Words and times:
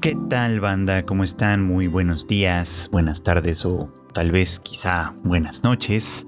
¿Qué 0.00 0.16
tal 0.30 0.60
banda? 0.60 1.04
¿Cómo 1.04 1.24
están? 1.24 1.64
Muy 1.64 1.88
buenos 1.88 2.28
días, 2.28 2.88
buenas 2.92 3.24
tardes 3.24 3.64
o 3.64 3.92
tal 4.14 4.30
vez 4.30 4.60
quizá 4.60 5.16
buenas 5.24 5.64
noches. 5.64 6.24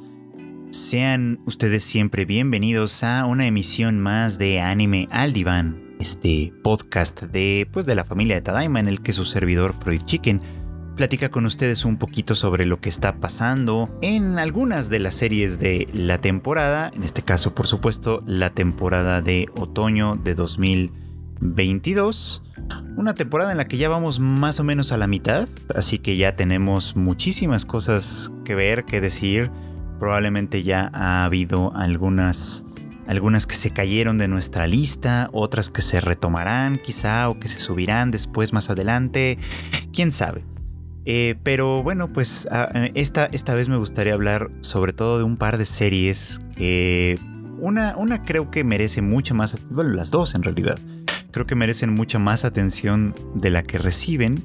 Sean 0.73 1.41
ustedes 1.47 1.85
siempre 1.85 2.25
bienvenidos 2.25 3.05
a 3.05 3.25
una 3.27 3.47
emisión 3.47 4.01
más 4.01 4.39
de 4.39 4.61
Anime 4.61 5.07
al 5.13 5.33
Diván, 5.33 5.95
este 6.01 6.53
podcast 6.65 7.23
de 7.23 7.69
pues 7.73 7.87
de 7.87 7.95
la 7.95 8.05
familia 8.05 8.35
de 8.35 8.43
Tadaima 8.43 8.81
en 8.81 8.89
el 8.89 9.03
que 9.03 9.13
su 9.13 9.25
servidor 9.25 9.77
Freud 9.81 10.03
Chicken 10.05 10.43
platica 10.97 11.31
con 11.31 11.47
ustedes 11.47 11.85
un 11.85 11.97
poquito 11.97 12.35
sobre 12.35 12.67
lo 12.67 12.81
que 12.81 12.89
está 12.89 13.21
pasando 13.21 13.97
en 14.03 14.41
algunas 14.41 14.91
de 14.91 14.99
las 14.99 15.15
series 15.15 15.61
de 15.61 15.89
la 15.95 16.21
temporada, 16.21 16.91
en 16.93 17.05
este 17.05 17.23
caso 17.23 17.55
por 17.55 17.69
supuesto 17.69 18.25
la 18.27 18.51
temporada 18.51 19.23
de 19.23 19.47
otoño 19.55 20.17
de 20.17 20.35
2022. 20.35 22.43
Una 22.97 23.15
temporada 23.15 23.53
en 23.53 23.59
la 23.59 23.67
que 23.67 23.77
ya 23.77 23.89
vamos 23.89 24.21
más 24.21 24.61
o 24.61 24.65
menos 24.65 24.93
a 24.93 24.99
la 24.99 25.07
mitad, 25.07 25.49
así 25.75 25.99
que 25.99 26.17
ya 26.17 26.37
tenemos 26.37 26.97
muchísimas 26.97 27.65
cosas 27.65 28.33
que 28.45 28.55
ver, 28.55 28.85
que 28.85 29.01
decir. 29.01 29.51
Probablemente 29.99 30.63
ya 30.63 30.91
ha 30.93 31.25
habido 31.25 31.75
algunas 31.75 32.65
algunas 33.07 33.47
que 33.47 33.57
se 33.57 33.71
cayeron 33.71 34.19
de 34.19 34.29
nuestra 34.29 34.69
lista, 34.69 35.31
otras 35.33 35.69
que 35.69 35.83
se 35.83 36.01
retomarán 36.01 36.79
quizá 36.79 37.29
o 37.29 37.41
que 37.41 37.49
se 37.49 37.59
subirán 37.59 38.13
después 38.13 38.53
más 38.53 38.71
adelante, 38.71 39.37
quién 39.93 40.13
sabe. 40.13 40.45
Eh, 41.07 41.35
pero 41.43 41.83
bueno, 41.83 42.13
pues 42.13 42.47
ah, 42.53 42.71
eh, 42.73 42.93
esta, 42.95 43.27
esta 43.33 43.55
vez 43.55 43.69
me 43.69 43.77
gustaría 43.77 44.15
hablar 44.15 44.51
sobre 44.61 44.93
todo 44.93 45.19
de 45.19 45.25
un 45.25 45.37
par 45.37 45.59
de 45.59 45.67
series 45.67 46.41
que 46.57 47.19
una, 47.59 47.97
una 47.97 48.23
creo 48.25 48.51
que 48.51 48.63
merece 48.63 49.03
mucha 49.03 49.35
más, 49.35 49.57
bueno, 49.71 49.91
las 49.91 50.11
dos 50.11 50.37
en 50.37 50.45
realidad, 50.45 50.79
creo 51.31 51.47
que 51.47 51.55
merecen 51.55 51.95
mucha 51.95 52.19
más 52.19 52.45
atención 52.45 53.15
de 53.35 53.51
la 53.51 53.63
que 53.63 53.79
reciben. 53.79 54.45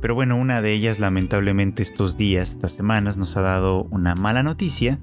Pero 0.00 0.14
bueno, 0.14 0.36
una 0.36 0.62
de 0.62 0.72
ellas 0.72 0.98
lamentablemente 0.98 1.82
estos 1.82 2.16
días, 2.16 2.50
estas 2.50 2.72
semanas, 2.72 3.16
nos 3.16 3.36
ha 3.36 3.42
dado 3.42 3.84
una 3.90 4.14
mala 4.14 4.42
noticia, 4.42 4.98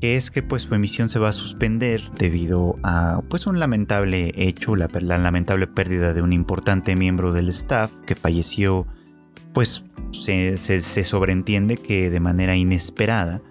que 0.00 0.16
es 0.16 0.30
que 0.30 0.42
pues 0.42 0.62
su 0.62 0.74
emisión 0.74 1.08
se 1.10 1.18
va 1.18 1.28
a 1.28 1.34
suspender 1.34 2.02
debido 2.18 2.76
a 2.82 3.20
pues 3.28 3.46
un 3.46 3.58
lamentable 3.58 4.32
hecho, 4.36 4.76
la, 4.76 4.88
la 5.00 5.18
lamentable 5.18 5.66
pérdida 5.66 6.14
de 6.14 6.22
un 6.22 6.32
importante 6.32 6.96
miembro 6.96 7.32
del 7.32 7.50
staff 7.50 7.92
que 8.06 8.14
falleció 8.14 8.86
pues 9.52 9.84
se, 10.12 11.04
sobreentiende 11.04 11.76
que 11.76 12.10
de 12.10 12.20
manera 12.20 12.56
inesperada 12.56 13.42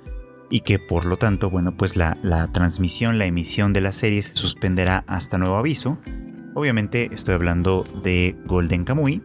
y 0.50 0.62
que 0.62 0.80
por 0.80 1.06
lo 1.06 1.18
tanto, 1.18 1.50
bueno, 1.50 1.78
pues 1.78 1.96
la, 1.96 2.16
transmisión, 2.52 3.18
la 3.18 3.26
emisión 3.26 3.74
de 3.74 3.82
la 3.82 3.92
serie 3.92 4.22
se 4.22 4.36
suspenderá 4.36 5.04
hasta 5.08 5.38
nuevo 5.38 5.56
aviso. 5.56 6.00
Obviamente 6.56 7.10
estoy 7.14 7.36
hablando 7.36 7.84
de 8.04 8.36
Golden 8.46 8.84
Kamuy, 8.84 9.24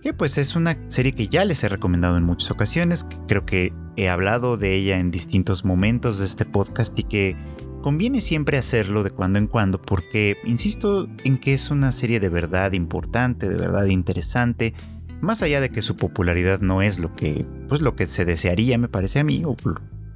que 0.00 0.12
pues 0.12 0.38
es 0.38 0.56
una 0.56 0.76
serie 0.88 1.12
que 1.12 1.28
ya 1.28 1.44
les 1.44 1.62
he 1.64 1.68
recomendado 1.68 2.16
en 2.16 2.24
muchas 2.24 2.50
ocasiones, 2.50 3.06
creo 3.28 3.44
que 3.44 3.72
he 3.96 4.08
hablado 4.08 4.56
de 4.56 4.74
ella 4.74 4.98
en 4.98 5.10
distintos 5.10 5.64
momentos 5.64 6.18
de 6.18 6.26
este 6.26 6.44
podcast 6.44 6.98
y 6.98 7.04
que 7.04 7.36
conviene 7.82 8.20
siempre 8.20 8.58
hacerlo 8.58 9.02
de 9.02 9.10
cuando 9.10 9.38
en 9.38 9.46
cuando 9.46 9.80
porque 9.80 10.36
insisto 10.44 11.08
en 11.24 11.36
que 11.36 11.54
es 11.54 11.70
una 11.70 11.92
serie 11.92 12.20
de 12.20 12.28
verdad 12.28 12.72
importante, 12.72 13.48
de 13.48 13.56
verdad 13.56 13.86
interesante, 13.86 14.74
más 15.20 15.42
allá 15.42 15.60
de 15.60 15.70
que 15.70 15.82
su 15.82 15.96
popularidad 15.96 16.60
no 16.60 16.82
es 16.82 16.98
lo 16.98 17.14
que, 17.14 17.46
pues 17.68 17.80
lo 17.80 17.94
que 17.94 18.08
se 18.08 18.24
desearía, 18.24 18.78
me 18.78 18.88
parece 18.88 19.20
a 19.20 19.24
mí, 19.24 19.44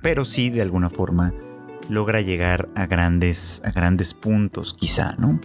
pero 0.02 0.24
sí 0.24 0.50
de 0.50 0.62
alguna 0.62 0.90
forma 0.90 1.32
logra 1.88 2.20
llegar 2.20 2.68
a 2.74 2.86
grandes, 2.86 3.62
a 3.64 3.70
grandes 3.70 4.14
puntos, 4.14 4.74
quizá, 4.74 5.14
¿no? 5.18 5.40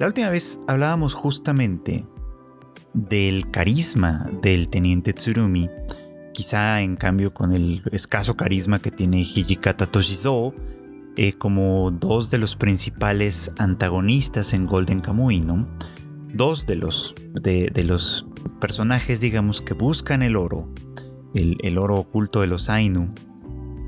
La 0.00 0.06
última 0.06 0.30
vez 0.30 0.58
hablábamos 0.66 1.12
justamente 1.12 2.06
del 2.94 3.50
carisma 3.50 4.30
del 4.40 4.70
teniente 4.70 5.12
Tsurumi, 5.12 5.68
quizá 6.32 6.80
en 6.80 6.96
cambio 6.96 7.34
con 7.34 7.52
el 7.52 7.82
escaso 7.92 8.34
carisma 8.34 8.78
que 8.78 8.90
tiene 8.90 9.20
Hijikata 9.20 9.84
Toshizo, 9.84 10.54
eh, 11.18 11.34
como 11.34 11.90
dos 11.90 12.30
de 12.30 12.38
los 12.38 12.56
principales 12.56 13.50
antagonistas 13.58 14.54
en 14.54 14.64
Golden 14.64 15.00
Kamuy, 15.00 15.40
¿no? 15.40 15.68
Dos 16.32 16.64
de 16.64 16.76
los, 16.76 17.14
de 17.34 17.84
los 17.84 18.26
personajes, 18.58 19.20
digamos, 19.20 19.60
que 19.60 19.74
buscan 19.74 20.22
el 20.22 20.36
oro, 20.36 20.72
el, 21.34 21.76
oro 21.76 21.96
oculto 21.96 22.40
de 22.40 22.46
los 22.46 22.70
Ainu, 22.70 23.12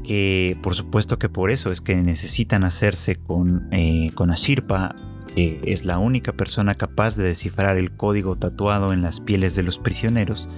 que 0.04 0.58
por 0.62 0.74
supuesto 0.74 1.18
que 1.18 1.30
por 1.30 1.50
eso 1.50 1.72
es 1.72 1.80
que 1.80 1.96
necesitan 1.96 2.64
hacerse 2.64 3.16
con, 3.16 3.72
eh, 3.72 4.10
con 4.14 4.30
Ashirpa, 4.30 4.94
que 5.34 5.60
es 5.64 5.84
la 5.84 5.98
única 5.98 6.32
persona 6.32 6.74
capaz 6.74 7.16
de 7.16 7.24
descifrar 7.24 7.76
el 7.76 7.96
código 7.96 8.36
tatuado 8.36 8.92
en 8.92 9.02
las 9.02 9.20
pieles 9.20 9.54
de 9.54 9.62
los 9.62 9.78
prisioneros, 9.78 10.48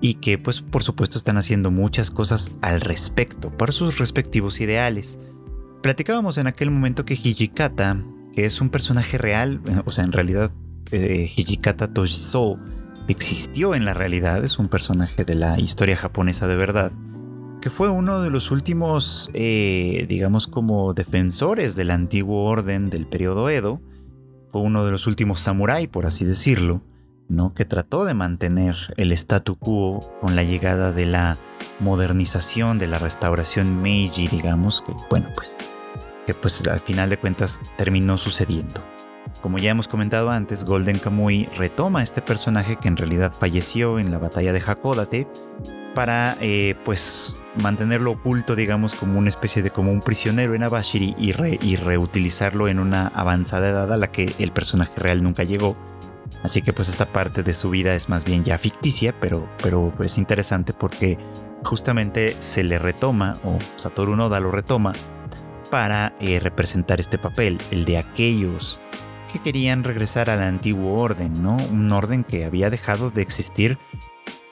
y 0.00 0.14
que 0.14 0.38
pues 0.38 0.62
por 0.62 0.82
supuesto 0.82 1.18
están 1.18 1.36
haciendo 1.36 1.70
muchas 1.70 2.10
cosas 2.10 2.52
al 2.62 2.80
respecto, 2.80 3.50
para 3.56 3.72
sus 3.72 3.98
respectivos 3.98 4.60
ideales. 4.60 5.18
Platicábamos 5.82 6.38
en 6.38 6.46
aquel 6.46 6.70
momento 6.70 7.04
que 7.04 7.14
Hijikata, 7.14 8.04
que 8.34 8.44
es 8.44 8.60
un 8.60 8.70
personaje 8.70 9.18
real, 9.18 9.60
o 9.84 9.90
sea, 9.90 10.04
en 10.04 10.12
realidad 10.12 10.52
eh, 10.90 11.30
Hijikata 11.36 11.92
Toshizo, 11.92 12.58
existió 13.08 13.74
en 13.74 13.84
la 13.84 13.94
realidad, 13.94 14.44
es 14.44 14.58
un 14.58 14.68
personaje 14.68 15.24
de 15.24 15.34
la 15.34 15.58
historia 15.58 15.96
japonesa 15.96 16.46
de 16.46 16.56
verdad, 16.56 16.92
que 17.60 17.70
fue 17.70 17.90
uno 17.90 18.22
de 18.22 18.30
los 18.30 18.50
últimos, 18.50 19.30
eh, 19.34 20.06
digamos 20.08 20.46
como 20.46 20.94
defensores 20.94 21.76
del 21.76 21.90
antiguo 21.90 22.44
orden 22.44 22.88
del 22.88 23.06
periodo 23.06 23.50
Edo, 23.50 23.80
fue 24.50 24.60
uno 24.60 24.84
de 24.84 24.90
los 24.90 25.06
últimos 25.06 25.40
samurái, 25.40 25.86
por 25.86 26.06
así 26.06 26.24
decirlo, 26.24 26.82
¿no? 27.28 27.54
que 27.54 27.64
trató 27.64 28.04
de 28.04 28.14
mantener 28.14 28.76
el 28.96 29.12
statu 29.12 29.56
quo 29.56 30.00
con 30.20 30.36
la 30.36 30.42
llegada 30.42 30.92
de 30.92 31.06
la 31.06 31.38
modernización, 31.78 32.78
de 32.78 32.88
la 32.88 32.98
restauración 32.98 33.80
Meiji, 33.80 34.28
digamos, 34.28 34.82
que 34.82 34.92
bueno, 35.08 35.28
pues, 35.34 35.56
que 36.26 36.34
pues 36.34 36.66
al 36.66 36.80
final 36.80 37.10
de 37.10 37.18
cuentas 37.18 37.60
terminó 37.76 38.18
sucediendo. 38.18 38.82
Como 39.42 39.58
ya 39.58 39.70
hemos 39.70 39.88
comentado 39.88 40.30
antes, 40.30 40.64
Golden 40.64 40.98
Kamuy 40.98 41.46
retoma 41.56 42.02
este 42.02 42.20
personaje 42.20 42.76
que 42.76 42.88
en 42.88 42.96
realidad 42.96 43.32
falleció 43.32 43.98
en 43.98 44.10
la 44.10 44.18
batalla 44.18 44.52
de 44.52 44.60
Hakodate 44.60 45.26
para 45.94 46.36
eh, 46.40 46.74
pues 46.84 47.36
mantenerlo 47.56 48.12
oculto, 48.12 48.56
digamos, 48.56 48.94
como 48.94 49.18
una 49.18 49.28
especie 49.28 49.62
de 49.62 49.70
como 49.70 49.90
un 49.92 50.00
prisionero 50.00 50.54
en 50.54 50.62
Abashiri 50.62 51.14
y, 51.18 51.32
reutilizarlo 51.76 52.68
en 52.68 52.78
una 52.78 53.08
avanzada 53.08 53.68
edad 53.68 53.92
a 53.92 53.96
la 53.96 54.10
que 54.10 54.32
el 54.38 54.52
personaje 54.52 54.92
real 54.96 55.22
nunca 55.22 55.42
llegó. 55.42 55.76
Así 56.42 56.62
que 56.62 56.72
pues 56.72 56.88
esta 56.88 57.12
parte 57.12 57.42
de 57.42 57.54
su 57.54 57.70
vida 57.70 57.94
es 57.94 58.08
más 58.08 58.24
bien 58.24 58.44
ya 58.44 58.56
ficticia, 58.56 59.14
pero, 59.20 59.48
pero 59.62 59.92
es 60.00 60.16
interesante 60.16 60.72
porque 60.72 61.18
justamente 61.64 62.36
se 62.40 62.62
le 62.62 62.78
retoma, 62.78 63.34
o 63.44 63.58
Satoru 63.76 64.16
Noda 64.16 64.40
lo 64.40 64.50
retoma, 64.50 64.92
para 65.70 66.14
eh, 66.20 66.40
representar 66.40 66.98
este 67.00 67.18
papel, 67.18 67.58
el 67.70 67.84
de 67.84 67.98
aquellos 67.98 68.80
que 69.32 69.40
querían 69.40 69.84
regresar 69.84 70.30
al 70.30 70.42
antiguo 70.42 71.00
orden, 71.00 71.42
¿no? 71.42 71.56
Un 71.70 71.92
orden 71.92 72.24
que 72.24 72.44
había 72.44 72.70
dejado 72.70 73.10
de 73.10 73.22
existir 73.22 73.78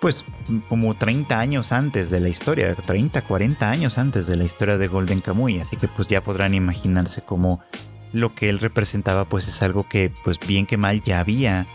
pues 0.01 0.25
como 0.69 0.95
30 0.95 1.39
años 1.39 1.73
antes 1.73 2.11
de 2.11 2.21
la 2.21 2.29
historia, 2.29 2.75
30, 2.75 3.23
40 3.23 3.69
años 3.71 3.99
antes 3.99 4.27
de 4.27 4.37
la 4.37 4.45
historia 4.45 4.79
de 4.79 4.89
Golden 4.89 5.21
Kamuy, 5.21 5.61
así 5.61 5.77
que 5.77 5.89
pues 5.89 6.09
ya 6.09 6.23
podrán 6.23 6.55
imaginarse 6.55 7.23
cómo 7.23 7.61
lo 8.13 8.35
que 8.35 8.49
él 8.49 8.59
representaba 8.59 9.25
pues 9.25 9.49
es 9.49 9.63
algo 9.63 9.89
que 9.89 10.13
pues 10.25 10.39
bien 10.39 10.67
que 10.67 10.77
mal 10.77 11.03
ya 11.03 11.21
había 11.21 11.67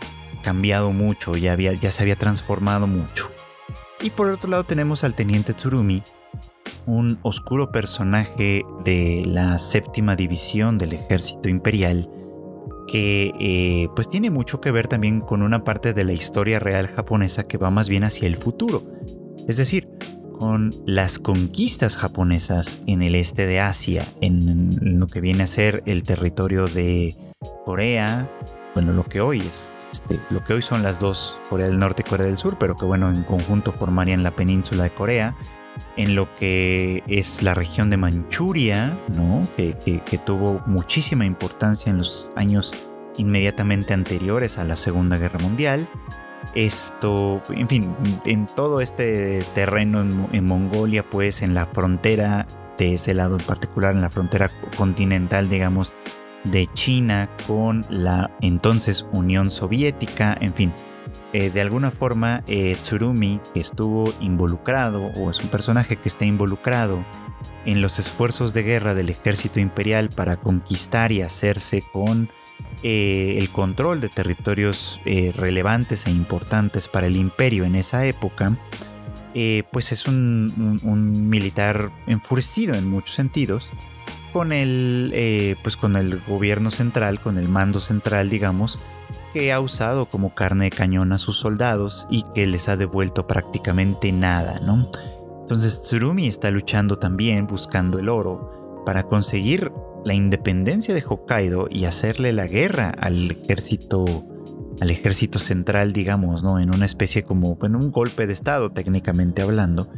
cambiado 0.42 0.92
mucho, 0.92 1.36
ya, 1.36 1.52
había, 1.52 1.72
ya 1.72 1.90
se 1.90 2.02
había 2.02 2.16
transformado 2.16 2.86
mucho. 2.86 3.30
Y 4.00 4.10
por 4.10 4.28
otro 4.28 4.50
lado 4.50 4.64
tenemos 4.64 5.04
al 5.04 5.14
teniente 5.14 5.54
Tsurumi, 5.54 6.02
un 6.86 7.18
oscuro 7.22 7.72
personaje 7.72 8.62
de 8.84 9.22
la 9.26 9.58
séptima 9.58 10.16
división 10.16 10.76
del 10.76 10.92
ejército 10.92 11.48
imperial, 11.48 12.10
que 12.86 13.32
eh, 13.40 13.88
pues 13.94 14.08
tiene 14.08 14.30
mucho 14.30 14.60
que 14.60 14.70
ver 14.70 14.88
también 14.88 15.20
con 15.20 15.42
una 15.42 15.64
parte 15.64 15.92
de 15.92 16.04
la 16.04 16.12
historia 16.12 16.58
real 16.58 16.88
japonesa 16.88 17.46
que 17.46 17.58
va 17.58 17.70
más 17.70 17.88
bien 17.88 18.04
hacia 18.04 18.26
el 18.26 18.36
futuro, 18.36 18.82
es 19.48 19.56
decir, 19.56 19.88
con 20.38 20.72
las 20.84 21.18
conquistas 21.18 21.96
japonesas 21.96 22.80
en 22.86 23.02
el 23.02 23.14
este 23.14 23.46
de 23.46 23.60
Asia, 23.60 24.04
en 24.20 24.98
lo 24.98 25.06
que 25.06 25.20
viene 25.20 25.44
a 25.44 25.46
ser 25.46 25.82
el 25.86 26.02
territorio 26.02 26.66
de 26.66 27.16
Corea, 27.64 28.30
bueno, 28.74 28.92
lo 28.92 29.04
que 29.04 29.20
hoy 29.20 29.38
es, 29.38 29.72
este, 29.92 30.18
lo 30.30 30.42
que 30.42 30.54
hoy 30.54 30.62
son 30.62 30.82
las 30.82 30.98
dos, 30.98 31.40
Corea 31.48 31.66
del 31.66 31.78
Norte 31.78 32.02
y 32.04 32.10
Corea 32.10 32.26
del 32.26 32.36
Sur, 32.36 32.56
pero 32.58 32.76
que 32.76 32.84
bueno, 32.84 33.08
en 33.10 33.22
conjunto 33.22 33.72
formarían 33.72 34.22
la 34.22 34.32
península 34.32 34.84
de 34.84 34.90
Corea, 34.90 35.36
en 35.96 36.14
lo 36.14 36.34
que 36.36 37.02
es 37.06 37.42
la 37.42 37.54
región 37.54 37.90
de 37.90 37.96
Manchuria, 37.96 38.98
¿no? 39.08 39.46
que, 39.56 39.74
tuvo 40.24 40.62
muchísima 40.66 41.24
importancia 41.26 41.90
en 41.90 41.98
los 41.98 42.32
años 42.36 42.88
inmediatamente 43.16 43.92
anteriores 43.92 44.58
a 44.58 44.64
la 44.64 44.76
Segunda 44.76 45.18
Guerra 45.18 45.38
Mundial. 45.38 45.88
Esto, 46.54 47.42
en 47.50 47.68
fin, 47.68 47.96
en 48.26 48.46
todo 48.46 48.80
este 48.80 49.42
terreno 49.54 50.02
en, 50.02 50.28
en, 50.32 50.46
Mongolia, 50.46 51.04
pues 51.08 51.42
en 51.42 51.54
la 51.54 51.66
frontera 51.66 52.46
de 52.78 52.94
ese 52.94 53.14
lado 53.14 53.36
en 53.38 53.44
particular, 53.44 53.94
en 53.94 54.02
la 54.02 54.10
frontera 54.10 54.50
continental, 54.76 55.48
digamos, 55.48 55.94
de 56.44 56.68
China 56.74 57.30
con 57.46 57.84
la 57.88 58.30
entonces 58.40 59.06
Unión 59.12 59.50
Soviética, 59.50 60.36
en 60.40 60.52
fin, 60.54 60.72
eh, 61.34 61.50
de 61.50 61.60
alguna 61.60 61.90
forma 61.90 62.44
eh, 62.46 62.76
Tsurumi 62.80 63.40
estuvo 63.56 64.14
involucrado 64.20 65.06
o 65.16 65.32
es 65.32 65.40
un 65.40 65.48
personaje 65.48 65.96
que 65.96 66.08
está 66.08 66.24
involucrado 66.24 67.04
en 67.66 67.82
los 67.82 67.98
esfuerzos 67.98 68.54
de 68.54 68.62
guerra 68.62 68.94
del 68.94 69.08
ejército 69.08 69.58
imperial 69.58 70.10
para 70.10 70.36
conquistar 70.36 71.10
y 71.10 71.22
hacerse 71.22 71.82
con 71.92 72.28
eh, 72.84 73.34
el 73.36 73.50
control 73.50 74.00
de 74.00 74.10
territorios 74.10 75.00
relevantes 75.04 76.06
e 76.06 76.12
importantes 76.12 76.86
para 76.86 77.08
el 77.08 77.16
imperio 77.16 77.64
en 77.64 77.74
esa 77.74 78.06
época, 78.06 78.56
pues 79.72 79.90
es 79.90 80.06
un, 80.06 80.80
un, 80.84 81.28
militar 81.28 81.90
enfurecido 82.06 82.76
en 82.76 82.86
muchos 82.86 83.16
sentidos 83.16 83.70
con 84.32 84.52
el, 84.52 85.56
pues 85.64 85.76
con 85.76 85.96
el 85.96 86.20
gobierno 86.28 86.70
central, 86.70 87.18
con 87.18 87.38
el 87.38 87.48
mando 87.48 87.80
central, 87.80 88.30
digamos, 88.30 88.80
que 89.34 89.52
ha 89.52 89.58
usado 89.58 90.06
como 90.06 90.32
carne 90.32 90.66
de 90.66 90.70
cañón 90.70 91.12
a 91.12 91.18
sus 91.18 91.36
soldados 91.38 92.06
y 92.08 92.22
que 92.34 92.46
les 92.46 92.68
ha 92.68 92.76
devuelto 92.76 93.26
prácticamente 93.26 94.12
nada, 94.12 94.60
¿no? 94.60 94.88
Entonces 95.42 95.82
Tsurumi 95.82 96.28
está 96.28 96.52
luchando 96.52 96.98
también 96.98 97.48
buscando 97.48 97.98
el 97.98 98.08
oro 98.08 98.82
para 98.86 99.02
conseguir 99.02 99.72
la 100.04 100.14
independencia 100.14 100.94
de 100.94 101.02
Hokkaido 101.06 101.66
y 101.68 101.86
hacerle 101.86 102.32
la 102.32 102.46
guerra 102.46 102.90
al 102.90 103.32
ejército 103.32 104.04
al 104.80 104.90
ejército 104.90 105.38
central, 105.38 105.92
digamos, 105.92 106.44
¿no? 106.44 106.60
En 106.60 106.72
una 106.72 106.86
especie 106.86 107.24
como 107.24 107.58
en 107.62 107.74
un 107.74 107.90
golpe 107.90 108.26
de 108.28 108.32
estado 108.32 108.70
técnicamente 108.70 109.42
hablando, 109.42 109.88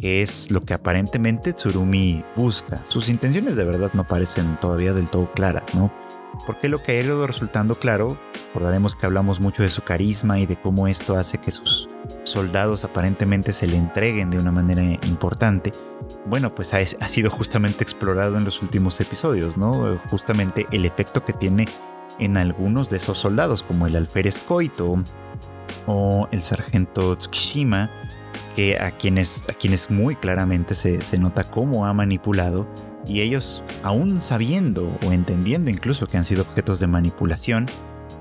que 0.00 0.22
es 0.22 0.50
lo 0.50 0.64
que 0.64 0.74
aparentemente 0.74 1.52
Tsurumi 1.52 2.24
busca. 2.36 2.84
Sus 2.88 3.08
intenciones 3.08 3.54
de 3.54 3.64
verdad 3.64 3.90
no 3.92 4.06
parecen 4.06 4.58
todavía 4.60 4.92
del 4.92 5.08
todo 5.10 5.30
claras, 5.32 5.74
¿no? 5.74 5.92
Porque 6.46 6.68
lo 6.68 6.82
que 6.82 6.92
ha 6.92 7.02
ido 7.02 7.26
resultando 7.26 7.74
claro, 7.74 8.18
recordaremos 8.48 8.96
que 8.96 9.06
hablamos 9.06 9.40
mucho 9.40 9.62
de 9.62 9.70
su 9.70 9.82
carisma 9.82 10.38
y 10.38 10.46
de 10.46 10.56
cómo 10.56 10.88
esto 10.88 11.16
hace 11.16 11.38
que 11.38 11.50
sus 11.50 11.88
soldados 12.24 12.84
aparentemente 12.84 13.52
se 13.52 13.66
le 13.66 13.76
entreguen 13.76 14.30
de 14.30 14.38
una 14.38 14.50
manera 14.50 14.82
importante. 15.06 15.72
Bueno, 16.26 16.54
pues 16.54 16.74
ha, 16.74 17.08
sido 17.08 17.30
justamente 17.30 17.82
explorado 17.82 18.36
en 18.36 18.44
los 18.44 18.62
últimos 18.62 19.00
episodios, 19.00 19.56
¿no? 19.56 19.98
Justamente 20.10 20.66
el 20.72 20.84
efecto 20.84 21.24
que 21.24 21.32
tiene 21.32 21.66
en 22.18 22.36
algunos 22.36 22.90
de 22.90 22.96
esos 22.96 23.18
soldados, 23.18 23.62
como 23.62 23.86
el 23.86 23.96
alférez 23.96 24.40
Koito 24.40 25.02
o 25.86 26.28
el 26.32 26.42
sargento 26.42 27.16
Tsukishima, 27.16 27.90
que 28.56 28.78
a 28.78 28.90
quienes, 28.92 29.46
a 29.48 29.54
quienes 29.54 29.90
muy 29.90 30.16
claramente 30.16 30.74
se, 30.74 31.00
se 31.02 31.18
nota 31.18 31.44
cómo 31.44 31.86
ha 31.86 31.94
manipulado 31.94 32.68
y 33.06 33.20
ellos, 33.20 33.62
aún 33.82 34.20
sabiendo 34.20 34.96
o 35.06 35.12
entendiendo 35.12 35.70
incluso 35.70 36.06
que 36.06 36.16
han 36.16 36.24
sido 36.24 36.42
objetos 36.42 36.80
de 36.80 36.86
manipulación, 36.86 37.66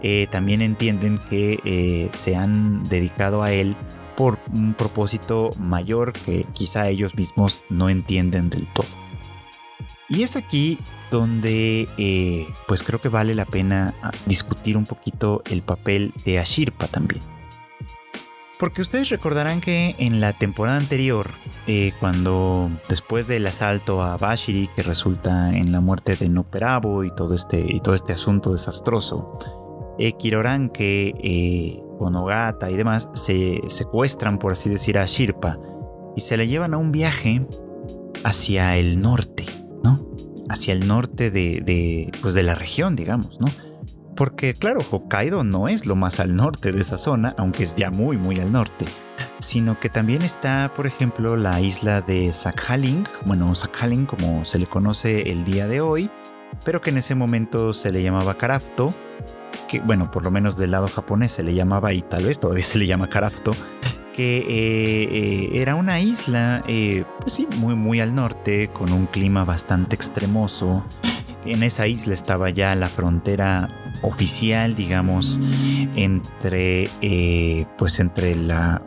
eh, 0.02 0.28
también 0.32 0.62
entienden 0.62 1.20
que 1.30 1.60
eh, 1.66 2.10
se 2.14 2.36
han 2.36 2.84
dedicado 2.86 3.44
a 3.44 3.52
él 3.52 3.76
por 4.16 4.40
un 4.54 4.74
propósito 4.74 5.52
mayor 5.58 6.14
que 6.14 6.46
quizá 6.54 6.88
ellos 6.90 7.16
mismos 7.16 7.62
no 7.70 7.90
entienden 7.90 8.50
del 8.50 8.66
todo. 8.68 8.88
Y 10.08 10.24
es 10.24 10.36
aquí 10.36 10.80
donde 11.12 11.88
eh, 11.98 12.48
pues 12.68 12.84
creo 12.84 13.00
que 13.00 13.10
vale 13.10 13.36
la 13.36 13.46
pena 13.46 13.94
ah, 14.02 14.12
discutir 14.26 14.76
un 14.76 14.86
poquito 14.86 15.44
el 15.50 15.62
papel 15.62 16.14
de 16.26 16.40
Ashirpa 16.40 16.88
también. 16.88 17.22
Porque 18.60 18.82
ustedes 18.82 19.08
recordarán 19.08 19.62
que 19.62 19.96
en 20.00 20.20
la 20.20 20.34
temporada 20.34 20.78
anterior, 20.78 21.32
eh, 21.66 21.94
cuando 22.02 22.70
después 22.90 23.26
del 23.26 23.48
asalto 23.48 24.04
a 24.04 24.18
Bashiri, 24.18 24.68
que 24.76 24.84
resulta 24.84 25.52
en 25.52 25.72
la 25.72 25.80
muerte 25.80 26.18
de 26.18 26.28
Noperabo 26.28 27.06
y 27.06 27.16
todo 27.16 27.36
este, 27.36 27.66
y 27.66 27.80
todo 27.80 27.96
este 27.96 28.12
asunto 28.12 28.52
desastroso, 28.52 29.40
eh, 29.98 30.12
Kiroranke, 30.12 31.14
eh, 31.24 31.82
Onogata 32.00 32.70
y 32.70 32.76
demás 32.76 33.08
se 33.14 33.62
secuestran, 33.70 34.38
por 34.38 34.52
así 34.52 34.70
decir, 34.70 34.98
a 34.98 35.06
Shirpa 35.06 35.58
y 36.18 36.22
se 36.22 36.36
la 36.36 36.44
llevan 36.44 36.74
a 36.74 36.78
un 36.78 36.92
viaje 36.92 37.48
hacia 38.26 38.76
el 38.76 39.02
norte, 39.02 39.46
¿no? 39.86 40.06
Hacia 40.50 40.74
el 40.74 40.86
norte 40.86 41.32
de, 41.32 42.12
pues 42.22 42.34
de 42.34 42.44
la 42.44 42.56
región, 42.56 42.98
digamos, 42.98 43.40
¿no? 43.40 43.48
Porque 44.16 44.54
claro, 44.54 44.82
Hokkaido 44.90 45.44
no 45.44 45.68
es 45.68 45.86
lo 45.86 45.96
más 45.96 46.20
al 46.20 46.36
norte 46.36 46.72
de 46.72 46.82
esa 46.82 46.98
zona, 46.98 47.34
aunque 47.38 47.64
es 47.64 47.76
ya 47.76 47.90
muy 47.90 48.18
muy 48.18 48.40
al 48.40 48.52
norte, 48.52 48.86
sino 49.40 49.80
que 49.80 49.90
también 49.90 50.22
está, 50.22 50.72
por 50.76 50.88
ejemplo, 50.88 51.38
la 51.38 51.62
isla 51.62 52.02
de 52.02 52.32
Sakhalin, 52.34 53.08
bueno, 53.26 53.54
Sakhalin 53.56 54.06
como 54.06 54.44
se 54.46 54.60
le 54.60 54.68
conoce 54.68 55.32
el 55.32 55.46
día 55.46 55.68
de 55.68 55.82
hoy, 55.82 56.10
pero 56.66 56.82
que 56.82 56.90
en 56.90 56.98
ese 56.98 57.16
momento 57.16 57.74
se 57.74 57.92
le 57.92 58.04
llamaba 58.04 58.38
Karafto, 58.38 58.94
que 59.68 59.80
bueno, 59.80 60.12
por 60.12 60.24
lo 60.24 60.32
menos 60.32 60.58
del 60.58 60.72
lado 60.72 60.88
japonés 60.88 61.32
se 61.32 61.44
le 61.44 61.54
llamaba 61.54 61.94
y 61.94 62.02
tal 62.02 62.26
vez 62.26 62.40
todavía 62.40 62.66
se 62.66 62.78
le 62.78 62.88
llama 62.88 63.08
Karafto, 63.08 63.54
que 64.14 64.40
eh, 64.40 65.04
eh, 65.12 65.50
era 65.62 65.76
una 65.76 66.02
isla, 66.02 66.62
eh, 66.68 67.06
pues 67.22 67.34
sí, 67.34 67.48
muy 67.58 67.76
muy 67.76 68.02
al 68.02 68.14
norte, 68.14 68.70
con 68.70 68.92
un 68.92 69.06
clima 69.06 69.46
bastante 69.46 69.96
extremoso. 69.96 70.86
En 71.46 71.64
esa 71.64 71.88
isla 71.88 72.14
estaba 72.14 72.50
ya 72.50 72.76
la 72.76 72.90
frontera 72.90 73.70
oficial, 74.02 74.76
digamos, 74.76 75.40
entre, 75.96 76.90
eh, 77.02 77.66
pues 77.78 78.00
entre 78.00 78.36
la, 78.36 78.82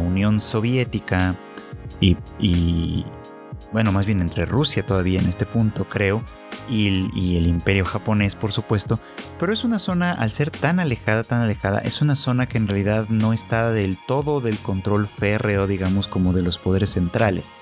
Unión 0.00 0.40
Soviética 0.40 1.36
y, 2.00 3.04
bueno, 3.72 3.92
más 3.92 4.04
bien 4.04 4.20
entre 4.20 4.44
Rusia 4.44 4.84
todavía 4.84 5.20
en 5.20 5.28
este 5.28 5.46
punto, 5.46 5.88
creo, 5.88 6.22
y, 6.68 7.08
y, 7.14 7.36
el 7.36 7.46
imperio 7.46 7.84
japonés, 7.84 8.34
por 8.34 8.52
supuesto, 8.52 9.00
pero 9.38 9.52
es 9.52 9.64
una 9.64 9.78
zona, 9.78 10.12
al 10.12 10.30
ser 10.30 10.50
tan 10.50 10.80
alejada, 10.80 11.24
tan 11.24 11.40
alejada, 11.40 11.78
es 11.80 12.02
una 12.02 12.14
zona 12.14 12.46
que 12.46 12.58
en 12.58 12.68
realidad 12.68 13.06
no 13.08 13.32
está 13.32 13.70
del 13.70 13.96
todo 14.06 14.40
del 14.40 14.58
control 14.58 15.06
férreo, 15.06 15.66
digamos, 15.66 16.08
como 16.08 16.32
de 16.32 16.42
los 16.42 16.58
poderes 16.58 16.90
centrales 16.90 17.52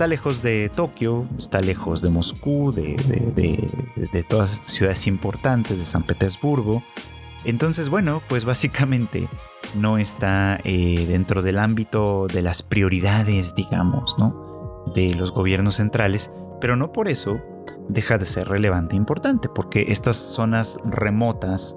está 0.00 0.08
lejos 0.08 0.40
de 0.40 0.70
Tokio, 0.70 1.28
está 1.36 1.60
lejos 1.60 2.00
de 2.00 2.08
Moscú, 2.08 2.72
de, 2.72 4.24
todas 4.30 4.52
estas 4.54 4.72
ciudades 4.72 5.06
importantes, 5.06 5.76
de 5.76 5.84
San 5.84 6.04
Petersburgo. 6.04 6.82
Entonces, 7.44 7.90
bueno, 7.90 8.22
pues 8.26 8.46
básicamente 8.46 9.28
no 9.74 9.98
está 9.98 10.58
eh, 10.64 11.04
dentro 11.06 11.42
del 11.42 11.58
ámbito 11.58 12.28
de 12.28 12.40
las 12.40 12.62
prioridades, 12.62 13.54
digamos, 13.54 14.16
¿no? 14.18 14.86
De 14.94 15.12
los 15.12 15.32
gobiernos 15.32 15.76
centrales, 15.76 16.30
pero 16.62 16.76
no 16.76 16.92
por 16.92 17.06
eso 17.06 17.38
deja 17.90 18.16
de 18.16 18.24
ser 18.24 18.48
relevante 18.48 18.94
e 18.94 18.96
importante, 18.96 19.50
porque 19.54 19.84
estas 19.88 20.16
zonas 20.16 20.78
remotas 20.82 21.76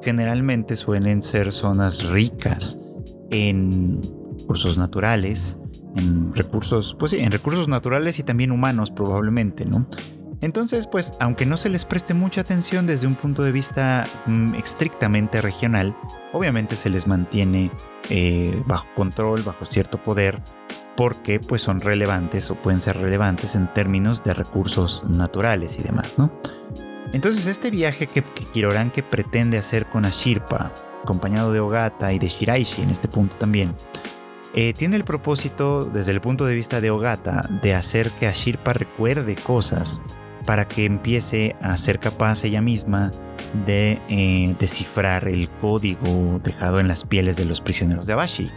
generalmente 0.00 0.74
suelen 0.74 1.22
ser 1.22 1.52
zonas 1.52 2.02
ricas 2.04 2.78
en 3.30 4.00
recursos 4.38 4.78
naturales, 4.78 5.58
en 5.96 6.34
recursos, 6.34 6.96
pues 6.98 7.12
sí, 7.12 7.18
en 7.18 7.32
recursos 7.32 7.68
naturales 7.68 8.18
y 8.18 8.22
también 8.22 8.52
humanos 8.52 8.90
probablemente, 8.90 9.64
¿no? 9.64 9.88
Entonces, 10.40 10.86
pues, 10.86 11.12
aunque 11.18 11.46
no 11.46 11.56
se 11.56 11.68
les 11.68 11.84
preste 11.84 12.14
mucha 12.14 12.42
atención 12.42 12.86
desde 12.86 13.08
un 13.08 13.16
punto 13.16 13.42
de 13.42 13.50
vista 13.50 14.06
mm, 14.26 14.54
estrictamente 14.54 15.40
regional, 15.40 15.96
obviamente 16.32 16.76
se 16.76 16.90
les 16.90 17.08
mantiene 17.08 17.72
eh, 18.08 18.62
bajo 18.66 18.86
control, 18.94 19.42
bajo 19.42 19.66
cierto 19.66 19.98
poder, 19.98 20.40
porque 20.96 21.40
pues 21.40 21.62
son 21.62 21.80
relevantes 21.80 22.50
o 22.50 22.54
pueden 22.54 22.80
ser 22.80 22.98
relevantes 22.98 23.56
en 23.56 23.72
términos 23.74 24.22
de 24.22 24.34
recursos 24.34 25.04
naturales 25.08 25.78
y 25.80 25.82
demás, 25.82 26.18
¿no? 26.18 26.32
Entonces, 27.12 27.46
este 27.46 27.70
viaje 27.70 28.06
que, 28.06 28.22
que 28.22 29.02
pretende 29.02 29.58
hacer 29.58 29.88
con 29.88 30.04
Ashirpa, 30.04 30.72
acompañado 31.02 31.52
de 31.52 31.60
Ogata 31.60 32.12
y 32.12 32.18
de 32.18 32.28
Shiraishi 32.28 32.82
en 32.82 32.90
este 32.90 33.08
punto 33.08 33.34
también, 33.36 33.74
eh, 34.54 34.72
tiene 34.72 34.96
el 34.96 35.04
propósito, 35.04 35.84
desde 35.84 36.12
el 36.12 36.20
punto 36.20 36.46
de 36.46 36.54
vista 36.54 36.80
de 36.80 36.90
Ogata, 36.90 37.48
de 37.62 37.74
hacer 37.74 38.10
que 38.12 38.26
Ashirpa 38.26 38.72
recuerde 38.72 39.34
cosas 39.36 40.02
para 40.46 40.66
que 40.66 40.86
empiece 40.86 41.56
a 41.60 41.76
ser 41.76 42.00
capaz 42.00 42.44
ella 42.44 42.62
misma 42.62 43.10
de 43.66 44.00
eh, 44.08 44.56
descifrar 44.58 45.28
el 45.28 45.50
código 45.50 46.40
dejado 46.42 46.80
en 46.80 46.88
las 46.88 47.04
pieles 47.04 47.36
de 47.36 47.44
los 47.44 47.60
prisioneros 47.60 48.06
de 48.06 48.14
Abashi. 48.14 48.50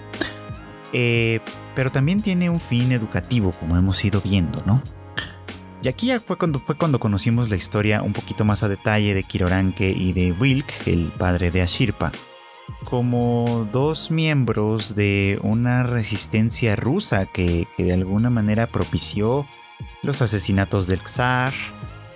Eh, 0.94 1.42
pero 1.76 1.92
también 1.92 2.22
tiene 2.22 2.50
un 2.50 2.60
fin 2.60 2.92
educativo, 2.94 3.52
como 3.60 3.78
hemos 3.78 4.04
ido 4.06 4.22
viendo, 4.22 4.64
¿no? 4.66 4.82
Y 5.84 5.88
aquí 5.88 6.08
ya 6.08 6.20
fue 6.20 6.38
cuando, 6.38 6.60
fue 6.60 6.76
cuando 6.76 7.00
conocimos 7.00 7.50
la 7.50 7.56
historia 7.56 8.04
un 8.04 8.14
poquito 8.14 8.46
más 8.46 8.64
a 8.64 8.70
detalle 8.70 9.14
de 9.14 9.24
Kiroranke 9.24 9.90
y 9.90 10.14
de 10.14 10.32
Wilk, 10.32 10.88
el 10.88 11.12
padre 11.18 11.52
de 11.52 11.62
Ashirpa 11.62 12.12
como 12.84 13.68
dos 13.72 14.12
miembros 14.12 14.96
de 14.96 15.40
una 15.44 15.84
resistencia 15.84 16.76
rusa 16.76 17.26
que, 17.26 17.68
de 17.78 17.94
alguna 17.94 18.30
manera 18.30 18.68
propició 18.68 19.46
los 20.04 20.22
asesinatos 20.22 20.88
del 20.88 21.00
zar. 21.00 21.54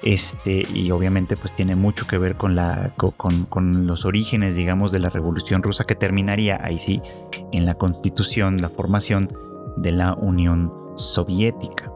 Este, 0.03 0.67
y 0.71 0.91
obviamente 0.91 1.35
pues 1.35 1.51
tiene 1.53 1.75
mucho 1.75 2.05
que 2.05 2.19
ver 2.19 2.35
con, 2.35 2.53
la, 2.53 2.93
con, 2.95 3.87
los 3.87 4.05
orígenes, 4.05 4.55
digamos, 4.55 4.91
de 4.91 4.99
la 4.99 5.09
revolución 5.09 5.63
rusa 5.63 5.85
que 5.85 5.95
terminaría 5.95 6.59
ahí 6.63 6.77
sí 6.77 7.01
en 7.51 7.65
la 7.65 7.73
constitución, 7.73 8.61
la 8.61 8.69
formación 8.69 9.27
de 9.77 9.91
la 9.91 10.13
Unión 10.13 10.71
Soviética. 10.95 11.91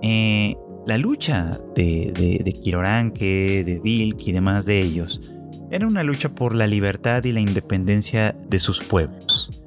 Eh, 0.00 0.56
la 0.86 0.96
lucha 0.96 1.60
de, 1.74 2.12
de, 2.16 2.42
de 2.42 2.52
Kiroranke, 2.54 3.64
de 3.64 3.80
Vilk 3.80 4.26
y 4.26 4.32
demás 4.32 4.64
de 4.64 4.80
ellos 4.80 5.20
era 5.70 5.86
una 5.86 6.02
lucha 6.02 6.30
por 6.30 6.54
la 6.54 6.66
libertad 6.66 7.24
y 7.24 7.32
la 7.32 7.40
independencia 7.40 8.34
de 8.48 8.58
sus 8.58 8.82
pueblos. 8.82 9.62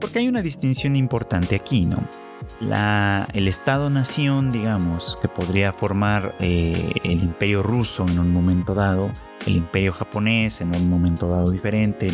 Porque 0.00 0.18
hay 0.18 0.28
una 0.28 0.42
distinción 0.42 0.96
importante 0.96 1.56
aquí, 1.56 1.86
¿no? 1.86 2.06
La, 2.60 3.28
el 3.32 3.48
Estado-nación, 3.48 4.50
digamos, 4.50 5.18
que 5.20 5.28
podría 5.28 5.72
formar 5.72 6.34
eh, 6.38 6.92
el 7.02 7.22
imperio 7.22 7.62
ruso 7.62 8.06
en 8.06 8.18
un 8.18 8.32
momento 8.32 8.74
dado, 8.74 9.10
el 9.46 9.56
imperio 9.56 9.92
japonés 9.92 10.60
en 10.60 10.74
un 10.74 10.88
momento 10.88 11.28
dado 11.28 11.50
diferente, 11.50 12.10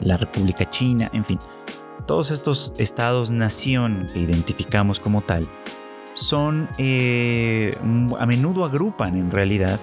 la 0.00 0.16
República 0.16 0.68
China, 0.68 1.10
en 1.12 1.24
fin. 1.24 1.38
Todos 2.06 2.30
estos 2.30 2.72
estados-nación 2.78 4.08
que 4.12 4.20
identificamos 4.20 4.98
como 4.98 5.20
tal 5.20 5.46
son, 6.14 6.68
eh, 6.78 7.76
a 8.18 8.26
menudo 8.26 8.64
agrupan 8.64 9.16
en 9.16 9.30
realidad 9.30 9.78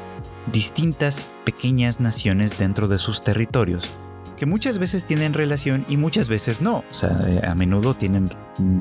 distintas 0.52 1.32
pequeñas 1.46 2.00
naciones 2.00 2.58
dentro 2.58 2.88
de 2.88 3.00
sus 3.00 3.22
territorios, 3.22 3.92
que 4.38 4.46
muchas 4.46 4.78
veces 4.78 5.06
tienen 5.06 5.34
relación 5.34 5.86
y 5.88 5.98
muchas 5.98 6.30
veces 6.30 6.62
no, 6.62 6.84
o 6.90 6.94
sea, 6.94 7.20
eh, 7.28 7.42
a 7.46 7.56
menudo 7.56 7.94
tienen, 7.94 8.30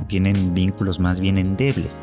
tienen 0.08 0.54
vínculos 0.54 0.98
más 0.98 1.20
bien 1.20 1.38
endebles. 1.38 2.00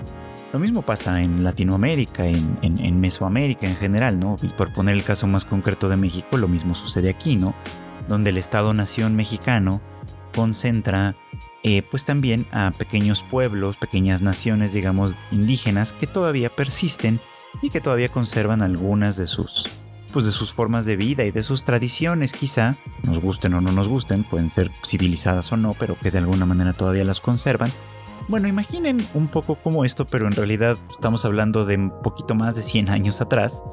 Lo 0.53 0.59
mismo 0.59 0.81
pasa 0.81 1.21
en 1.21 1.43
Latinoamérica, 1.43 2.25
en, 2.25 2.57
en, 2.61 2.99
Mesoamérica 2.99 3.67
en 3.67 3.77
general, 3.77 4.19
¿no? 4.19 4.35
Y 4.41 4.47
por 4.49 4.73
poner 4.73 4.95
el 4.95 5.03
caso 5.03 5.25
más 5.25 5.45
concreto 5.45 5.87
de 5.87 5.95
México, 5.95 6.35
lo 6.35 6.49
mismo 6.49 6.75
sucede 6.75 7.09
aquí, 7.09 7.37
¿no? 7.37 7.55
Donde 8.09 8.31
el 8.31 8.37
Estado-nación 8.37 9.15
mexicano 9.15 9.81
concentra 10.35 11.15
eh, 11.63 11.83
pues 11.89 12.05
también 12.05 12.47
a 12.51 12.71
pequeños 12.77 13.23
pueblos, 13.23 13.77
pequeñas 13.77 14.21
naciones, 14.21 14.73
digamos, 14.73 15.15
indígenas 15.31 15.93
que 15.93 16.07
todavía 16.07 16.49
persisten 16.49 17.21
y 17.61 17.69
que 17.69 17.81
todavía 17.81 18.09
conservan 18.09 18.61
algunas 18.61 19.17
de 19.17 19.27
sus, 19.27 19.69
pues 20.13 20.25
de 20.25 20.31
sus 20.31 20.53
formas 20.53 20.85
de 20.85 20.95
vida 20.95 21.25
y 21.25 21.31
de 21.31 21.43
sus 21.43 21.63
tradiciones, 21.63 22.33
quizá, 22.33 22.75
nos 23.03 23.19
gusten 23.19 23.53
o 23.53 23.61
no 23.61 23.71
nos 23.71 23.87
gusten, 23.87 24.23
pueden 24.23 24.51
ser 24.51 24.71
civilizadas 24.85 25.51
o 25.51 25.57
no, 25.57 25.73
pero 25.73 25.97
que 25.99 26.11
de 26.11 26.19
alguna 26.19 26.45
manera 26.45 26.73
todavía 26.73 27.03
las 27.03 27.21
conservan. 27.21 27.71
Bueno, 28.27 28.47
imaginen 28.47 29.05
un 29.13 29.27
poco 29.27 29.55
como 29.55 29.83
esto, 29.83 30.05
pero 30.05 30.27
en 30.27 30.33
realidad 30.33 30.77
estamos 30.89 31.25
hablando 31.25 31.65
de 31.65 31.75
un 31.75 32.01
poquito 32.01 32.35
más 32.35 32.55
de 32.55 32.61
100 32.61 32.89
años 32.89 33.19
atrás, 33.21 33.63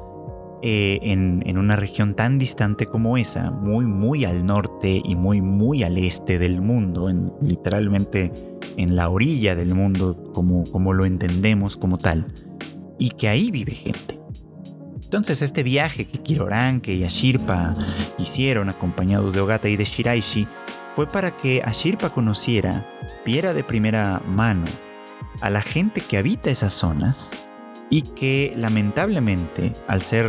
eh, 0.61 0.99
en, 1.03 1.41
en, 1.45 1.57
una 1.57 1.77
región 1.77 2.15
tan 2.15 2.37
distante 2.37 2.85
como 2.85 3.15
esa, 3.15 3.49
muy, 3.49 3.85
muy 3.85 4.25
al 4.25 4.45
norte 4.45 5.01
y 5.05 5.15
muy, 5.15 5.39
muy 5.39 5.83
al 5.83 5.97
este 5.97 6.37
del 6.37 6.61
mundo, 6.61 7.09
en, 7.09 7.31
literalmente 7.41 8.33
en 8.75 8.97
la 8.97 9.07
orilla 9.07 9.55
del 9.55 9.73
mundo, 9.73 10.31
como, 10.33 10.65
como 10.65 10.91
lo 10.91 11.05
entendemos 11.05 11.77
como 11.77 11.97
tal 11.97 12.27
y 12.99 13.11
que 13.11 13.27
ahí 13.27 13.49
vive 13.49 13.73
gente. 13.73 14.19
Entonces 15.03 15.41
este 15.41 15.63
viaje 15.63 16.05
que 16.05 16.21
Kiroranke 16.21 16.93
y 16.93 17.03
Ashirpa 17.03 17.73
hicieron 18.19 18.69
acompañados 18.69 19.33
de 19.33 19.39
Ogata 19.39 19.67
y 19.67 19.75
de 19.75 19.85
Shiraishi 19.85 20.47
fue 20.95 21.07
para 21.07 21.35
que 21.35 21.63
Ashirpa 21.63 22.11
conociera, 22.11 22.85
viera 23.25 23.55
de 23.55 23.63
primera 23.63 24.21
mano 24.27 24.65
a 25.41 25.49
la 25.49 25.61
gente 25.61 26.01
que 26.01 26.17
habita 26.17 26.51
esas 26.51 26.73
zonas 26.73 27.31
y 27.89 28.03
que 28.03 28.53
lamentablemente 28.55 29.73
al 29.87 30.03
ser 30.03 30.27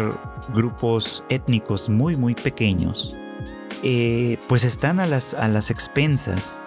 grupos 0.55 1.25
étnicos 1.29 1.91
muy 1.91 2.17
muy 2.17 2.35
pequeños 2.35 3.17
eh, 3.83 4.39
pues 4.49 4.65
están 4.65 5.00
a 5.00 5.07
las, 5.07 5.35
a 5.35 5.49
las 5.49 5.71
expensas 5.71 6.62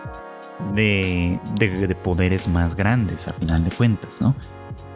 de, 0.73 1.39
de, 1.59 1.87
de, 1.87 1.95
poderes 1.95 2.47
más 2.47 2.75
grandes 2.75 3.27
a 3.27 3.33
final 3.33 3.63
de 3.63 3.71
cuentas, 3.71 4.21
¿no? 4.21 4.35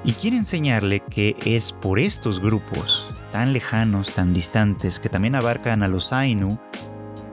Y 0.08 0.14
quiere 0.14 0.38
enseñarle 0.38 1.02
que 1.02 1.36
es 1.44 1.74
por 1.74 2.00
estos 2.00 2.40
grupos 2.40 3.12
tan 3.34 3.52
lejanos, 3.52 4.14
tan 4.14 4.34
distantes, 4.34 5.02
que 5.02 5.10
también 5.10 5.36
abarcan 5.36 5.84
a 5.84 5.90
los 5.90 6.14
Ainu, 6.14 6.58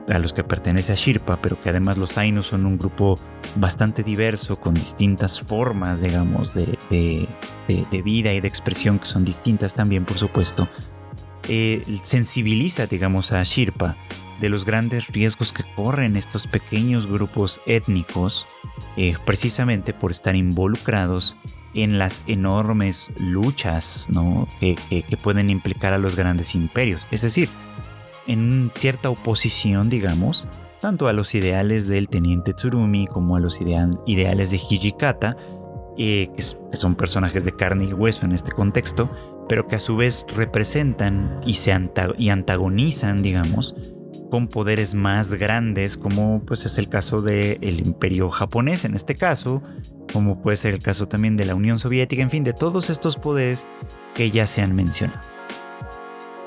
a 0.09 0.19
los 0.19 0.33
que 0.33 0.43
pertenece 0.43 0.91
a 0.91 0.95
Shirpa, 0.95 1.41
pero 1.41 1.57
que 1.57 1.69
además 1.69 1.97
los 1.97 2.17
Ainu 2.17 2.43
son 2.43 2.65
un 2.65 2.77
grupo 2.77 3.17
bastante 3.55 4.03
diverso, 4.03 4.59
con 4.59 4.73
distintas 4.73 5.39
formas, 5.39 6.01
digamos, 6.01 6.53
de, 6.53 6.77
vida 8.03 8.33
y 8.33 8.41
de 8.41 8.47
expresión 8.49 8.99
que 8.99 9.05
son 9.05 9.23
distintas 9.23 9.73
también, 9.73 10.03
por 10.03 10.17
supuesto, 10.17 10.67
eh, 11.47 11.81
sensibiliza, 12.03 12.87
digamos, 12.87 13.31
a 13.31 13.41
Shirpa 13.43 13.95
de 14.41 14.49
los 14.49 14.65
grandes 14.65 15.07
riesgos 15.07 15.53
que 15.53 15.63
corren 15.77 16.17
estos 16.17 16.45
pequeños 16.45 17.07
grupos 17.07 17.61
étnicos, 17.67 18.49
eh, 18.97 19.15
precisamente 19.25 19.93
por 19.93 20.11
estar 20.11 20.35
involucrados 20.35 21.37
en 21.75 21.99
las 21.99 22.21
enormes 22.25 23.11
luchas 23.17 24.07
que, 24.59 24.77
pueden 25.21 25.49
implicar 25.49 25.93
a 25.93 25.97
los 25.97 26.15
grandes 26.15 26.55
imperios. 26.55 27.07
Es 27.11 27.21
decir, 27.21 27.49
en 28.27 28.71
cierta 28.73 29.09
oposición, 29.09 29.89
digamos, 29.89 30.47
tanto 30.81 31.07
a 31.07 31.13
los 31.13 31.35
ideales 31.35 31.87
del 31.87 32.07
teniente 32.09 32.53
Tsurumi 32.53 33.07
como 33.07 33.35
a 33.35 33.39
los 33.39 33.59
ideales 33.61 34.51
de 34.51 34.57
Hijikata, 34.57 35.35
eh, 35.97 36.29
que, 36.35 36.41
son 36.77 36.95
personajes 36.95 37.45
de 37.45 37.55
carne 37.55 37.85
y 37.85 37.93
hueso 37.93 38.25
en 38.25 38.31
este 38.31 38.51
contexto, 38.51 39.09
pero 39.47 39.67
que 39.67 39.75
a 39.75 39.79
su 39.79 39.95
vez 39.95 40.25
representan 40.35 41.39
y, 41.45 41.53
se 41.53 41.71
y 42.17 42.29
antagonizan, 42.29 43.21
digamos, 43.21 43.75
con 44.35 44.49
poderes 44.49 44.95
más 44.95 45.33
grandes, 45.35 45.95
como 45.95 46.43
pues 46.43 46.65
es 46.65 46.77
el 46.77 46.89
caso 46.89 47.21
del 47.21 47.79
imperio 47.79 48.29
japonés 48.29 48.83
en 48.83 48.93
este 48.93 49.15
caso, 49.15 49.63
como 50.11 50.41
puede 50.41 50.57
ser 50.57 50.73
el 50.73 50.81
caso 50.81 51.07
también 51.07 51.37
de 51.37 51.45
la 51.45 51.55
Unión 51.55 51.79
Soviética, 51.79 52.21
en 52.21 52.29
fin, 52.29 52.43
de 52.43 52.51
todos 52.51 52.89
estos 52.89 53.15
poderes 53.15 53.65
que 54.13 54.31
ya 54.31 54.45
se 54.45 54.61
han 54.61 54.75
mencionado. 54.75 55.21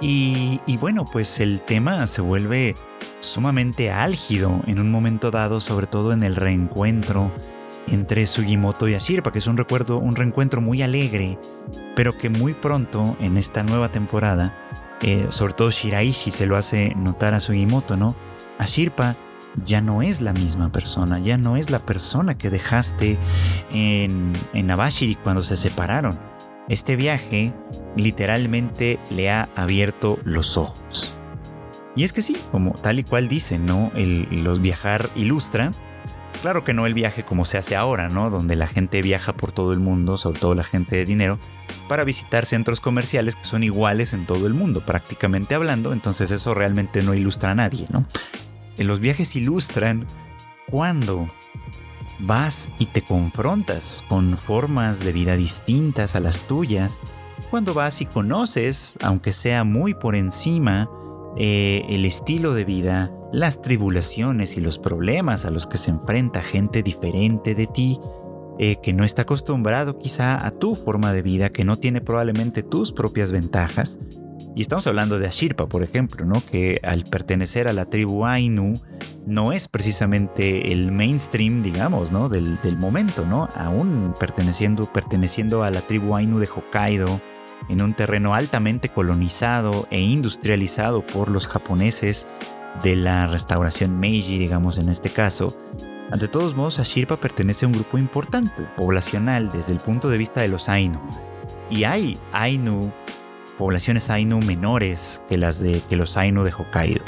Y, 0.03 0.61
y 0.67 0.77
bueno, 0.77 1.07
pues 1.11 1.41
el 1.41 1.63
tema 1.63 2.07
se 2.07 2.21
vuelve 2.21 2.75
sumamente 3.21 3.91
álgido 3.91 4.61
en 4.67 4.81
un 4.81 4.91
momento 4.91 5.31
dado, 5.31 5.63
sobre 5.63 5.87
todo 5.87 6.13
en 6.13 6.25
el 6.25 6.37
reencuentro 6.37 7.33
entre 7.87 8.27
Sugimoto 8.27 8.87
y 8.87 8.97
Ashirpa, 8.97 9.33
que 9.33 9.39
es 9.39 9.47
un 9.47 9.57
recuerdo, 9.57 9.97
un 9.97 10.15
reencuentro 10.15 10.61
muy 10.61 10.83
alegre, 10.83 11.39
pero 11.97 12.19
que 12.19 12.29
muy 12.29 12.53
pronto 12.53 13.17
en 13.19 13.39
esta 13.39 13.63
nueva 13.63 13.91
temporada 13.91 14.55
eh, 15.03 15.27
sobre 15.31 15.55
todo 15.55 15.71
Shiraishi 15.71 16.31
se 16.31 16.47
lo 16.47 16.57
hace 16.57 16.95
notar 16.97 17.35
a 17.35 17.41
Sugimoto, 17.41 17.97
¿no? 17.97 18.17
Ashirpa 18.59 19.17
ya 19.65 19.81
no 19.81 20.03
es 20.03 20.21
la 20.21 20.33
misma 20.33 20.71
persona, 20.71 21.19
ya 21.19 21.37
no 21.37 21.57
es 21.57 21.71
la 21.71 21.81
persona 21.81 22.37
que 22.37 22.51
dejaste 22.51 23.19
en, 23.73 24.33
en 24.53 24.71
Abashiri 24.71 25.17
cuando 25.17 25.43
se 25.43 25.57
separaron. 25.57 26.19
Este 26.69 26.97
viaje 26.97 27.55
literalmente 27.97 29.01
le 29.11 29.31
ha 29.31 29.49
abierto 29.57 30.19
los 30.25 30.57
ojos. 30.57 31.19
Y 31.99 32.05
es 32.05 32.13
que 32.13 32.23
sí, 32.23 32.37
como 32.53 32.75
tal 32.75 33.01
y 33.01 33.05
cual 33.05 33.29
dice, 33.29 33.59
¿no? 33.59 33.91
El, 33.97 34.29
viajar 34.61 35.09
ilustra. 35.17 35.73
Claro 36.43 36.63
que 36.63 36.73
no 36.73 36.87
el 36.87 36.95
viaje 36.95 37.25
como 37.25 37.45
se 37.45 37.59
hace 37.59 37.75
ahora, 37.75 38.09
¿no? 38.09 38.31
Donde 38.31 38.55
la 38.55 38.69
gente 38.69 39.03
viaja 39.03 39.33
por 39.33 39.51
todo 39.51 39.73
el 39.73 39.81
mundo, 39.81 40.17
sobre 40.17 40.39
todo 40.39 40.55
la 40.55 40.63
gente 40.63 40.97
de 40.97 41.05
dinero, 41.05 41.39
para 41.89 42.05
visitar 42.05 42.47
centros 42.47 42.81
comerciales 42.81 43.35
que 43.35 43.45
son 43.45 43.65
iguales 43.65 44.13
en 44.13 44.25
todo 44.25 44.47
el 44.47 44.55
mundo, 44.55 44.87
prácticamente 44.87 45.57
hablando, 45.57 45.93
entonces 45.93 46.31
eso 46.31 46.55
realmente 46.55 47.03
no 47.03 47.15
ilustra 47.15 47.51
a 47.51 47.55
nadie, 47.57 47.87
¿no? 47.91 48.07
En 48.77 48.87
los 48.87 49.01
viajes 49.01 49.35
ilustran 49.35 50.07
cuando 50.71 51.29
vas 52.21 52.71
y 52.79 52.87
te 52.87 53.03
confrontas 53.03 54.05
con 54.09 54.39
formas 54.39 55.01
de 55.01 55.13
vida 55.13 55.37
distintas 55.37 56.15
a 56.15 56.21
las 56.21 56.43
tuyas, 56.43 57.01
cuando 57.51 57.75
vas 57.75 58.01
y 58.01 58.07
conoces, 58.07 58.97
aunque 59.03 59.33
sea 59.33 59.65
muy 59.65 59.95
por 59.95 60.15
encima, 60.15 60.89
eh, 61.41 61.85
el 61.89 62.05
estilo 62.05 62.53
de 62.53 62.65
vida, 62.65 63.13
las 63.33 63.63
tribulaciones 63.63 64.57
y 64.57 64.61
los 64.61 64.79
problemas 64.79 65.45
a 65.45 65.51
los 65.51 65.67
que 65.67 65.79
se 65.79 65.91
enfrenta 65.91 66.43
gente 66.43 66.83
diferente 66.83 67.55
de 67.55 67.69
ti, 67.69 68.01
eh, 68.59 68.77
que 68.83 68.93
no 68.93 69.05
está 69.05 69.23
acostumbrado 69.23 69.99
quizá 69.99 70.45
a 70.45 70.51
tu 70.51 70.75
forma 70.75 71.13
de 71.13 71.23
vida, 71.23 71.51
que 71.51 71.65
no 71.65 71.77
tiene 71.77 72.01
probablemente 72.01 72.65
tus 72.65 72.93
propias 72.93 73.31
ventajas. 73.31 74.01
Y 74.57 74.63
estamos 74.63 74.89
hablando 74.89 75.21
de 75.21 75.29
Ashirpa, 75.29 75.69
por 75.69 75.85
ejemplo, 75.85 76.25
¿no? 76.25 76.43
que 76.45 76.81
al 76.83 77.05
pertenecer 77.05 77.69
a 77.69 77.73
la 77.73 77.85
tribu 77.85 78.27
Ainu 78.27 78.75
no 79.25 79.53
es 79.53 79.69
precisamente 79.69 80.73
el 80.73 80.91
mainstream, 80.91 81.63
digamos, 81.63 82.11
¿no? 82.11 82.29
del, 82.29 82.59
momento, 82.79 83.25
¿no? 83.25 83.49
aún 83.55 84.13
perteneciendo, 84.19 84.93
perteneciendo 84.93 85.63
a 85.63 85.71
la 85.71 85.83
tribu 85.83 86.17
Ainu 86.17 86.41
de 86.41 86.49
Hokkaido, 86.49 87.21
en 87.69 87.83
un 87.83 87.95
terreno 87.95 88.35
altamente 88.35 88.89
colonizado 88.89 89.87
e 89.91 90.01
industrializado 90.01 91.05
por 91.05 91.31
los 91.31 91.47
japoneses 91.47 92.27
de 92.83 92.97
la 92.97 93.27
restauración 93.27 93.99
Meiji, 93.99 94.39
digamos 94.39 94.79
en 94.79 94.89
este 94.89 95.11
caso, 95.11 95.57
ante 96.11 96.27
todos 96.27 96.57
modos, 96.57 96.79
Ashirpa 96.79 97.19
pertenece 97.19 97.67
a 97.67 97.69
un 97.69 97.75
grupo 97.75 97.99
importante, 97.99 98.63
poblacional, 98.77 99.51
desde 99.51 99.73
el 99.73 99.79
punto 99.79 100.09
de 100.09 100.17
vista 100.17 100.41
de 100.41 100.49
los 100.49 100.71
Ainu. 100.71 100.99
Y 101.71 101.85
hay 101.85 102.19
Ainu, 102.33 102.91
poblaciones 103.59 104.09
Ainu 104.09 104.41
menores 104.41 105.21
que 105.29 105.37
las 105.37 105.61
de 105.61 105.83
que 105.89 105.97
los 105.97 106.17
Ainu 106.17 106.45
de 106.45 106.53
Hokkaido. 106.53 107.05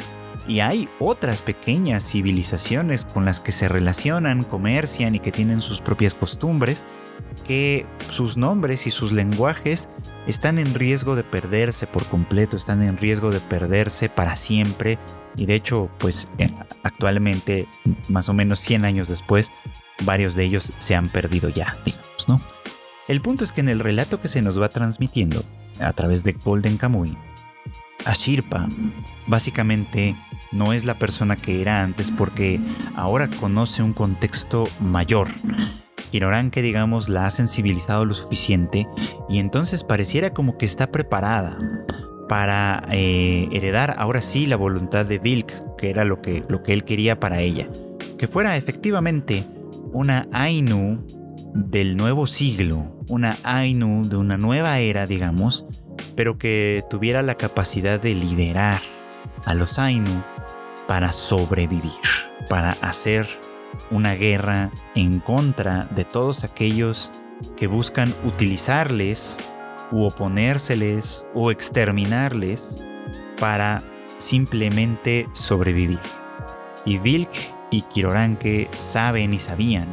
Y 0.46 0.60
hay 0.60 0.86
otras 0.98 1.40
pequeñas 1.40 2.04
civilizaciones 2.04 3.06
con 3.06 3.24
las 3.24 3.40
que 3.40 3.52
se 3.52 3.68
relacionan, 3.68 4.44
comercian 4.44 5.14
y 5.14 5.20
que 5.20 5.32
tienen 5.32 5.62
sus 5.62 5.80
propias 5.80 6.12
costumbres, 6.12 6.84
que 7.46 7.86
sus 8.10 8.36
nombres 8.36 8.86
y 8.86 8.90
sus 8.90 9.12
lenguajes 9.12 9.88
están 10.26 10.58
en 10.58 10.74
riesgo 10.74 11.16
de 11.16 11.24
perderse 11.24 11.86
por 11.86 12.04
completo, 12.06 12.56
están 12.56 12.82
en 12.82 12.96
riesgo 12.96 13.30
de 13.30 13.40
perderse 13.40 14.08
para 14.08 14.36
siempre. 14.36 14.98
Y 15.36 15.46
de 15.46 15.54
hecho, 15.54 15.90
pues 15.98 16.28
eh, 16.38 16.50
actualmente, 16.82 17.66
más 18.08 18.28
o 18.28 18.34
menos 18.34 18.60
100 18.60 18.84
años 18.84 19.08
después, 19.08 19.50
varios 20.04 20.34
de 20.34 20.44
ellos 20.44 20.72
se 20.78 20.94
han 20.94 21.08
perdido 21.08 21.48
ya, 21.48 21.76
digamos, 21.84 22.28
¿no? 22.28 22.40
El 23.08 23.20
punto 23.20 23.44
es 23.44 23.52
que 23.52 23.60
en 23.60 23.68
el 23.68 23.80
relato 23.80 24.20
que 24.20 24.28
se 24.28 24.42
nos 24.42 24.60
va 24.60 24.68
transmitiendo 24.68 25.44
a 25.80 25.92
través 25.92 26.22
de 26.22 26.32
Golden 26.32 26.76
Kamuy, 26.76 27.16
Ashirpa 28.04 28.68
básicamente 29.26 30.16
no 30.52 30.72
es 30.72 30.84
la 30.84 30.98
persona 30.98 31.36
que 31.36 31.60
era 31.60 31.82
antes 31.82 32.10
porque 32.10 32.60
ahora 32.96 33.28
conoce 33.28 33.82
un 33.82 33.92
contexto 33.92 34.68
mayor. 34.80 35.28
Que 36.10 36.62
digamos, 36.62 37.08
la 37.08 37.26
ha 37.26 37.30
sensibilizado 37.30 38.04
lo 38.04 38.14
suficiente 38.14 38.86
y 39.28 39.38
entonces 39.38 39.84
pareciera 39.84 40.34
como 40.34 40.58
que 40.58 40.66
está 40.66 40.90
preparada 40.90 41.56
para 42.28 42.84
eh, 42.90 43.48
heredar 43.52 43.94
ahora 43.98 44.20
sí 44.20 44.46
la 44.46 44.56
voluntad 44.56 45.06
de 45.06 45.18
Vilk, 45.18 45.76
que 45.76 45.90
era 45.90 46.04
lo 46.04 46.20
que, 46.20 46.44
lo 46.48 46.62
que 46.62 46.72
él 46.72 46.84
quería 46.84 47.18
para 47.18 47.40
ella. 47.40 47.68
Que 48.18 48.28
fuera 48.28 48.56
efectivamente 48.56 49.44
una 49.92 50.28
Ainu 50.32 51.04
del 51.54 51.96
nuevo 51.96 52.26
siglo, 52.26 53.04
una 53.08 53.36
Ainu 53.42 54.08
de 54.08 54.16
una 54.16 54.36
nueva 54.36 54.78
era, 54.78 55.06
digamos, 55.06 55.66
pero 56.14 56.38
que 56.38 56.84
tuviera 56.88 57.22
la 57.22 57.34
capacidad 57.34 58.00
de 58.00 58.14
liderar 58.14 58.80
a 59.44 59.54
los 59.54 59.78
Ainu 59.78 60.22
para 60.86 61.12
sobrevivir, 61.12 61.90
para 62.48 62.72
hacer 62.82 63.26
una 63.90 64.14
guerra 64.14 64.70
en 64.94 65.20
contra 65.20 65.84
de 65.94 66.04
todos 66.04 66.44
aquellos 66.44 67.10
que 67.56 67.66
buscan 67.66 68.14
utilizarles 68.24 69.38
u 69.90 70.04
oponérseles 70.04 71.24
o 71.34 71.50
exterminarles 71.50 72.82
para 73.38 73.82
simplemente 74.18 75.28
sobrevivir. 75.32 76.00
Y 76.84 76.98
Vilk 76.98 77.30
y 77.70 77.82
Kiroranke 77.82 78.68
saben 78.74 79.34
y 79.34 79.38
sabían 79.38 79.88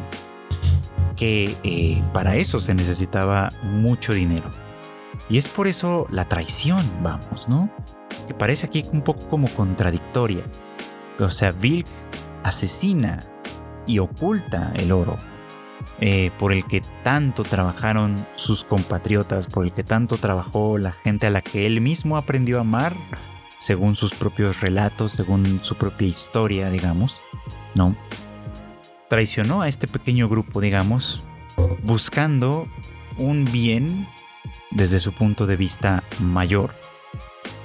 que 1.16 1.58
eh, 1.64 2.04
para 2.14 2.36
eso 2.36 2.60
se 2.62 2.76
necesitaba 2.76 3.50
mucho 3.64 4.14
dinero. 4.14 4.50
Y 5.30 5.38
es 5.38 5.50
por 5.50 5.68
eso 5.68 6.08
la 6.10 6.26
traición, 6.30 6.86
vamos, 7.02 7.50
¿no? 7.50 7.70
Que 8.28 8.34
parece 8.34 8.68
aquí 8.68 8.84
un 8.94 9.02
poco 9.02 9.28
como 9.28 9.50
contradictoria. 9.50 10.44
O 11.20 11.30
sea, 11.30 11.52
Vilk 11.52 11.88
asesina 12.44 13.24
y 13.88 14.00
oculta 14.00 14.72
el 14.76 14.92
oro 14.92 15.18
eh, 16.00 16.30
por 16.38 16.54
el 16.54 16.66
que 16.68 16.82
tanto 17.04 17.42
trabajaron 17.42 18.28
sus 18.36 18.64
compatriotas, 18.64 19.48
por 19.48 19.66
el 19.66 19.74
que 19.74 19.84
tanto 19.84 20.18
trabajó 20.18 20.78
la 20.78 20.92
gente 20.92 21.26
a 21.26 21.32
la 21.32 21.42
que 21.42 21.66
él 21.66 21.82
mismo 21.82 22.18
aprendió 22.18 22.60
a 22.60 22.62
amar, 22.62 22.96
según 23.58 23.96
sus 23.96 24.14
propios 24.14 24.62
relatos, 24.62 25.14
según 25.14 25.60
su 25.64 25.76
propia 25.76 26.08
historia, 26.08 26.70
digamos, 26.70 27.22
¿no? 27.74 27.96
Traicionó 29.10 29.64
a 29.64 29.68
este 29.68 29.88
pequeño 29.88 30.30
grupo, 30.30 30.62
digamos, 30.62 31.26
buscando 31.84 32.68
un 33.18 33.46
bien 33.46 34.08
desde 34.70 35.00
su 35.00 35.14
punto 35.14 35.48
de 35.48 35.56
vista 35.56 36.04
mayor, 36.20 36.76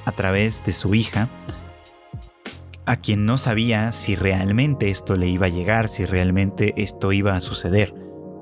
a 0.07 0.13
través 0.13 0.65
de 0.65 0.73
su 0.73 0.95
hija, 0.95 1.29
a 2.87 2.97
quien 2.97 3.27
no 3.27 3.39
sabía 3.39 3.93
si 3.93 4.17
realmente 4.17 4.91
esto 4.91 5.17
le 5.17 5.29
iba 5.29 5.47
a 5.47 5.51
llegar, 5.51 5.89
si 5.89 6.05
realmente 6.05 6.75
esto 6.77 7.13
iba 7.13 7.37
a 7.37 7.41
suceder. 7.41 7.95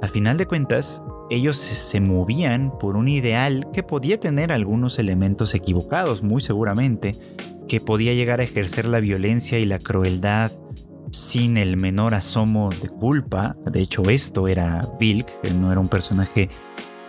Al 0.03 0.09
final 0.09 0.39
de 0.39 0.47
cuentas, 0.47 1.03
ellos 1.29 1.59
se 1.59 2.01
movían 2.01 2.73
por 2.79 2.97
un 2.97 3.09
ideal 3.09 3.69
que 3.73 3.83
podía 3.83 4.19
tener 4.19 4.51
algunos 4.51 4.99
elementos 4.99 5.55
equivocados, 5.55 6.23
muy 6.23 6.41
seguramente, 6.41 7.13
que 7.69 7.81
podía 7.81 8.15
llegar 8.15 8.41
a 8.41 8.45
ejercer 8.45 8.87
la 8.87 9.01
violencia 9.01 9.59
y 9.59 9.65
la 9.65 9.79
crueldad 9.79 10.53
sin 11.13 11.57
el 11.57 11.77
menor 11.77 12.15
asomo 12.15 12.71
de 12.71 12.89
culpa. 12.89 13.57
De 13.67 13.81
hecho, 13.81 14.03
esto 14.09 14.49
era 14.49 14.81
Vilk, 14.99 15.29
no 15.55 15.71
era 15.71 15.81
un 15.81 15.89
personaje 15.89 16.49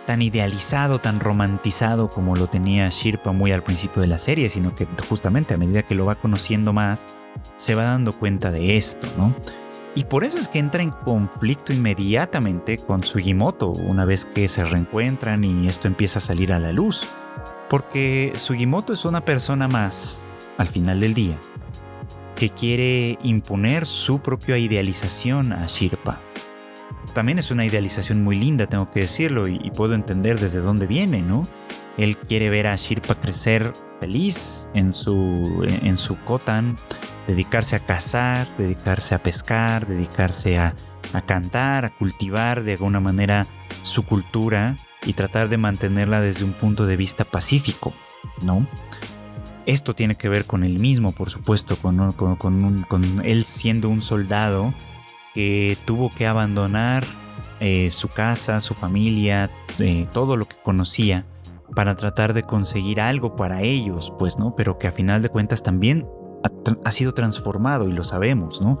tan 0.06 0.22
idealizado, 0.22 1.00
tan 1.00 1.20
romantizado 1.20 2.10
como 2.10 2.36
lo 2.36 2.46
tenía 2.46 2.88
Shirpa 2.88 3.32
muy 3.32 3.52
al 3.52 3.62
principio 3.62 4.02
de 4.02 4.08
la 4.08 4.18
serie, 4.18 4.50
sino 4.50 4.74
que 4.74 4.86
justamente 5.08 5.54
a 5.54 5.58
medida 5.58 5.82
que 5.82 5.94
lo 5.94 6.04
va 6.04 6.16
conociendo 6.16 6.72
más, 6.72 7.06
se 7.56 7.74
va 7.74 7.84
dando 7.84 8.12
cuenta 8.12 8.50
de 8.50 8.76
esto, 8.76 9.06
¿no? 9.16 9.34
Y 9.94 10.04
por 10.04 10.24
eso 10.24 10.38
es 10.38 10.48
que 10.48 10.58
entra 10.58 10.82
en 10.82 10.90
conflicto 10.90 11.72
inmediatamente 11.72 12.78
con 12.78 13.04
Sugimoto 13.04 13.70
una 13.70 14.06
vez 14.06 14.24
que 14.24 14.48
se 14.48 14.64
reencuentran 14.64 15.44
y 15.44 15.68
esto 15.68 15.86
empieza 15.86 16.18
a 16.18 16.22
salir 16.22 16.52
a 16.52 16.58
la 16.58 16.72
luz. 16.72 17.06
Porque 17.68 18.32
Sugimoto 18.36 18.92
es 18.92 19.04
una 19.04 19.22
persona 19.22 19.68
más, 19.68 20.22
al 20.56 20.68
final 20.68 21.00
del 21.00 21.12
día, 21.12 21.38
que 22.36 22.48
quiere 22.48 23.18
imponer 23.22 23.84
su 23.86 24.20
propia 24.20 24.56
idealización 24.56 25.52
a 25.52 25.66
Shirpa 25.66 26.20
también 27.14 27.38
es 27.38 27.50
una 27.50 27.64
idealización 27.64 28.22
muy 28.22 28.36
linda, 28.38 28.66
tengo 28.66 28.90
que 28.90 29.00
decirlo, 29.00 29.48
y, 29.48 29.70
puedo 29.70 29.94
entender 29.94 30.40
desde 30.40 30.60
dónde 30.60 30.86
viene, 30.86 31.22
¿no? 31.22 31.46
Él 31.98 32.16
quiere 32.16 32.48
ver 32.48 32.66
a 32.66 32.76
Shirpa 32.76 33.16
crecer 33.16 33.72
feliz 34.00 34.68
en 34.74 34.92
su, 34.92 35.64
en 35.66 35.98
su 35.98 36.16
Kotan, 36.24 36.76
dedicarse 37.26 37.76
a 37.76 37.80
cazar, 37.80 38.48
dedicarse 38.56 39.14
a 39.14 39.22
pescar, 39.22 39.86
dedicarse 39.86 40.58
a, 40.58 40.74
a 41.12 41.22
cantar, 41.22 41.84
a 41.84 41.90
cultivar 41.90 42.62
de 42.62 42.72
alguna 42.72 43.00
manera 43.00 43.46
su 43.82 44.04
cultura 44.04 44.76
y 45.04 45.12
tratar 45.12 45.48
de 45.48 45.58
mantenerla 45.58 46.20
desde 46.20 46.44
un 46.44 46.52
punto 46.52 46.86
de 46.86 46.96
vista 46.96 47.24
pacífico, 47.24 47.92
¿no? 48.42 48.66
Esto 49.66 49.94
tiene 49.94 50.16
que 50.16 50.28
ver 50.28 50.46
con 50.46 50.64
él 50.64 50.78
mismo, 50.78 51.12
por 51.12 51.30
supuesto, 51.30 51.76
con, 51.76 52.12
con, 52.12 52.82
con 52.82 53.22
él 53.24 53.44
siendo 53.44 53.88
un 53.88 54.02
soldado 54.02 54.74
que 55.34 55.76
tuvo 55.84 56.10
que 56.10 56.26
abandonar 56.26 57.04
eh, 57.60 57.90
su 57.90 58.08
casa, 58.08 58.60
su 58.60 58.74
familia, 58.74 59.50
eh, 59.78 60.06
todo 60.12 60.36
lo 60.36 60.46
que 60.46 60.56
conocía 60.62 61.26
para 61.74 61.94
tratar 61.96 62.34
de 62.34 62.42
conseguir 62.42 63.00
algo 63.00 63.36
para 63.36 63.62
ellos, 63.62 64.12
pues, 64.18 64.38
¿no? 64.38 64.54
Pero 64.56 64.78
que 64.78 64.88
a 64.88 64.92
final 64.92 65.22
de 65.22 65.28
cuentas 65.28 65.62
también 65.62 66.06
ha, 66.84 66.90
sido 66.90 67.14
transformado 67.14 67.88
y 67.88 67.92
lo 67.92 68.04
sabemos, 68.04 68.60
¿no? 68.60 68.80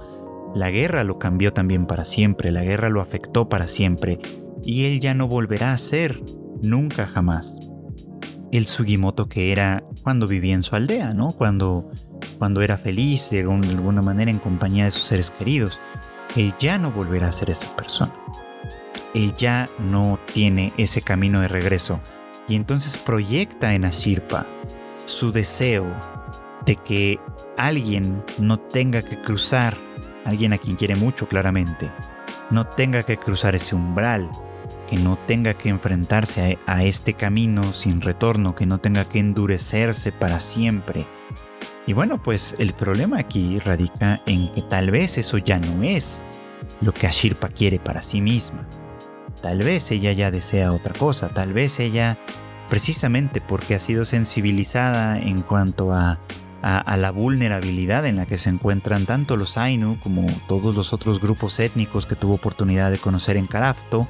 La 0.54 0.70
guerra 0.70 1.04
lo 1.04 1.18
cambió 1.18 1.52
también 1.52 1.86
para 1.86 2.04
siempre, 2.04 2.50
la 2.50 2.62
guerra 2.64 2.90
lo 2.90 3.00
afectó 3.00 3.48
para 3.48 3.68
siempre 3.68 4.18
y 4.64 4.84
él 4.84 5.00
ya 5.00 5.14
no 5.14 5.28
volverá 5.28 5.72
a 5.72 5.78
ser 5.78 6.20
nunca 6.60 7.06
jamás 7.06 7.58
el 8.50 8.66
Sugimoto 8.66 9.28
que 9.28 9.50
era 9.50 9.82
cuando 10.02 10.28
vivía 10.28 10.54
en 10.54 10.62
su 10.62 10.76
aldea, 10.76 11.14
¿no? 11.14 11.32
Cuando, 11.32 11.90
cuando 12.38 12.60
era 12.60 12.76
feliz 12.76 13.30
de 13.30 13.40
alguna 13.40 14.02
manera 14.02 14.30
en 14.30 14.38
compañía 14.38 14.84
de 14.84 14.90
sus 14.90 15.04
seres 15.04 15.30
queridos 15.30 15.80
él 16.36 16.54
ya 16.58 16.78
no 16.78 16.90
volverá 16.90 17.28
a 17.28 17.32
ser 17.32 17.50
esa 17.50 17.74
persona. 17.76 18.14
Él 19.14 19.34
ya 19.34 19.68
no 19.78 20.18
tiene 20.32 20.72
ese 20.78 21.02
camino 21.02 21.40
de 21.40 21.48
regreso 21.48 22.00
y 22.48 22.56
entonces 22.56 22.96
proyecta 22.96 23.74
en 23.74 23.84
Ashirpa 23.84 24.46
su 25.04 25.32
deseo 25.32 25.86
de 26.64 26.76
que 26.76 27.20
alguien 27.58 28.24
no 28.38 28.58
tenga 28.58 29.02
que 29.02 29.20
cruzar, 29.20 29.76
alguien 30.24 30.52
a 30.52 30.58
quien 30.58 30.76
quiere 30.76 30.96
mucho 30.96 31.28
claramente, 31.28 31.90
no 32.50 32.66
tenga 32.66 33.02
que 33.02 33.18
cruzar 33.18 33.54
ese 33.54 33.74
umbral, 33.74 34.30
que 34.88 34.96
no 34.96 35.18
tenga 35.26 35.54
que 35.54 35.68
enfrentarse 35.68 36.58
a 36.66 36.84
este 36.84 37.14
camino 37.14 37.72
sin 37.74 38.00
retorno, 38.00 38.54
que 38.54 38.66
no 38.66 38.78
tenga 38.78 39.04
que 39.04 39.18
endurecerse 39.18 40.12
para 40.12 40.40
siempre 40.40 41.06
y 41.86 41.92
bueno, 41.92 42.22
pues 42.22 42.54
el 42.58 42.74
problema 42.74 43.18
aquí 43.18 43.58
radica 43.58 44.22
en 44.26 44.52
que 44.52 44.62
tal 44.62 44.90
vez 44.90 45.18
eso 45.18 45.38
ya 45.38 45.58
no 45.58 45.82
es 45.82 46.22
lo 46.80 46.94
que 46.94 47.06
Ashirpa 47.06 47.48
quiere 47.48 47.78
para 47.78 48.02
sí 48.02 48.20
misma. 48.20 48.66
Tal 49.40 49.58
vez 49.58 49.90
ella 49.90 50.12
ya 50.12 50.30
desea 50.30 50.72
otra 50.72 50.94
cosa, 50.94 51.30
tal 51.30 51.52
vez 51.52 51.80
ella, 51.80 52.18
precisamente 52.68 53.40
porque 53.40 53.74
ha 53.74 53.80
sido 53.80 54.04
sensibilizada 54.04 55.18
en 55.18 55.42
cuanto 55.42 55.92
a, 55.92 56.20
la 56.62 57.10
vulnerabilidad 57.10 58.06
en 58.06 58.14
la 58.14 58.26
que 58.26 58.38
se 58.38 58.48
encuentran 58.48 59.04
tanto 59.04 59.36
los 59.36 59.58
Ainu 59.58 59.98
como 60.00 60.26
todos 60.46 60.76
los 60.76 60.92
otros 60.92 61.20
grupos 61.20 61.58
étnicos 61.58 62.06
que 62.06 62.14
tuvo 62.14 62.34
oportunidad 62.34 62.92
de 62.92 62.98
conocer 62.98 63.36
en 63.36 63.48
Karafto, 63.48 64.06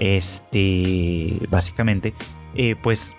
este, 0.00 1.38
básicamente, 1.48 2.12
eh, 2.56 2.74
pues 2.82 3.14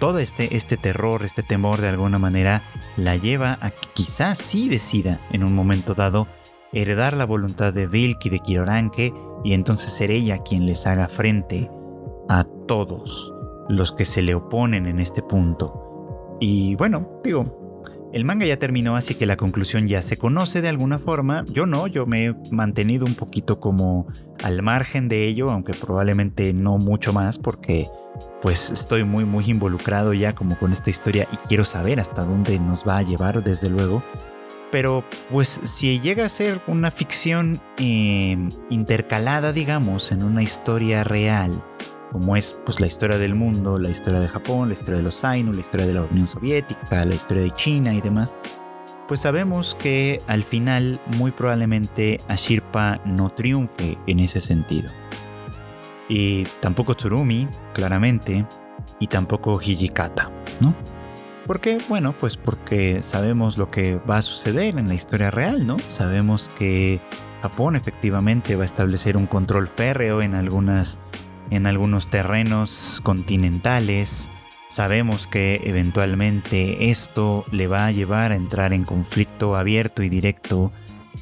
todo 0.00 0.18
este, 0.18 0.56
este 0.56 0.76
terror, 0.76 1.22
este 1.22 1.44
temor 1.44 1.80
de 1.80 1.88
alguna 1.88 2.18
manera 2.18 2.64
la 2.96 3.16
lleva 3.16 3.58
a 3.60 3.70
que 3.70 3.86
quizás 3.94 4.38
sí 4.38 4.68
decida 4.68 5.20
en 5.30 5.44
un 5.44 5.54
momento 5.54 5.94
dado 5.94 6.26
heredar 6.72 7.14
la 7.14 7.26
voluntad 7.26 7.72
de 7.72 7.86
Vilk 7.86 8.24
y 8.26 8.30
de 8.30 8.40
Kiroranke 8.40 9.12
y 9.44 9.52
entonces 9.52 9.92
ser 9.92 10.10
ella 10.10 10.38
quien 10.38 10.66
les 10.66 10.86
haga 10.86 11.06
frente 11.06 11.70
a 12.28 12.44
todos 12.66 13.32
los 13.68 13.92
que 13.92 14.06
se 14.06 14.22
le 14.22 14.34
oponen 14.34 14.86
en 14.86 15.00
este 15.00 15.22
punto. 15.22 16.38
Y 16.40 16.74
bueno, 16.76 17.20
digo, 17.22 17.60
el 18.12 18.24
manga 18.24 18.46
ya 18.46 18.58
terminó 18.58 18.96
así 18.96 19.14
que 19.14 19.26
la 19.26 19.36
conclusión 19.36 19.86
ya 19.86 20.00
se 20.00 20.16
conoce 20.16 20.62
de 20.62 20.68
alguna 20.68 20.98
forma. 20.98 21.44
Yo 21.52 21.66
no, 21.66 21.86
yo 21.86 22.06
me 22.06 22.26
he 22.26 22.34
mantenido 22.50 23.04
un 23.04 23.14
poquito 23.14 23.60
como 23.60 24.06
al 24.42 24.62
margen 24.62 25.08
de 25.08 25.28
ello, 25.28 25.50
aunque 25.50 25.74
probablemente 25.74 26.54
no 26.54 26.78
mucho 26.78 27.12
más 27.12 27.38
porque 27.38 27.86
pues 28.42 28.70
estoy 28.70 29.04
muy 29.04 29.24
muy 29.24 29.44
involucrado 29.50 30.12
ya 30.12 30.34
como 30.34 30.58
con 30.58 30.72
esta 30.72 30.90
historia 30.90 31.28
y 31.32 31.36
quiero 31.48 31.64
saber 31.64 32.00
hasta 32.00 32.24
dónde 32.24 32.58
nos 32.58 32.86
va 32.86 32.98
a 32.98 33.02
llevar 33.02 33.42
desde 33.42 33.68
luego. 33.68 34.02
Pero 34.70 35.04
pues 35.30 35.60
si 35.64 35.98
llega 36.00 36.26
a 36.26 36.28
ser 36.28 36.60
una 36.66 36.90
ficción 36.90 37.60
eh, 37.78 38.36
intercalada 38.70 39.52
digamos 39.52 40.12
en 40.12 40.22
una 40.22 40.42
historia 40.42 41.02
real, 41.02 41.64
como 42.12 42.36
es 42.36 42.58
pues 42.64 42.80
la 42.80 42.86
historia 42.86 43.18
del 43.18 43.34
mundo, 43.34 43.78
la 43.78 43.90
historia 43.90 44.20
de 44.20 44.28
Japón, 44.28 44.68
la 44.68 44.74
historia 44.74 44.96
de 44.96 45.02
los 45.02 45.24
Ainu, 45.24 45.52
la 45.52 45.60
historia 45.60 45.86
de 45.86 45.94
la 45.94 46.02
Unión 46.02 46.28
Soviética, 46.28 47.04
la 47.04 47.14
historia 47.14 47.42
de 47.42 47.50
China 47.50 47.94
y 47.94 48.00
demás, 48.00 48.34
pues 49.10 49.20
sabemos 49.20 49.76
que 49.80 50.20
al 50.28 50.44
final 50.44 51.00
muy 51.18 51.32
probablemente 51.32 52.20
Ashirpa 52.28 53.00
no 53.04 53.30
triunfe 53.30 53.98
en 54.06 54.20
ese 54.20 54.40
sentido. 54.40 54.99
Y 56.10 56.44
tampoco 56.60 56.94
Tsurumi, 56.94 57.48
claramente, 57.72 58.44
y 58.98 59.06
tampoco 59.06 59.58
Hijikata, 59.62 60.30
¿no? 60.60 60.74
¿Por 61.46 61.60
qué? 61.60 61.78
Bueno, 61.88 62.14
pues 62.18 62.36
porque 62.36 63.02
sabemos 63.02 63.56
lo 63.56 63.70
que 63.70 63.96
va 63.96 64.18
a 64.18 64.22
suceder 64.22 64.78
en 64.78 64.88
la 64.88 64.94
historia 64.94 65.30
real, 65.30 65.66
¿no? 65.66 65.78
Sabemos 65.86 66.50
que 66.58 67.00
Japón 67.40 67.74
efectivamente 67.74 68.54
va 68.56 68.64
a 68.64 68.66
establecer 68.66 69.16
un 69.16 69.26
control 69.26 69.68
férreo 69.68 70.20
en 70.20 70.34
algunas 70.34 70.98
en 71.50 71.66
algunos 71.66 72.08
terrenos 72.08 73.00
continentales, 73.02 74.30
Sabemos 74.70 75.26
que 75.26 75.62
eventualmente 75.64 76.90
esto 76.92 77.44
le 77.50 77.66
va 77.66 77.86
a 77.86 77.90
llevar 77.90 78.30
a 78.30 78.36
entrar 78.36 78.72
en 78.72 78.84
conflicto 78.84 79.56
abierto 79.56 80.04
y 80.04 80.08
directo 80.08 80.70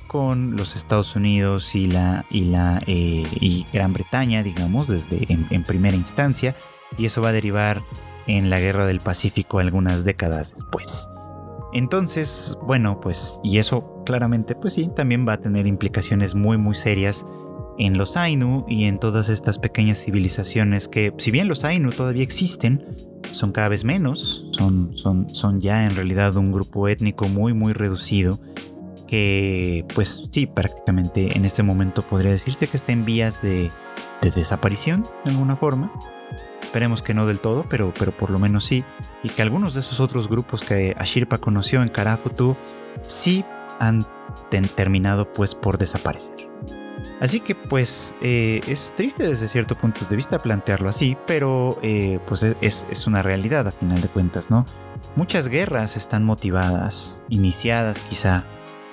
con 0.09 0.57
los 0.57 0.75
Estados 0.75 1.15
Unidos 1.15 1.75
y 1.75 1.87
la, 1.87 2.25
y 2.31 2.47
la 2.47 2.81
eh, 2.87 3.25
y 3.41 3.65
Gran 3.73 3.93
Bretaña, 3.93 4.43
digamos, 4.43 4.89
desde 4.89 5.27
en, 5.29 5.63
primera 5.63 5.97
instancia, 5.97 6.57
y 6.97 7.07
eso 7.07 7.23
va 7.23 7.29
a 7.29 7.33
derivar 7.33 7.85
en 8.27 8.51
la 8.51 8.59
Guerra 8.59 8.87
del 8.87 9.01
Pacífico 9.01 9.61
algunas 9.61 10.05
décadas 10.05 10.55
después. 10.57 11.09
Entonces, 11.73 12.57
bueno, 12.63 12.99
pues, 13.01 13.39
y 13.45 13.59
eso 13.59 14.03
claramente, 14.05 14.55
pues 14.55 14.73
sí, 14.73 14.91
también 14.97 15.29
va 15.29 15.35
a 15.35 15.41
tener 15.41 15.67
implicaciones 15.67 16.35
muy, 16.35 16.57
muy 16.57 16.75
serias 16.75 17.27
en 17.79 17.99
los 17.99 18.17
Ainu 18.17 18.65
y 18.67 18.85
en 18.85 18.99
todas 18.99 19.29
estas 19.29 19.59
pequeñas 19.59 20.03
civilizaciones 20.03 20.89
que, 20.89 21.13
si 21.19 21.31
bien 21.31 21.47
los 21.47 21.65
Ainu 21.65 21.91
todavía 21.91 22.23
existen, 22.25 22.97
son 23.31 23.53
cada 23.53 23.69
vez 23.69 23.85
menos, 23.85 24.47
son, 24.53 24.97
son, 24.97 25.29
son 25.31 25.61
ya 25.61 25.85
en 25.85 25.95
realidad 25.95 26.35
un 26.37 26.51
grupo 26.51 26.89
étnico 26.89 27.29
muy 27.29 27.53
muy 27.53 27.73
reducido 27.75 28.41
que 29.09 29.85
pues 29.95 30.29
sí, 30.31 30.47
prácticamente 30.47 31.37
en 31.37 31.45
este 31.45 31.63
momento 31.63 32.03
podría 32.03 32.31
decirse 32.31 32.69
que 32.69 32.77
está 32.77 32.93
en 32.93 33.05
vías 33.05 33.43
de, 33.43 33.71
desaparición 34.35 35.05
de 35.25 35.31
alguna 35.33 35.57
forma. 35.57 35.93
Esperemos 36.63 37.03
que 37.03 37.15
no 37.15 37.27
del 37.27 37.41
todo, 37.41 37.65
pero, 37.69 37.93
pero 37.99 38.13
por 38.13 38.31
lo 38.31 38.39
menos 38.39 38.65
sí. 38.67 38.85
Y 39.23 39.31
que 39.31 39.43
algunos 39.43 39.75
de 39.75 39.81
esos 39.81 40.01
otros 40.01 40.29
grupos 40.29 40.63
que 40.63 40.95
Ashirpa 40.99 41.39
conoció 41.39 41.83
en 41.83 41.89
Karafutu 41.89 42.57
sí 43.07 43.45
han 43.81 44.07
terminado 44.77 45.33
pues 45.33 45.55
por 45.55 45.79
desaparecer. 45.79 46.49
Así 47.21 47.41
que 47.41 47.55
pues 47.55 48.15
eh, 48.21 48.61
es 48.67 48.93
triste 48.97 49.27
desde 49.27 49.49
cierto 49.49 49.77
punto 49.77 50.05
de 50.09 50.17
vista 50.17 50.39
plantearlo 50.39 50.89
así, 50.89 51.17
pero 51.27 51.79
eh, 51.83 52.21
pues 52.27 52.43
e-, 52.43 52.57
es, 52.61 53.07
una 53.07 53.23
realidad 53.23 53.67
a 53.67 53.73
final 53.73 54.01
de 54.01 54.09
cuentas, 54.09 54.51
¿no? 54.51 54.67
Muchas 55.17 55.49
guerras 55.49 55.97
están 55.97 56.25
motivadas, 56.25 57.21
iniciadas 57.29 57.99
quizá 58.11 58.45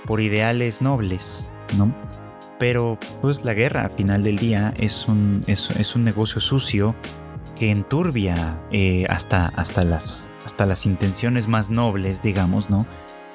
por 0.05 0.21
ideales 0.21 0.81
nobles, 0.81 1.51
¿no? 1.77 1.93
Pero 2.59 2.97
pues 3.21 3.43
la 3.43 3.53
guerra 3.53 3.85
a 3.85 3.89
final 3.89 4.23
del 4.23 4.37
día 4.37 4.73
es 4.77 5.07
un, 5.07 5.43
es, 5.47 5.95
un 5.95 6.03
negocio 6.03 6.39
sucio 6.39 6.95
que 7.55 7.71
enturbia 7.71 8.61
eh, 8.71 9.05
hasta, 9.09 9.47
hasta, 9.47 9.83
las, 9.83 10.29
hasta 10.45 10.65
las 10.65 10.85
intenciones 10.85 11.47
más 11.47 11.69
nobles, 11.69 12.21
digamos, 12.21 12.69
¿no? 12.69 12.85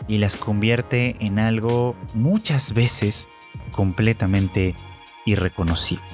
Y 0.09 0.19
las 0.19 0.37
convierte 0.37 1.17
en 1.21 1.39
algo 1.39 1.95
muchas 2.15 2.73
veces 2.73 3.29
completamente 3.73 4.75
irreconocible. 5.27 6.05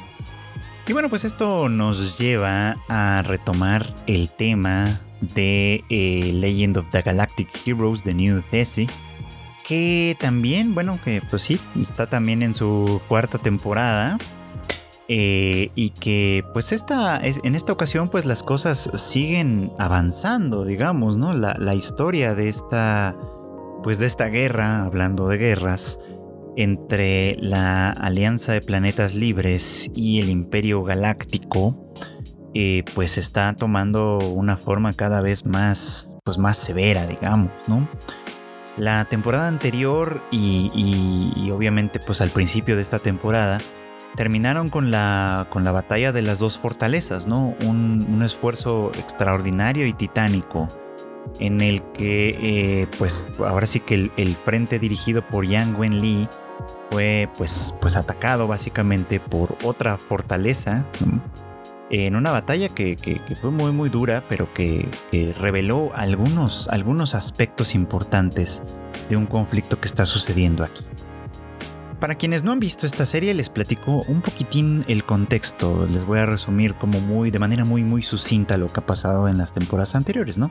Y 0.89 0.93
bueno, 0.93 1.09
pues 1.09 1.25
esto 1.25 1.69
nos 1.69 2.17
lleva 2.17 2.77
a 2.89 3.23
retomar 3.23 3.93
el 4.07 4.31
tema 4.31 5.01
de 5.21 5.83
eh, 5.89 6.31
Legend 6.33 6.79
of 6.79 6.91
the 6.91 7.03
Galactic 7.03 7.49
Heroes 7.67 8.05
de 8.05 8.15
New 8.15 8.43
Tessie, 8.51 8.89
que 9.67 10.17
también, 10.21 10.75
bueno, 10.75 10.99
que 11.03 11.23
pues 11.29 11.43
sí, 11.43 11.61
está 11.81 12.07
también 12.07 12.43
en 12.43 12.55
su 12.55 13.01
cuarta 13.09 13.39
temporada. 13.39 14.19
Eh, 15.09 15.71
y 15.77 15.91
que 15.91 16.43
pues 16.53 16.73
esta, 16.73 17.21
en 17.23 17.55
esta 17.55 17.73
ocasión 17.73 18.09
pues 18.09 18.25
las 18.27 18.43
cosas 18.43 18.91
siguen 18.95 19.73
avanzando, 19.79 20.65
digamos, 20.65 21.17
¿no? 21.17 21.33
La, 21.33 21.55
la 21.61 21.77
historia 21.77 22.35
de 22.35 22.49
esta, 22.49 23.17
pues 23.85 23.99
de 24.01 24.07
esta 24.07 24.27
guerra, 24.27 24.85
hablando 24.85 25.29
de 25.29 25.39
guerras, 25.39 26.01
entre 26.57 27.37
la 27.41 27.91
Alianza 27.91 28.53
de 28.53 28.63
Planetas 28.63 29.15
Libres 29.15 29.91
y 29.95 30.21
el 30.21 30.29
Imperio 30.29 30.83
Galáctico, 30.83 31.93
eh, 32.55 32.83
pues 32.95 33.19
está 33.19 33.55
tomando 33.55 34.19
una 34.19 34.57
forma 34.57 34.93
cada 34.95 35.21
vez 35.21 35.45
más, 35.45 36.11
pues 36.25 36.39
más 36.39 36.57
severa, 36.57 37.07
digamos, 37.07 37.53
¿no? 37.69 37.89
La 38.77 39.07
temporada 39.07 39.49
anterior 39.49 40.23
y, 40.31 41.51
obviamente 41.51 41.99
pues 41.99 42.21
al 42.21 42.31
principio 42.31 42.77
de 42.77 42.83
esta 42.83 42.99
temporada 42.99 43.59
terminaron 44.17 44.69
con 44.69 44.91
la, 44.91 45.47
con 45.51 45.65
la 45.65 45.73
batalla 45.73 46.13
de 46.13 46.23
las 46.23 46.39
dos 46.39 46.59
fortalezas, 46.59 47.27
¿no? 47.27 47.55
Un, 47.65 48.23
esfuerzo 48.23 48.91
extraordinario 48.99 49.87
y 49.87 49.93
titánico 49.93 50.69
en 51.39 51.61
el 51.61 51.83
que 51.93 52.31
eh, 52.83 52.89
pues 52.99 53.29
ahora 53.39 53.67
sí 53.67 53.81
que 53.81 53.95
el, 53.95 54.13
el, 54.17 54.35
frente 54.35 54.79
dirigido 54.79 55.27
por 55.27 55.47
Yang 55.47 55.79
Wen 55.79 56.01
Li 56.01 56.29
fue 56.91 57.29
pues, 57.37 57.75
pues 57.81 57.97
atacado 57.97 58.47
básicamente 58.47 59.21
por 59.21 59.57
otra 59.63 59.97
fortaleza 59.97 60.87
en 61.91 62.17
una 62.17 62.33
batalla 62.33 62.69
que, 62.69 62.97
fue 63.41 63.51
muy 63.51 63.73
muy 63.73 63.89
dura 63.89 64.25
pero 64.29 64.53
que, 64.53 64.89
reveló 65.39 65.91
algunos, 65.95 66.69
algunos 66.69 67.15
aspectos 67.15 67.75
importantes 67.75 68.63
de 69.09 69.17
un 69.17 69.27
conflicto 69.27 69.81
que 69.81 69.89
está 69.89 70.07
sucediendo 70.07 70.65
aquí. 70.65 70.85
Para 72.01 72.17
quienes 72.17 72.45
no 72.45 72.53
han 72.53 72.61
visto 72.61 72.85
esta 72.85 73.07
serie 73.07 73.33
les 73.35 73.49
platico 73.49 74.03
un 74.09 74.21
poquitín 74.21 74.85
el 74.87 75.05
contexto, 75.05 75.87
les 75.91 76.05
voy 76.05 76.19
a 76.19 76.27
resumir 76.27 76.75
como 76.75 77.01
muy 77.01 77.31
de 77.31 77.39
manera 77.39 77.65
muy 77.65 77.83
muy 77.83 78.03
sucinta 78.03 78.57
lo 78.57 78.69
que 78.69 78.81
ha 78.81 78.87
pasado 78.87 79.29
en 79.29 79.39
las 79.39 79.53
temporadas 79.53 79.95
anteriores, 79.95 80.37
¿no? 80.37 80.51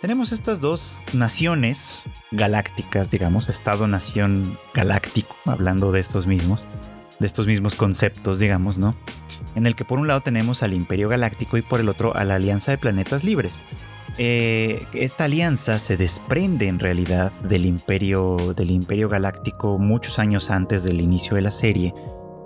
tenemos 0.00 0.30
estas 0.32 0.60
dos 0.60 1.02
naciones 1.14 2.04
galácticas, 2.30 3.10
digamos, 3.10 3.48
Estado-nación 3.48 4.58
galáctico, 4.74 5.34
hablando 5.46 5.90
de 5.90 6.00
estos 6.00 6.26
mismos, 6.26 6.68
de 7.18 7.26
estos 7.26 7.46
mismos 7.46 7.74
conceptos, 7.74 8.38
digamos, 8.38 8.78
¿no? 8.78 8.94
En 9.54 9.66
el 9.66 9.74
que 9.74 9.84
por 9.84 9.98
un 9.98 10.08
lado 10.08 10.20
tenemos 10.20 10.62
al 10.62 10.74
Imperio 10.74 11.08
Galáctico 11.08 11.56
y 11.56 11.62
por 11.62 11.80
el 11.80 11.88
otro 11.88 12.14
a 12.14 12.24
la 12.24 12.34
Alianza 12.34 12.72
de 12.72 12.78
Planetas 12.78 13.24
Libres. 13.24 13.64
Eh, 14.18 14.86
esta 14.94 15.24
alianza 15.24 15.78
se 15.78 15.96
desprende 15.96 16.68
en 16.68 16.78
realidad 16.78 17.32
del 17.42 17.66
imperio, 17.66 18.54
del 18.56 18.70
imperio 18.70 19.10
Galáctico 19.10 19.78
muchos 19.78 20.18
años 20.18 20.50
antes 20.50 20.82
del 20.82 21.00
inicio 21.00 21.36
de 21.36 21.42
la 21.42 21.50
serie, 21.50 21.94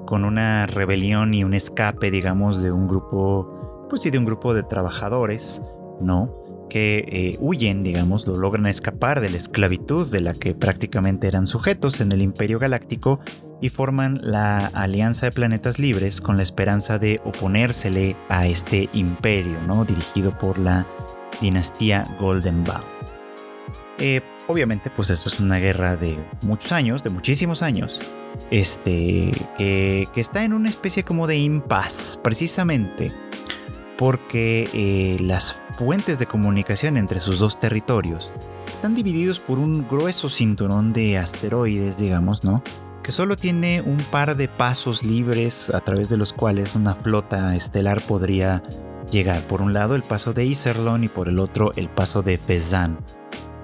con 0.05 0.25
una 0.25 0.67
rebelión 0.67 1.33
y 1.33 1.45
un 1.45 1.55
escape, 1.55 2.11
digamos, 2.11 2.61
de 2.61 2.73
un 2.73 2.89
grupo, 2.89 3.87
pues 3.89 4.03
sí, 4.03 4.11
de 4.11 4.19
un 4.19 4.25
grupo 4.25 4.53
de 4.53 4.65
trabajadores, 4.65 5.63
¿no? 6.01 6.35
que 6.71 7.05
eh, 7.09 7.37
huyen, 7.41 7.83
digamos, 7.83 8.27
lo 8.27 8.37
logran 8.37 8.67
escapar 8.67 9.21
de 9.21 9.29
la 9.29 9.37
esclavitud 9.37 10.11
de 10.11 10.23
la 10.23 10.33
que 10.33 10.55
prácticamente 10.55 11.27
eran 11.27 11.47
sujetos 11.47 12.01
en 12.01 12.13
el 12.13 12.23
Imperio 12.23 12.59
Galáctico 12.59 13.21
y 13.61 13.69
forman 13.69 14.21
la 14.23 14.67
Alianza 14.67 15.27
de 15.27 15.33
Planetas 15.33 15.79
Libres 15.79 16.21
con 16.21 16.37
la 16.37 16.43
esperanza 16.43 16.99
de 16.99 17.21
oponérsele 17.25 18.17
a 18.29 18.47
este 18.47 18.89
imperio, 18.93 19.61
¿no? 19.67 19.85
Dirigido 19.85 20.37
por 20.39 20.59
la 20.59 20.87
dinastía 21.41 22.05
Golden 22.19 22.65
Bow. 22.65 22.83
Eh, 23.99 24.23
obviamente, 24.47 24.91
pues 24.91 25.11
esto 25.11 25.29
es 25.29 25.41
una 25.41 25.59
guerra 25.59 25.97
de 25.97 26.19
muchos 26.43 26.73
años, 26.73 27.05
de 27.05 27.11
muchísimos 27.11 27.63
años, 27.63 28.01
este, 28.51 29.31
que, 29.59 30.09
que 30.15 30.21
está 30.21 30.45
en 30.45 30.55
una 30.55 30.69
especie 30.69 31.05
como 31.05 31.27
de 31.27 31.37
impas, 31.37 32.19
precisamente 32.23 33.13
porque 34.01 34.67
eh, 34.73 35.19
las 35.21 35.61
fuentes 35.79 36.19
de 36.19 36.25
comunicación 36.25 36.97
entre 36.97 37.21
sus 37.21 37.39
dos 37.39 37.61
territorios 37.61 38.33
están 38.67 38.95
divididos 38.95 39.41
por 39.41 39.59
un 39.59 39.87
grueso 39.87 40.31
cinturón 40.31 40.95
de 40.95 41.19
asteroides, 41.19 41.99
digamos, 41.99 42.43
¿no? 42.43 42.63
Que 43.03 43.13
solo 43.13 43.37
tiene 43.37 43.81
un 43.81 43.99
par 43.99 44.37
de 44.37 44.49
pasos 44.49 45.03
libres 45.03 45.71
a 45.71 45.81
través 45.81 46.09
de 46.09 46.17
los 46.17 46.33
cuales 46.33 46.75
una 46.75 46.95
flota 46.95 47.57
estelar 47.57 48.01
podría 48.03 48.63
llegar. 49.11 49.43
Por 49.47 49.63
un 49.63 49.73
lado 49.73 49.95
el 49.95 50.03
paso 50.03 50.33
de 50.33 50.45
Iserlon 50.45 51.05
y 51.05 51.09
por 51.09 51.29
el 51.29 51.39
otro 51.39 51.73
el 51.77 51.89
paso 51.89 52.23
de 52.23 52.39
Fezan. 52.39 52.99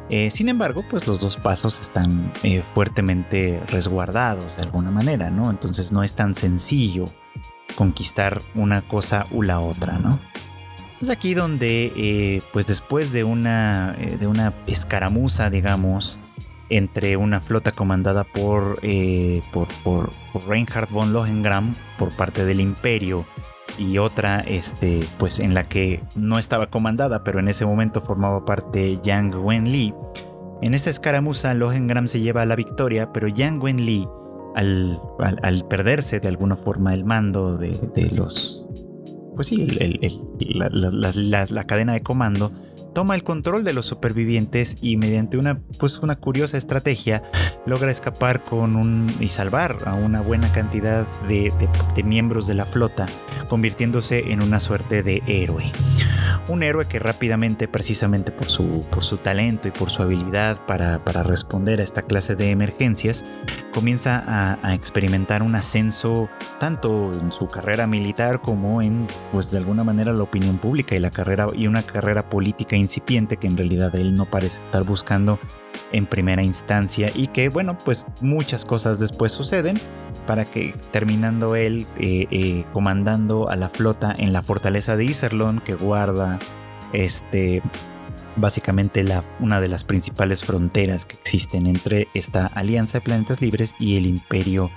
Eh, 0.08 0.30
sin 0.30 0.48
embargo, 0.48 0.84
pues 0.88 1.06
los 1.06 1.20
dos 1.20 1.36
pasos 1.36 1.80
están 1.80 2.32
eh, 2.44 2.62
fuertemente 2.74 3.60
resguardados 3.68 4.56
de 4.56 4.62
alguna 4.62 4.90
manera, 4.90 5.30
¿no? 5.30 5.50
Entonces 5.50 5.90
no 5.90 6.04
es 6.04 6.14
tan 6.14 6.34
sencillo 6.34 7.06
conquistar 7.74 8.40
una 8.54 8.82
cosa 8.82 9.26
u 9.32 9.42
la 9.42 9.58
otra, 9.58 9.98
¿no? 9.98 10.20
Es 11.00 11.10
aquí 11.10 11.34
donde, 11.34 11.92
eh, 11.96 12.42
pues 12.52 12.66
después 12.66 13.12
de 13.12 13.24
una, 13.24 13.92
de 13.92 14.26
una 14.26 14.54
escaramuza, 14.66 15.50
digamos, 15.50 16.20
entre 16.68 17.16
una 17.16 17.40
flota 17.40 17.72
comandada 17.72 18.24
por, 18.24 18.78
eh, 18.82 19.42
por, 19.52 19.68
por, 19.84 20.10
Reinhard 20.46 20.90
von 20.90 21.12
Lohengram 21.12 21.74
por 21.98 22.14
parte 22.14 22.44
del 22.44 22.60
Imperio 22.60 23.24
y 23.78 23.98
otra 23.98 24.40
este, 24.40 25.00
pues 25.18 25.38
en 25.38 25.54
la 25.54 25.68
que 25.68 26.02
no 26.14 26.38
estaba 26.38 26.68
comandada, 26.68 27.24
pero 27.24 27.40
en 27.40 27.48
ese 27.48 27.66
momento 27.66 28.00
formaba 28.00 28.44
parte 28.44 28.98
Yang 29.02 29.36
Wenli. 29.36 29.94
En 30.62 30.74
esta 30.74 30.90
escaramuza 30.90 31.52
Lohengram 31.54 32.08
se 32.08 32.20
lleva 32.20 32.46
la 32.46 32.56
victoria, 32.56 33.12
pero 33.12 33.28
Yang 33.28 33.62
Wenli, 33.62 34.08
al, 34.54 35.00
al, 35.42 35.66
perderse 35.68 36.20
de 36.20 36.28
alguna 36.28 36.56
forma 36.56 36.94
el 36.94 37.04
mando 37.04 37.58
de, 37.58 37.72
de 37.94 38.10
los... 38.10 38.66
Pues 39.34 39.48
sí, 39.48 39.66
la 40.38 41.64
cadena 41.64 41.92
de 41.92 42.02
comando, 42.02 42.52
toma 42.96 43.14
el 43.14 43.24
control 43.24 43.62
de 43.62 43.74
los 43.74 43.84
supervivientes 43.84 44.74
y 44.80 44.96
mediante 44.96 45.36
una, 45.36 45.60
pues 45.78 45.98
una 45.98 46.16
curiosa 46.16 46.56
estrategia 46.56 47.22
logra 47.66 47.90
escapar 47.90 48.42
con 48.42 48.74
un 48.74 49.14
y 49.20 49.28
salvar 49.28 49.76
a 49.84 49.92
una 49.92 50.22
buena 50.22 50.50
cantidad 50.50 51.06
de, 51.28 51.52
miembros 52.02 52.46
de 52.46 52.54
la 52.54 52.64
flota, 52.64 53.04
convirtiéndose 53.50 54.32
en 54.32 54.40
una 54.40 54.60
suerte 54.60 55.02
de 55.02 55.22
héroe. 55.26 55.70
Un 56.48 56.62
héroe 56.62 56.86
que 56.86 56.98
rápidamente, 56.98 57.68
precisamente 57.68 58.32
por 58.32 58.46
su, 58.46 58.86
por 58.90 59.04
su 59.04 59.18
talento 59.18 59.68
y 59.68 59.72
por 59.72 59.90
su 59.90 60.00
habilidad 60.00 60.64
para, 60.64 60.98
responder 61.22 61.80
a 61.80 61.82
esta 61.82 62.02
clase 62.02 62.34
de 62.34 62.50
emergencias, 62.50 63.26
comienza 63.74 64.24
a, 64.26 64.58
a, 64.62 64.72
experimentar 64.74 65.42
un 65.42 65.54
ascenso 65.54 66.30
tanto 66.60 67.12
en 67.12 67.30
su 67.32 67.48
carrera 67.48 67.86
militar 67.86 68.40
como 68.40 68.80
en, 68.80 69.06
pues 69.32 69.50
de 69.50 69.58
alguna 69.58 69.84
manera, 69.84 70.12
la 70.12 70.22
opinión 70.22 70.56
pública 70.58 70.94
y 70.94 71.00
la 71.00 71.10
carrera 71.10 71.48
y 71.54 71.66
una 71.66 71.82
carrera 71.82 72.30
política 72.30 72.76
incipiente 72.86 73.36
que 73.36 73.46
en 73.46 73.56
realidad 73.56 73.94
él 73.94 74.14
no 74.14 74.30
parece 74.30 74.58
estar 74.64 74.84
buscando 74.84 75.38
en 75.92 76.06
primera 76.06 76.42
instancia 76.42 77.10
y 77.14 77.26
que 77.28 77.48
bueno 77.48 77.76
pues 77.84 78.06
muchas 78.20 78.64
cosas 78.64 78.98
después 78.98 79.32
suceden 79.32 79.78
para 80.26 80.44
que 80.44 80.74
terminando 80.92 81.56
él 81.56 81.86
eh, 81.98 82.26
eh, 82.30 82.64
comandando 82.72 83.48
a 83.50 83.56
la 83.56 83.68
flota 83.68 84.14
en 84.16 84.32
la 84.32 84.42
fortaleza 84.42 84.96
de 84.96 85.04
Iserlon 85.04 85.60
que 85.60 85.74
guarda 85.74 86.38
este 86.92 87.62
básicamente 88.36 89.02
la, 89.02 89.24
una 89.40 89.60
de 89.60 89.68
las 89.68 89.84
principales 89.84 90.44
fronteras 90.44 91.04
que 91.04 91.16
existen 91.16 91.66
entre 91.66 92.08
esta 92.14 92.46
alianza 92.46 92.98
de 92.98 93.04
planetas 93.04 93.40
libres 93.40 93.74
y 93.78 93.96
el 93.96 94.06
imperio 94.06 94.70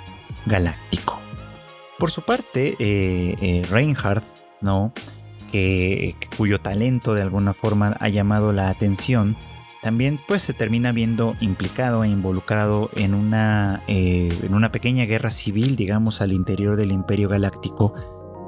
galáctico. 0.46 1.20
Por 1.98 2.12
su 2.12 2.22
parte, 2.22 2.78
eh, 2.80 3.62
Reinhardt, 3.70 4.24
¿no? 4.62 4.94
Que, 5.52 6.16
cuyo 6.38 6.60
talento 6.60 7.14
de 7.14 7.22
alguna 7.22 7.54
forma 7.54 7.98
ha 8.00 8.10
llamado 8.10 8.54
la 8.54 8.70
atención, 8.70 9.36
también 9.82 10.20
pues 10.28 10.44
se 10.44 10.54
termina 10.54 10.92
viendo 10.92 11.36
implicado 11.40 12.04
e 12.04 12.10
involucrado 12.10 12.90
en 12.96 13.14
una, 13.14 13.84
eh, 13.88 14.38
en 14.44 14.54
una 14.54 14.72
pequeña 14.72 15.06
guerra 15.06 15.32
civil, 15.32 15.76
digamos, 15.76 16.22
al 16.22 16.34
interior 16.34 16.76
del 16.76 16.92
Imperio 16.92 17.30
Galáctico, 17.30 17.94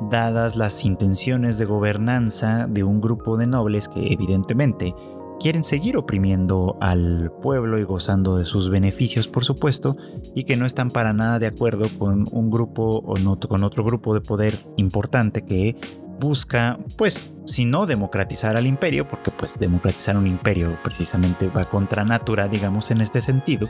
dadas 0.10 0.56
las 0.56 0.84
intenciones 0.84 1.58
de 1.58 1.66
gobernanza 1.66 2.68
de 2.68 2.84
un 2.84 3.02
grupo 3.02 3.38
de 3.38 3.48
nobles 3.48 3.88
que 3.88 4.12
evidentemente 4.12 4.96
quieren 5.42 5.64
seguir 5.64 5.98
oprimiendo 5.98 6.78
al 6.82 7.32
pueblo 7.42 7.80
y 7.80 7.84
gozando 7.84 8.38
de 8.38 8.46
sus 8.46 8.70
beneficios, 8.70 9.28
por 9.28 9.44
supuesto, 9.44 9.98
y 10.36 10.44
que 10.44 10.56
no 10.56 10.68
están 10.68 10.92
para 10.92 11.14
nada 11.14 11.40
de 11.40 11.48
acuerdo 11.48 11.88
con 11.98 12.28
un 12.32 12.52
grupo 12.52 13.00
o 13.00 13.18
no, 13.18 13.40
con 13.40 13.64
otro 13.64 13.84
grupo 13.84 14.14
de 14.14 14.22
poder 14.22 14.56
importante 14.78 15.44
que 15.44 15.76
busca, 16.22 16.78
pues, 16.98 17.34
si 17.46 17.66
no 17.66 17.86
democratizar 17.86 18.56
al 18.56 18.68
imperio, 18.68 19.08
porque 19.10 19.32
pues 19.32 19.60
democratizar 19.60 20.16
un 20.16 20.28
imperio 20.28 20.78
precisamente 20.84 21.48
va 21.48 21.66
contra 21.66 22.06
natura, 22.06 22.48
digamos, 22.48 22.92
en 22.92 23.02
este 23.02 23.20
sentido, 23.20 23.68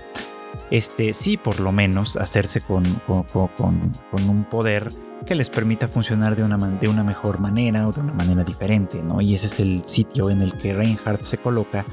este, 0.70 1.14
sí 1.14 1.38
por 1.38 1.60
lo 1.60 1.72
menos 1.72 2.18
hacerse 2.18 2.62
con, 2.62 2.84
con, 3.08 3.94
un 4.30 4.44
poder 4.44 4.90
que 5.26 5.34
les 5.34 5.50
permita 5.50 5.88
funcionar 5.88 6.36
de 6.36 6.44
una, 6.44 6.58
de 6.58 6.88
una 6.90 7.04
mejor 7.04 7.40
manera 7.40 7.88
o 7.88 7.94
de 7.94 8.02
una 8.02 8.14
manera 8.14 8.44
diferente, 8.44 9.02
¿no? 9.02 9.22
Y 9.22 9.34
ese 9.36 9.48
es 9.48 9.60
el 9.60 9.84
sitio 9.86 10.30
en 10.30 10.42
el 10.42 10.54
que 10.58 10.74
Reinhardt 10.74 11.24
se 11.24 11.38
coloca, 11.38 11.86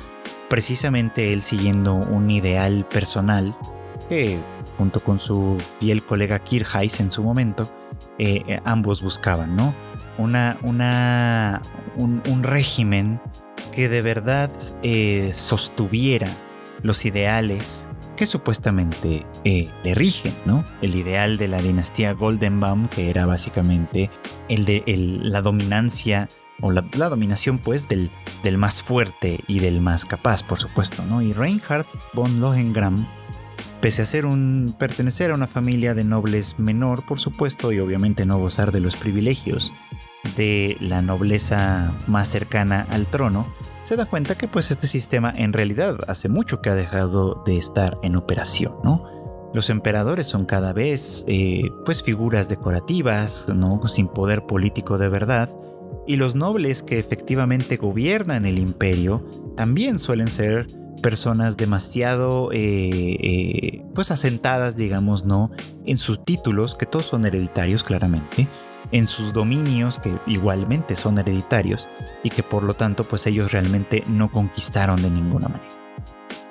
precisamente 0.51 1.33
él 1.33 1.43
siguiendo 1.43 1.95
un 1.95 2.31
ideal 2.31 2.85
personal 2.89 3.57
que, 4.09 4.41
junto 4.77 5.01
con 5.01 5.21
su 5.21 5.59
fiel 5.79 6.05
colega 6.05 6.39
Kirchheis 6.41 6.99
en 7.01 7.13
su 7.13 7.23
momento, 7.23 7.71
eh, 8.19 8.43
eh, 8.49 8.61
ambos 8.65 9.03
buscaban, 9.03 9.55
¿no? 9.55 9.75
Una, 10.19 10.59
una, 10.63 11.63
un, 11.97 12.43
régimen 12.43 13.21
que 13.73 13.89
de 13.89 14.03
verdad 14.03 14.51
eh, 14.83 15.33
sostuviera 15.35 16.29
los 16.83 17.05
ideales 17.05 17.89
que 18.17 18.27
supuestamente 18.27 19.25
eh, 19.45 19.69
le 19.85 19.95
rigen, 19.95 20.35
¿no? 20.45 20.65
El 20.83 20.97
ideal 20.97 21.39
de 21.39 21.49
la 21.49 21.63
dinastía 21.63 22.13
Goldenbaum, 22.13 22.89
que 22.89 23.11
era 23.11 23.27
básicamente 23.27 24.11
el 24.49 24.65
de 24.65 24.83
la 25.23 25.41
dominancia 25.41 26.29
o 26.61 26.73
la, 26.73 26.83
dominación 26.83 27.59
pues 27.59 27.87
del, 27.89 28.11
del, 28.43 28.59
más 28.59 28.83
fuerte 28.83 29.39
y 29.47 29.61
del 29.61 29.81
más 29.81 30.05
capaz, 30.05 30.43
por 30.43 30.59
supuesto, 30.59 31.05
¿no? 31.05 31.23
Y 31.23 31.33
Reinhard 31.33 31.87
von 32.13 32.41
Lohengram 32.41 33.07
Pese 33.81 34.03
a 34.03 34.07
ser 34.07 34.27
un 34.27 34.75
pertenecer 34.77 35.31
a 35.31 35.35
una 35.35 35.47
familia 35.47 35.95
de 35.95 36.03
nobles 36.03 36.59
menor, 36.59 37.05
por 37.05 37.21
supuesto, 37.21 37.71
y 37.71 37.79
obviamente 37.79 38.27
no 38.27 38.39
gozar 38.39 38.73
de 38.73 38.81
los 38.81 38.97
privilegios 38.97 39.73
de 40.37 40.77
la 40.81 41.03
nobleza 41.03 41.95
más 42.07 42.29
cercana 42.29 42.87
al 42.91 43.07
trono, 43.07 43.47
se 43.85 43.97
da 43.97 44.07
cuenta 44.07 44.37
que 44.37 44.49
pues 44.49 44.71
este 44.71 44.87
sistema 44.87 45.33
en 45.35 45.53
realidad 45.53 45.97
hace 46.09 46.29
mucho 46.29 46.61
que 46.61 46.71
ha 46.71 46.75
dejado 46.75 47.43
de 47.47 47.57
estar 47.57 47.97
en 48.03 48.17
operación, 48.17 48.75
¿no? 48.85 49.05
Los 49.55 49.71
emperadores 49.71 50.27
son 50.27 50.45
cada 50.45 50.75
vez 50.75 51.25
eh, 51.27 51.63
pues 51.87 52.03
figuras 52.03 52.49
decorativas, 52.49 53.47
¿no? 53.49 53.81
Sin 53.87 54.09
poder 54.09 54.45
político 54.45 54.99
de 54.99 55.09
verdad, 55.09 55.51
y 56.07 56.17
los 56.17 56.35
nobles 56.35 56.83
que 56.83 56.99
efectivamente 56.99 57.77
gobiernan 57.77 58.47
el 58.47 58.59
imperio 58.59 59.25
también 59.57 59.99
suelen 59.99 60.31
ser 60.31 60.67
personas 61.03 61.57
demasiado 61.57 62.51
eh, 62.53 62.59
eh, 63.21 63.85
pues 63.95 64.11
asentadas, 64.11 64.77
digamos, 64.77 65.25
¿no? 65.25 65.51
En 65.87 65.99
sus 65.99 66.25
títulos, 66.25 66.75
que 66.75 66.87
todos 66.87 67.07
son 67.07 67.27
hereditarios 67.27 67.85
claramente, 67.85 68.49
en 68.93 69.07
sus 69.07 69.33
dominios, 69.33 69.99
que 69.99 70.19
igualmente 70.27 70.97
son 70.97 71.19
hereditarios, 71.19 71.89
y 72.23 72.31
que 72.31 72.43
por 72.43 72.63
lo 72.63 72.75
tanto 72.75 73.05
pues 73.05 73.27
ellos 73.27 73.53
realmente 73.53 74.03
no 74.07 74.31
conquistaron 74.31 75.03
de 75.03 75.11
ninguna 75.11 75.49
manera. 75.49 75.79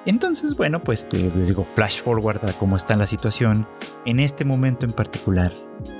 Entonces, 0.07 0.55
bueno, 0.55 0.81
pues 0.81 1.05
les 1.11 1.47
digo, 1.47 1.65
flash 1.65 2.01
forward 2.01 2.45
a 2.45 2.53
cómo 2.53 2.77
está 2.77 2.95
la 2.95 3.05
situación. 3.05 3.67
En 4.05 4.21
este 4.21 4.45
momento 4.45 4.85
en 4.85 4.93
particular, 4.93 5.53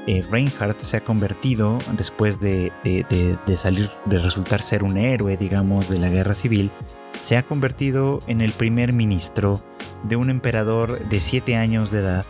eh, 0.08 0.26
Reinhardt 0.32 0.82
se 0.82 0.96
ha 0.96 1.04
convertido, 1.04 1.78
después 1.92 2.40
de, 2.40 2.72
de, 2.86 3.58
salir, 3.58 3.90
de 4.06 4.20
resultar 4.20 4.62
ser 4.62 4.86
un 4.86 4.96
héroe, 4.96 5.36
digamos, 5.36 5.90
de 5.90 6.00
la 6.00 6.08
guerra 6.08 6.36
civil, 6.36 6.72
se 7.20 7.36
ha 7.36 7.44
convertido 7.44 8.22
en 8.28 8.40
el 8.40 8.54
primer 8.54 8.94
ministro 8.94 9.62
de 10.04 10.16
un 10.16 10.30
emperador 10.30 11.10
de 11.10 11.20
7 11.20 11.58
años 11.58 11.92
de 11.92 12.00
edad, 12.00 12.26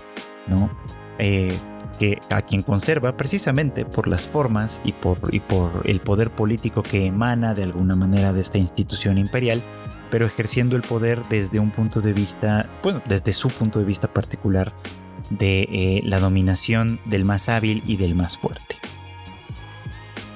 ¿no? 0.47 0.71
Eh, 1.19 1.55
que, 1.97 2.19
a 2.29 2.41
quien 2.41 2.61
conserva 2.61 3.17
precisamente 3.17 3.85
por 3.85 4.07
las 4.07 4.27
formas 4.27 4.81
y 4.83 4.93
por, 4.93 5.17
y 5.33 5.39
por 5.39 5.83
el 5.85 5.99
poder 5.99 6.31
político 6.31 6.83
que 6.83 7.05
emana 7.05 7.53
de 7.53 7.63
alguna 7.63 7.95
manera 7.95 8.33
de 8.33 8.41
esta 8.41 8.57
institución 8.57 9.17
imperial, 9.17 9.63
pero 10.09 10.25
ejerciendo 10.25 10.75
el 10.75 10.81
poder 10.81 11.21
desde 11.29 11.59
un 11.59 11.71
punto 11.71 12.01
de 12.01 12.13
vista, 12.13 12.69
bueno, 12.83 13.01
desde 13.07 13.33
su 13.33 13.49
punto 13.49 13.79
de 13.79 13.85
vista 13.85 14.13
particular 14.13 14.73
de 15.29 15.67
eh, 15.71 16.01
la 16.03 16.19
dominación 16.19 16.99
del 17.05 17.25
más 17.25 17.49
hábil 17.49 17.83
y 17.85 17.97
del 17.97 18.15
más 18.15 18.37
fuerte. 18.37 18.77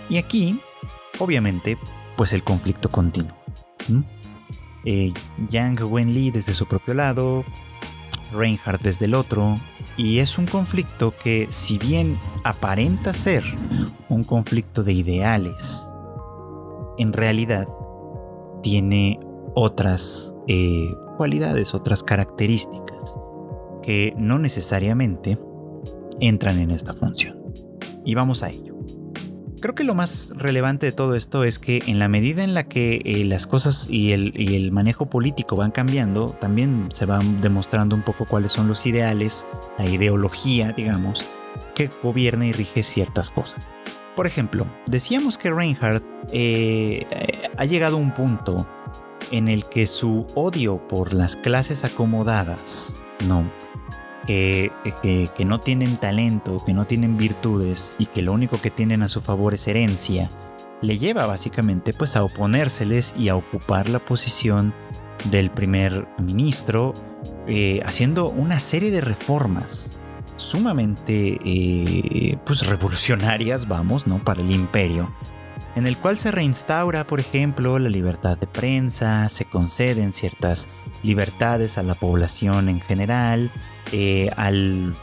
Y 0.09 0.17
aquí, 0.17 0.59
obviamente, 1.19 1.77
pues 2.17 2.33
el 2.33 2.43
conflicto 2.43 2.89
continuo. 2.89 3.35
Eh, 4.83 5.13
Yang 5.49 5.83
Wenli 5.83 6.31
desde 6.31 6.53
su 6.53 6.65
propio 6.65 6.93
lado, 6.93 7.45
Reinhardt 8.31 8.81
desde 8.81 9.05
el 9.05 9.13
otro, 9.13 9.55
y 9.97 10.19
es 10.19 10.37
un 10.37 10.45
conflicto 10.45 11.13
que 11.15 11.47
si 11.49 11.77
bien 11.77 12.19
aparenta 12.43 13.13
ser 13.13 13.43
un 14.09 14.23
conflicto 14.23 14.83
de 14.83 14.93
ideales, 14.93 15.83
en 16.97 17.13
realidad 17.13 17.67
tiene 18.63 19.19
otras 19.55 20.33
eh, 20.47 20.93
cualidades, 21.17 21.73
otras 21.73 22.03
características 22.03 23.17
que 23.81 24.13
no 24.17 24.39
necesariamente 24.39 25.37
entran 26.19 26.59
en 26.59 26.71
esta 26.71 26.93
función. 26.93 27.41
Y 28.05 28.15
vamos 28.15 28.43
a 28.43 28.49
ello. 28.49 28.70
Creo 29.61 29.75
que 29.75 29.83
lo 29.83 29.93
más 29.93 30.33
relevante 30.35 30.87
de 30.87 30.91
todo 30.91 31.13
esto 31.13 31.43
es 31.43 31.59
que 31.59 31.83
en 31.85 31.99
la 31.99 32.07
medida 32.07 32.43
en 32.43 32.55
la 32.55 32.63
que 32.63 32.99
eh, 33.05 33.23
las 33.25 33.45
cosas 33.45 33.85
y 33.87 34.11
el, 34.11 34.71
manejo 34.71 35.05
político 35.05 35.55
van 35.55 35.69
cambiando, 35.69 36.31
también 36.41 36.87
se 36.91 37.05
van 37.05 37.41
demostrando 37.41 37.95
un 37.95 38.01
poco 38.01 38.25
cuáles 38.25 38.53
son 38.53 38.67
los 38.67 38.87
ideales, 38.87 39.45
la 39.77 39.85
ideología, 39.85 40.73
digamos, 40.75 41.23
que 41.75 41.91
gobierna 42.01 42.47
y 42.47 42.53
rige 42.53 42.81
ciertas 42.81 43.29
cosas. 43.29 43.67
Por 44.15 44.25
ejemplo, 44.25 44.65
decíamos 44.87 45.37
que 45.37 45.51
Reinhardt 45.51 46.03
eh, 46.31 47.05
ha 47.55 47.65
llegado 47.65 47.97
a 47.97 47.99
un 47.99 48.15
punto 48.15 48.67
en 49.29 49.47
el 49.47 49.65
que 49.65 49.85
su 49.85 50.25
odio 50.33 50.87
por 50.87 51.13
las 51.13 51.35
clases 51.35 51.83
acomodadas, 51.83 52.95
no, 53.27 53.47
que, 54.27 54.71
no 55.45 55.59
tienen 55.59 55.97
talento, 55.97 56.63
que 56.65 56.73
no 56.73 56.85
tienen 56.85 57.17
virtudes 57.17 57.93
y 57.97 58.05
que 58.05 58.21
lo 58.21 58.33
único 58.33 58.59
que 58.59 58.71
tienen 58.71 59.03
a 59.03 59.07
su 59.07 59.21
favor 59.21 59.53
es 59.53 59.67
herencia, 59.67 60.29
le 60.81 60.97
lleva 60.97 61.25
básicamente 61.25 61.93
pues 61.93 62.15
a 62.15 62.23
oponérseles 62.23 63.13
y 63.17 63.29
a 63.29 63.35
ocupar 63.35 63.89
la 63.89 63.99
posición 63.99 64.73
del 65.29 65.51
primer 65.51 66.07
ministro, 66.17 66.93
eh, 67.47 67.81
haciendo 67.85 68.29
una 68.29 68.59
serie 68.59 68.89
de 68.91 69.01
reformas 69.01 69.99
sumamente 70.37 71.39
eh, 71.45 72.37
pues 72.45 72.65
revolucionarias, 72.65 73.67
vamos, 73.67 74.07
¿no? 74.07 74.23
Para 74.23 74.41
el 74.41 74.51
imperio, 74.51 75.13
en 75.75 75.87
el 75.87 75.97
cual 75.97 76.17
se 76.17 76.31
reinstaura, 76.31 77.05
por 77.05 77.19
ejemplo, 77.19 77.79
la 77.79 77.89
libertad 77.89 78.37
de 78.37 78.47
prensa, 78.47 79.29
se 79.29 79.45
conceden 79.45 80.13
ciertas 80.13 80.67
libertades 81.03 81.77
a 81.77 81.83
la 81.83 81.95
población 81.95 82.69
en 82.69 82.81
general, 82.81 83.51
eh, 83.91 84.29
al, 84.37 84.95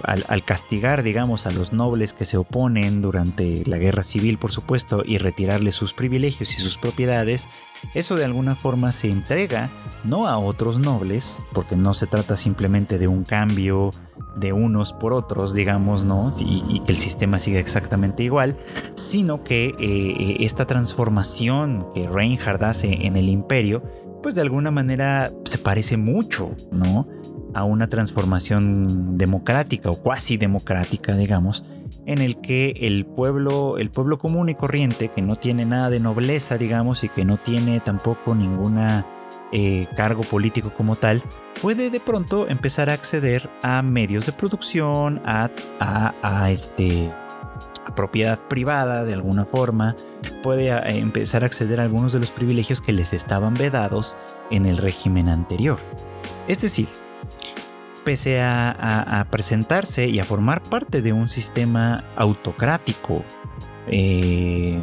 castigar, 0.47 1.03
digamos, 1.03 1.47
a 1.47 1.51
los 1.51 1.73
nobles 1.73 2.15
que 2.15 2.25
se 2.25 2.39
oponen 2.39 3.03
durante 3.03 3.65
la 3.67 3.77
guerra 3.77 4.03
civil, 4.03 4.39
por 4.39 4.53
supuesto, 4.53 5.03
y 5.05 5.19
retirarles 5.19 5.75
sus 5.75 5.93
privilegios 5.93 6.57
y 6.57 6.61
sus 6.61 6.79
propiedades, 6.79 7.49
eso 7.95 8.17
de 8.17 8.25
alguna 8.25 8.57
forma 8.57 8.93
se 8.93 9.11
entrega 9.11 9.71
no 10.05 10.27
a 10.27 10.39
otros 10.39 10.79
nobles, 10.79 11.43
porque 11.53 11.77
no 11.77 11.93
se 11.93 12.07
trata 12.07 12.37
simplemente 12.37 12.99
de 12.99 13.09
un 13.09 13.25
cambio 13.25 13.91
de 14.37 14.53
unos 14.53 14.93
por 14.93 15.13
otros, 15.13 15.53
digamos, 15.53 16.05
¿no? 16.05 16.33
Y, 16.39 16.81
que 16.81 16.93
el 16.93 16.99
sistema 16.99 17.39
siga 17.39 17.59
exactamente 17.59 18.23
igual, 18.23 18.57
sino 18.95 19.43
que 19.43 19.75
eh, 19.79 20.37
esta 20.41 20.67
transformación 20.67 21.89
que 21.95 22.07
Reinhardt 22.07 22.63
hace 22.63 23.07
en 23.07 23.17
el 23.17 23.29
imperio, 23.29 23.83
pues 24.23 24.35
de 24.35 24.43
alguna 24.43 24.71
manera 24.71 25.33
se 25.45 25.59
parece 25.59 25.97
mucho, 25.97 26.55
¿no? 26.73 27.09
A 27.55 27.65
una 27.65 27.89
transformación 27.89 29.19
democrática 29.19 29.91
o 29.91 29.97
cuasi 29.97 30.37
democrática, 30.37 31.17
digamos, 31.17 31.65
en 32.07 32.21
el 32.21 32.41
que 32.41 32.71
el 32.81 33.07
pueblo, 33.07 33.79
el 33.79 33.91
pueblo 33.91 34.19
común 34.19 34.49
y 34.49 34.55
corriente, 34.55 35.09
que 35.09 35.23
no 35.23 35.37
tiene 35.37 35.65
nada 35.65 35.91
de 35.91 36.01
nobleza, 36.01 36.59
digamos, 36.59 37.05
y 37.05 37.09
que 37.09 37.25
no 37.25 37.37
tiene 37.39 37.81
tampoco 37.81 38.35
ninguna 38.35 39.07
eh, 39.53 39.87
cargo 39.97 40.23
político 40.23 40.73
como 40.75 40.97
tal, 40.97 41.23
puede 41.63 41.91
de 41.91 42.01
pronto 42.01 42.49
empezar 42.49 42.91
a 42.91 42.95
acceder 42.95 43.49
a 43.63 43.83
medios 43.83 44.27
de 44.27 44.33
producción, 44.33 45.23
a, 45.25 45.51
a, 45.81 46.51
este, 46.51 47.11
propiedad 47.99 48.39
privada 48.39 49.05
de 49.05 49.13
alguna 49.13 49.45
forma, 49.45 49.97
puede 50.45 50.69
eh, 50.69 50.99
empezar 50.99 51.43
a 51.43 51.47
acceder 51.47 51.81
a 51.81 51.83
algunos 51.83 52.13
de 52.13 52.21
los 52.21 52.31
privilegios 52.31 52.81
que 52.81 52.93
les 52.93 53.13
estaban 53.13 53.55
vedados 53.55 54.17
en 54.53 54.67
el 54.67 54.77
régimen 54.77 55.29
anterior. 55.29 55.81
Es 56.47 56.63
decir, 56.63 56.89
pese 58.05 58.41
a, 58.41 59.27
presentarse 59.33 60.07
y 60.09 60.21
a 60.21 60.25
formar 60.25 60.63
parte 60.63 61.03
de 61.03 61.13
un 61.13 61.29
sistema 61.29 62.05
autocrático, 62.15 63.25
eh, 63.89 64.81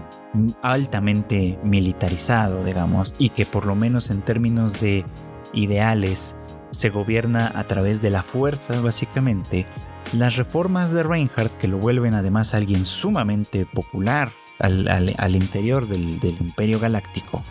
altamente 0.62 1.58
militarizado, 1.64 2.66
digamos, 2.66 3.14
y 3.18 3.30
que 3.30 3.46
por 3.46 3.66
lo 3.66 3.76
menos 3.76 4.10
en 4.10 4.24
términos 4.24 4.82
de 4.82 5.06
ideales 5.54 6.36
se 6.76 6.90
gobierna 6.90 7.52
a 7.56 7.66
través 7.68 8.02
de 8.02 8.12
la 8.12 8.24
fuerza, 8.24 8.80
básicamente, 8.82 9.66
las 10.14 10.36
reformas 10.36 10.92
de 10.92 11.04
Reinhardt, 11.04 11.58
que 11.58 11.68
lo 11.68 11.78
vuelven 11.78 12.14
además 12.14 12.54
alguien 12.54 12.86
sumamente 12.86 13.66
popular 13.66 14.32
al, 14.60 15.36
interior 15.36 15.88
del, 15.88 16.20
del 16.20 16.38
imperio 16.40 16.80
galáctico, 16.80 17.42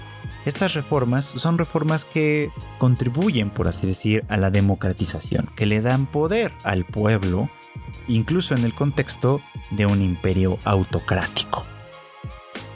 estas 0.44 0.74
reformas 0.74 1.24
son 1.24 1.56
reformas 1.56 2.04
que 2.04 2.50
contribuyen, 2.78 3.48
por 3.48 3.66
así 3.66 3.86
decir, 3.86 4.24
a 4.28 4.36
la 4.36 4.50
democratización, 4.50 5.48
que 5.56 5.64
le 5.64 5.80
dan 5.80 6.04
poder 6.04 6.52
al 6.64 6.84
pueblo, 6.84 7.48
incluso 8.08 8.54
en 8.54 8.64
el 8.64 8.74
contexto 8.74 9.40
de 9.70 9.86
un 9.86 10.02
imperio 10.02 10.58
autocrático. 10.64 11.64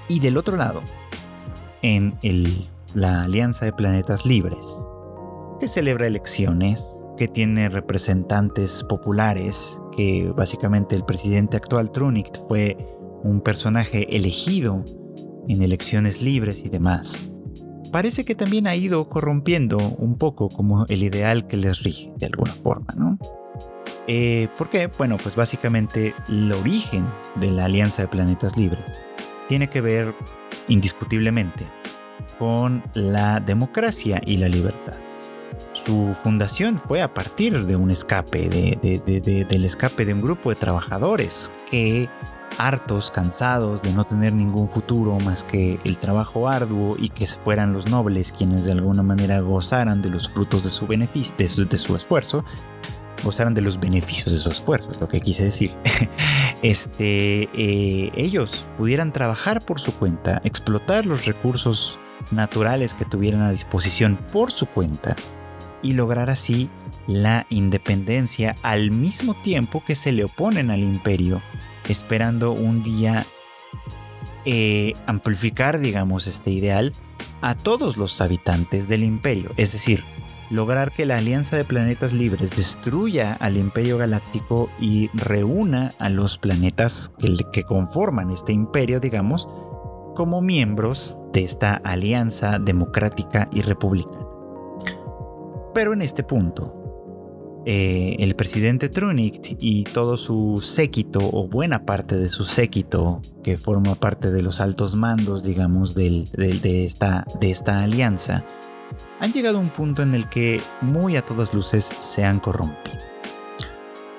Y 0.08 0.20
del 0.20 0.38
otro 0.38 0.56
lado, 0.56 0.82
en 1.82 2.18
la 2.94 3.22
Alianza 3.24 3.66
de 3.66 3.74
Planetas 3.74 4.24
Libres, 4.24 4.80
que 5.58 5.68
celebra 5.68 6.06
elecciones, 6.06 6.86
que 7.16 7.28
tiene 7.28 7.68
representantes 7.68 8.84
populares, 8.84 9.80
que 9.96 10.32
básicamente 10.36 10.94
el 10.94 11.04
presidente 11.04 11.56
actual 11.56 11.90
Trunicht 11.90 12.38
fue 12.48 12.76
un 13.22 13.40
personaje 13.40 14.14
elegido 14.16 14.84
en 15.48 15.62
elecciones 15.62 16.22
libres 16.22 16.62
y 16.64 16.68
demás 16.68 17.30
parece 17.90 18.24
que 18.24 18.34
también 18.34 18.66
ha 18.66 18.74
ido 18.74 19.08
corrompiendo 19.08 19.78
un 19.98 20.18
poco 20.18 20.48
como 20.48 20.86
el 20.86 21.02
ideal 21.02 21.46
que 21.46 21.56
les 21.56 21.82
rige 21.82 22.12
de 22.16 22.26
alguna 22.26 22.52
forma, 22.52 22.94
¿no? 22.96 23.18
Eh, 24.06 24.48
¿Por 24.56 24.70
qué? 24.70 24.86
Bueno, 24.86 25.16
pues 25.22 25.36
básicamente 25.36 26.14
el 26.28 26.52
origen 26.52 27.06
de 27.36 27.50
la 27.50 27.66
Alianza 27.66 28.02
de 28.02 28.08
Planetas 28.08 28.56
Libres 28.56 29.00
tiene 29.48 29.68
que 29.68 29.80
ver 29.80 30.14
indiscutiblemente 30.68 31.66
con 32.38 32.82
la 32.94 33.40
democracia 33.40 34.20
y 34.24 34.36
la 34.36 34.48
libertad. 34.48 34.96
Su 35.84 36.14
fundación 36.22 36.78
fue 36.78 37.02
a 37.02 37.12
partir 37.14 37.66
de 37.66 37.76
un 37.76 37.90
escape, 37.90 38.48
del 38.48 39.64
escape 39.64 40.04
de 40.04 40.14
un 40.14 40.20
grupo 40.20 40.50
de 40.50 40.56
trabajadores 40.56 41.52
que 41.70 42.08
hartos, 42.58 43.10
cansados 43.10 43.82
de 43.82 43.92
no 43.92 44.04
tener 44.04 44.32
ningún 44.32 44.68
futuro 44.68 45.18
más 45.20 45.44
que 45.44 45.78
el 45.84 45.98
trabajo 45.98 46.48
arduo 46.48 46.96
y 46.98 47.10
que 47.10 47.26
fueran 47.26 47.72
los 47.72 47.88
nobles 47.88 48.32
quienes 48.32 48.64
de 48.64 48.72
alguna 48.72 49.02
manera 49.02 49.40
gozaran 49.40 50.02
de 50.02 50.10
los 50.10 50.28
frutos 50.28 50.64
de 50.64 50.70
su 50.70 50.86
beneficio, 50.86 51.34
de 51.36 51.78
su, 51.78 51.96
esfuerzo, 51.96 52.44
gozaran 53.22 53.54
de 53.54 53.62
los 53.62 53.78
beneficios 53.78 54.32
de 54.32 54.40
su 54.40 54.50
esfuerzo, 54.50 54.90
es 54.90 55.00
lo 55.00 55.08
que 55.08 55.20
quise 55.20 55.44
decir. 55.44 55.74
este, 56.62 57.48
eh, 57.54 58.10
ellos 58.16 58.66
pudieran 58.76 59.12
trabajar 59.12 59.64
por 59.64 59.78
su 59.78 59.94
cuenta, 59.94 60.40
explotar 60.44 61.06
los 61.06 61.24
recursos 61.24 61.98
naturales 62.32 62.94
que 62.94 63.04
tuvieran 63.04 63.42
a 63.42 63.52
disposición 63.52 64.18
por 64.32 64.50
su 64.50 64.66
cuenta 64.66 65.16
y 65.82 65.92
lograr 65.92 66.30
así 66.30 66.68
la 67.06 67.46
independencia 67.50 68.56
al 68.62 68.90
mismo 68.90 69.34
tiempo 69.34 69.82
que 69.84 69.94
se 69.94 70.12
le 70.12 70.24
oponen 70.24 70.70
al 70.70 70.80
imperio 70.80 71.40
esperando 71.88 72.52
un 72.52 72.82
día 72.82 73.24
eh, 74.44 74.94
amplificar, 75.06 75.78
digamos, 75.78 76.26
este 76.26 76.50
ideal 76.50 76.92
a 77.40 77.54
todos 77.54 77.96
los 77.96 78.20
habitantes 78.20 78.88
del 78.88 79.04
imperio, 79.04 79.52
es 79.56 79.72
decir, 79.72 80.04
lograr 80.50 80.92
que 80.92 81.06
la 81.06 81.18
Alianza 81.18 81.56
de 81.56 81.64
Planetas 81.64 82.12
Libres 82.12 82.50
destruya 82.56 83.34
al 83.34 83.56
imperio 83.56 83.98
galáctico 83.98 84.70
y 84.80 85.08
reúna 85.14 85.90
a 85.98 86.08
los 86.08 86.38
planetas 86.38 87.12
que, 87.52 87.64
conforman 87.64 88.30
este 88.30 88.52
imperio, 88.52 89.00
digamos, 89.00 89.48
como 90.16 90.40
miembros 90.40 91.18
de 91.32 91.44
esta 91.44 91.74
alianza 91.74 92.58
democrática 92.58 93.48
y 93.52 93.62
republicana. 93.62 94.27
Pero 95.78 95.92
en 95.92 96.02
este 96.02 96.24
punto, 96.24 97.62
eh, 97.64 98.16
el 98.18 98.34
presidente 98.34 98.88
Trunicht 98.88 99.52
y 99.60 99.84
todo 99.84 100.16
su 100.16 100.60
séquito, 100.60 101.20
o 101.20 101.46
buena 101.46 101.86
parte 101.86 102.16
de 102.16 102.28
su 102.30 102.46
séquito, 102.46 103.22
que 103.44 103.56
forma 103.56 103.94
parte 103.94 104.32
de 104.32 104.42
los 104.42 104.60
altos 104.60 104.96
mandos, 104.96 105.44
digamos, 105.44 105.94
de, 105.94 106.24
esta, 106.84 107.24
de 107.40 107.52
esta 107.52 107.84
alianza, 107.84 108.44
han 109.20 109.32
llegado 109.32 109.58
a 109.58 109.60
un 109.60 109.68
punto 109.68 110.02
en 110.02 110.16
el 110.16 110.28
que 110.28 110.60
muy 110.80 111.16
a 111.16 111.24
todas 111.24 111.54
luces 111.54 111.88
se 112.00 112.24
han 112.24 112.40
corrompido. 112.40 112.98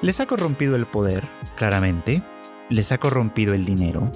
Les 0.02 0.22
ha 0.22 0.28
corrompido 0.28 0.78
el 0.78 0.86
poder, 0.86 1.28
claramente, 1.58 2.24
les 2.70 2.94
ha 2.94 3.00
corrompido 3.00 3.54
el 3.54 3.66
dinero, 3.66 4.14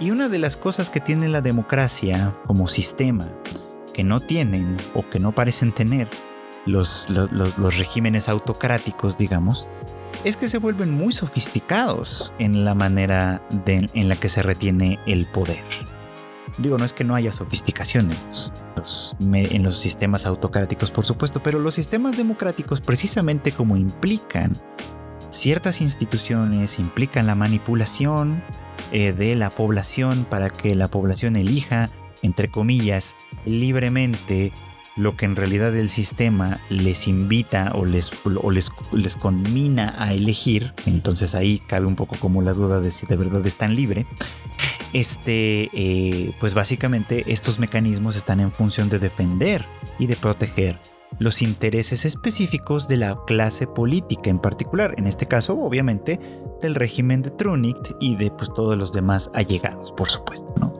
y 0.00 0.10
una 0.10 0.28
de 0.28 0.40
las 0.40 0.56
cosas 0.56 0.90
que 0.90 0.98
tiene 0.98 1.28
la 1.28 1.42
democracia 1.42 2.34
como 2.44 2.66
sistema, 2.66 3.28
que 3.94 4.02
no 4.02 4.18
tienen 4.18 4.76
o 4.94 5.08
que 5.08 5.20
no 5.20 5.32
parecen 5.32 5.70
tener, 5.70 6.08
los, 6.66 7.08
regímenes 7.78 8.28
autocráticos, 8.28 9.16
digamos, 9.16 9.68
es 10.24 10.36
que 10.36 10.48
se 10.48 10.58
vuelven 10.58 10.92
muy 10.92 11.12
sofisticados 11.12 12.34
en 12.38 12.64
la 12.64 12.74
manera 12.74 13.42
en 13.66 14.08
la 14.08 14.16
que 14.16 14.28
se 14.28 14.42
retiene 14.42 14.98
el 15.06 15.26
poder. 15.26 15.62
Digo, 16.58 16.78
no 16.78 16.84
es 16.84 16.94
que 16.94 17.04
no 17.04 17.14
haya 17.14 17.32
sofisticación 17.32 18.10
en 18.10 18.18
los, 18.76 19.16
en 19.20 19.62
los, 19.62 19.78
sistemas 19.78 20.24
autocráticos, 20.24 20.90
por 20.90 21.04
supuesto, 21.04 21.42
pero 21.42 21.58
los 21.58 21.74
sistemas 21.74 22.16
democráticos, 22.16 22.80
precisamente 22.80 23.52
como 23.52 23.76
implican 23.76 24.56
ciertas 25.28 25.82
instituciones, 25.82 26.78
implican 26.78 27.26
la 27.26 27.34
manipulación 27.34 28.42
eh, 28.92 29.12
de 29.12 29.36
la 29.36 29.50
población 29.50 30.24
para 30.24 30.48
que 30.48 30.74
la 30.74 30.88
población 30.88 31.36
elija, 31.36 31.90
entre 32.22 32.48
comillas, 32.48 33.16
libremente 33.44 34.52
lo 34.96 35.16
que 35.16 35.26
en 35.26 35.36
realidad 35.36 35.76
el 35.76 35.90
sistema 35.90 36.60
les 36.68 37.06
invita 37.06 37.72
o 37.74 37.84
les, 37.84 38.10
les, 38.50 38.70
les 38.92 39.16
conmina 39.16 39.94
a 39.98 40.14
elegir, 40.14 40.72
entonces 40.86 41.34
ahí 41.34 41.60
cabe 41.66 41.86
un 41.86 41.96
poco 41.96 42.16
como 42.18 42.42
la 42.42 42.54
duda 42.54 42.80
de 42.80 42.90
si 42.90 43.06
de 43.06 43.16
verdad 43.16 43.46
es 43.46 43.56
tan 43.56 43.74
libre, 43.74 44.06
este, 44.92 45.70
eh, 45.72 46.32
pues 46.40 46.54
básicamente 46.54 47.24
estos 47.30 47.58
mecanismos 47.58 48.16
están 48.16 48.40
en 48.40 48.52
función 48.52 48.88
de 48.88 48.98
defender 48.98 49.66
y 49.98 50.06
de 50.06 50.16
proteger 50.16 50.80
los 51.18 51.42
intereses 51.42 52.04
específicos 52.04 52.88
de 52.88 52.96
la 52.96 53.18
clase 53.26 53.66
política 53.66 54.30
en 54.30 54.38
particular, 54.38 54.94
en 54.98 55.06
este 55.06 55.26
caso 55.26 55.58
obviamente 55.58 56.18
del 56.60 56.74
régimen 56.74 57.22
de 57.22 57.30
Trunicht 57.30 57.92
y 58.00 58.16
de 58.16 58.30
pues, 58.30 58.50
todos 58.54 58.76
los 58.76 58.92
demás 58.92 59.30
allegados, 59.34 59.92
por 59.92 60.08
supuesto. 60.08 60.52
¿no? 60.58 60.75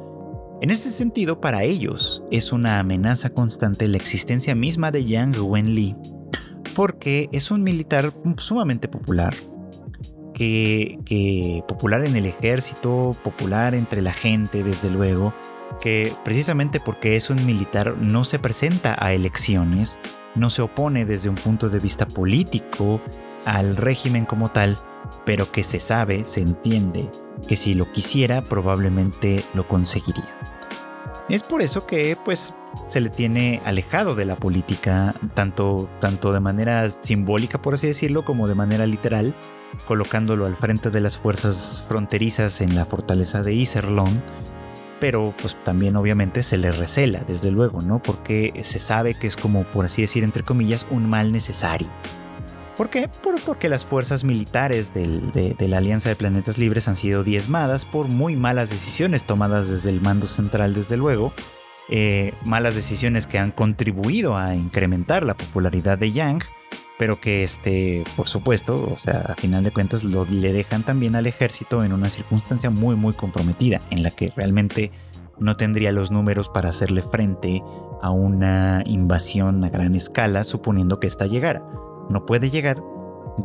En 0.63 0.71
ese 0.71 0.91
sentido, 0.91 1.39
para 1.39 1.65
ellos 1.65 2.23
es 2.31 2.51
una 2.51 2.79
amenaza 2.79 3.29
constante 3.29 3.89
la 3.89 3.99
existencia 3.99 4.55
misma 4.55 4.91
de 4.91 5.05
Yang 5.05 5.37
Wenli, 5.39 5.95
porque 6.75 7.29
es 7.31 7.51
un 7.51 7.63
militar 7.63 8.15
sumamente 8.39 8.89
popular, 8.89 9.35
que, 10.33 10.99
que 11.05 11.63
popular 11.69 12.07
en 12.07 12.17
el 12.17 12.25
ejército, 12.25 13.13
popular 13.23 13.75
entre 13.75 14.01
la 14.01 14.15
gente, 14.15 14.63
desde 14.63 14.89
luego, 14.89 15.35
que 15.81 16.11
precisamente 16.25 16.81
porque 16.81 17.17
es 17.17 17.29
un 17.29 17.45
militar 17.45 17.95
no 17.99 18.25
se 18.25 18.39
presenta 18.39 18.97
a 18.99 19.13
elecciones, 19.13 19.99
no 20.35 20.49
se 20.49 20.63
opone 20.63 21.05
desde 21.05 21.29
un 21.29 21.35
punto 21.35 21.69
de 21.69 21.81
vista 21.81 22.07
político 22.07 23.03
al 23.47 23.77
régimen 23.77 24.27
como 24.27 24.51
tal, 24.51 24.79
pero 25.25 25.51
que 25.51 25.65
se 25.65 25.81
sabe, 25.81 26.27
se 26.27 26.43
entiende, 26.43 27.11
que 27.49 27.57
si 27.57 27.73
lo 27.73 27.91
quisiera 27.93 28.45
probablemente 28.45 29.43
lo 29.55 29.67
conseguiría. 29.67 30.37
Es 31.29 31.43
por 31.43 31.63
eso 31.63 31.87
que 31.87 32.17
pues 32.25 32.55
se 32.87 33.01
le 33.01 33.11
tiene 33.11 33.63
alejado 33.65 34.15
de 34.15 34.27
la 34.27 34.37
política, 34.37 35.15
tanto, 35.35 35.89
tanto 36.01 36.33
de 36.33 36.41
manera 36.41 36.89
simbólica, 37.01 37.63
por 37.63 37.75
así 37.75 37.87
decirlo, 37.87 38.25
como 38.25 38.47
de 38.47 38.55
manera 38.55 38.87
literal, 38.87 39.35
colocándolo 39.87 40.47
al 40.47 40.55
frente 40.55 40.91
de 40.91 41.01
las 41.01 41.19
fuerzas 41.19 41.85
fronterizas 41.89 42.61
en 42.61 42.75
la 42.75 42.85
fortaleza 42.85 43.43
de 43.43 43.55
Iserlohn, 43.55 44.23
pero 45.01 45.35
pues 45.41 45.57
también 45.65 45.97
obviamente 45.97 46.43
se 46.43 46.59
le 46.59 46.73
recela, 46.73 47.21
desde 47.27 47.51
luego, 47.51 47.81
¿no? 47.81 48.01
Porque 48.01 48.61
se 48.63 48.79
sabe 48.79 49.15
que 49.15 49.27
es 49.27 49.37
como, 49.37 49.65
por 49.65 49.85
así 49.85 50.03
decir, 50.03 50.25
entre 50.25 50.43
comillas, 50.43 50.87
un 50.91 51.09
mal 51.09 51.33
necesario. 51.33 51.89
¿Por 52.77 52.91
qué? 52.91 53.09
porque 53.47 53.69
las 53.69 53.87
fuerzas 53.87 54.23
militares 54.23 54.93
de, 54.93 55.55
la 55.59 55.79
Alianza 55.79 56.11
de 56.11 56.17
Planetas 56.17 56.59
Libres 56.59 56.89
han 56.89 56.97
sido 56.97 57.25
diezmadas 57.25 57.87
por 57.87 58.09
muy 58.09 58.37
malas 58.37 58.69
decisiones 58.69 59.25
tomadas 59.25 59.71
desde 59.71 59.89
el 59.89 60.03
mando 60.03 60.27
central, 60.27 60.75
desde 60.75 60.99
luego, 60.99 61.33
eh, 61.89 62.35
malas 62.45 62.75
decisiones 62.75 63.27
que 63.27 63.39
han 63.39 63.51
contribuido 63.51 64.37
a 64.37 64.55
incrementar 64.55 65.25
la 65.25 65.35
popularidad 65.35 65.97
de 65.97 66.13
Yang, 66.13 66.45
pero 66.99 67.19
que 67.19 67.43
este, 67.45 68.05
por 68.15 68.29
supuesto, 68.29 68.93
o 68.95 68.99
sea, 68.99 69.21
a 69.21 69.35
final 69.37 69.65
de 69.65 69.71
cuentas 69.71 70.05
le 70.05 70.53
dejan 70.53 70.83
también 70.83 71.17
al 71.17 71.27
ejército 71.27 71.83
en 71.83 71.93
una 71.93 72.11
circunstancia 72.11 72.69
muy 72.69 72.95
muy 72.95 73.15
comprometida, 73.15 73.81
en 73.91 74.03
la 74.03 74.11
que 74.11 74.33
realmente 74.37 74.93
no 75.39 75.57
tendría 75.57 75.93
los 75.93 76.11
números 76.11 76.51
para 76.51 76.71
hacerle 76.71 77.03
frente 77.03 77.63
a 78.03 78.11
una 78.11 78.83
invasión 78.85 79.65
a 79.65 79.71
gran 79.71 79.95
escala, 79.95 80.45
suponiendo 80.45 81.01
que 81.01 81.07
ésta 81.07 81.27
llegara. 81.27 81.63
No 82.11 82.27
puede 82.27 82.51
llegar 82.51 82.83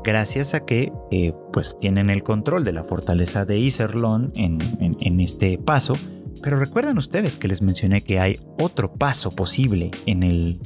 gracias 0.04 0.54
a 0.54 0.66
que 0.66 0.92
eh, 1.12 1.34
pues 1.52 1.78
tienen 1.80 2.10
el 2.10 2.24
control 2.24 2.64
de 2.64 2.74
la 2.74 2.84
fortaleza 2.84 3.46
de 3.46 3.60
Iserlohn 3.60 4.32
en, 4.36 5.20
este 5.20 5.58
paso, 5.58 5.96
pero 6.42 6.60
recuerdan 6.60 6.98
ustedes 6.98 7.36
que 7.36 7.48
les 7.48 7.62
mencioné 7.62 8.02
que 8.02 8.20
hay 8.20 8.40
otro 8.60 8.94
paso 8.94 9.32
posible 9.32 9.92
en 10.06 10.24
el 10.24 10.60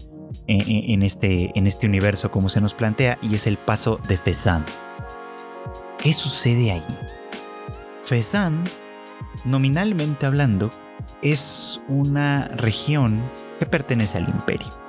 en, 0.47 1.01
este, 1.01 1.51
en 1.57 1.65
este 1.65 1.87
universo 1.87 2.29
como 2.29 2.49
se 2.49 2.61
nos 2.61 2.73
plantea 2.73 3.17
y 3.21 3.33
es 3.35 3.47
el 3.47 3.57
paso 3.57 3.99
de 4.07 4.17
Fezzan. 4.17 4.65
¿Qué 5.97 6.13
sucede 6.13 6.71
ahí? 6.71 6.85
Fezzan, 8.03 8.63
nominalmente 9.43 10.25
hablando, 10.25 10.69
es 11.23 11.81
una 11.87 12.47
región 12.49 13.23
que 13.59 13.65
pertenece 13.65 14.17
al 14.17 14.29
imperio. 14.29 14.84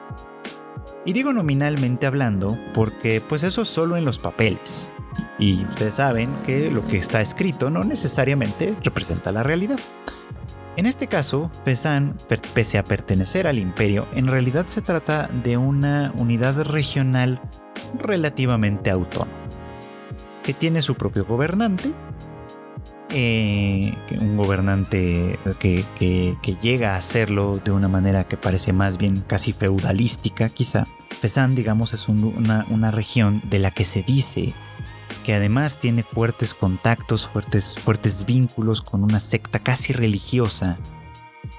Y 1.06 1.12
digo 1.12 1.32
nominalmente 1.32 2.06
hablando 2.06 2.58
porque 2.74 3.20
pues 3.20 3.44
eso 3.44 3.62
es 3.62 3.68
solo 3.68 3.96
en 3.96 4.04
los 4.04 4.18
papeles. 4.18 4.92
Y 5.38 5.64
ustedes 5.64 5.94
saben 5.94 6.34
que 6.44 6.68
lo 6.68 6.84
que 6.84 6.98
está 6.98 7.20
escrito 7.20 7.70
no 7.70 7.84
necesariamente 7.84 8.76
representa 8.82 9.30
la 9.30 9.44
realidad. 9.44 9.78
En 10.76 10.84
este 10.84 11.06
caso, 11.06 11.50
Fezzan, 11.64 12.18
pese 12.52 12.76
a 12.76 12.84
pertenecer 12.84 13.46
al 13.46 13.58
imperio, 13.58 14.08
en 14.14 14.26
realidad 14.26 14.66
se 14.66 14.82
trata 14.82 15.28
de 15.28 15.56
una 15.56 16.12
unidad 16.16 16.60
regional 16.64 17.40
relativamente 17.98 18.90
autónoma, 18.90 19.30
que 20.42 20.52
tiene 20.52 20.82
su 20.82 20.96
propio 20.96 21.24
gobernante, 21.24 21.92
eh, 23.18 23.94
un 24.20 24.36
gobernante 24.36 25.38
que, 25.58 25.86
llega 26.60 26.92
a 26.92 26.98
hacerlo 26.98 27.58
de 27.64 27.70
una 27.70 27.88
manera 27.88 28.24
que 28.24 28.36
parece 28.36 28.74
más 28.74 28.98
bien 28.98 29.24
casi 29.26 29.54
feudalística 29.54 30.50
quizá. 30.50 30.86
Fezzan, 31.22 31.54
digamos, 31.54 31.94
es 31.94 32.08
una, 32.10 32.90
región 32.90 33.40
de 33.48 33.58
la 33.58 33.70
que 33.70 33.86
se 33.86 34.02
dice 34.02 34.52
que 35.24 35.32
además 35.32 35.80
tiene 35.80 36.02
fuertes 36.02 36.52
contactos, 36.52 37.26
fuertes, 37.26 38.26
vínculos 38.26 38.82
con 38.82 39.02
una 39.02 39.18
secta 39.18 39.60
casi 39.60 39.94
religiosa 39.94 40.76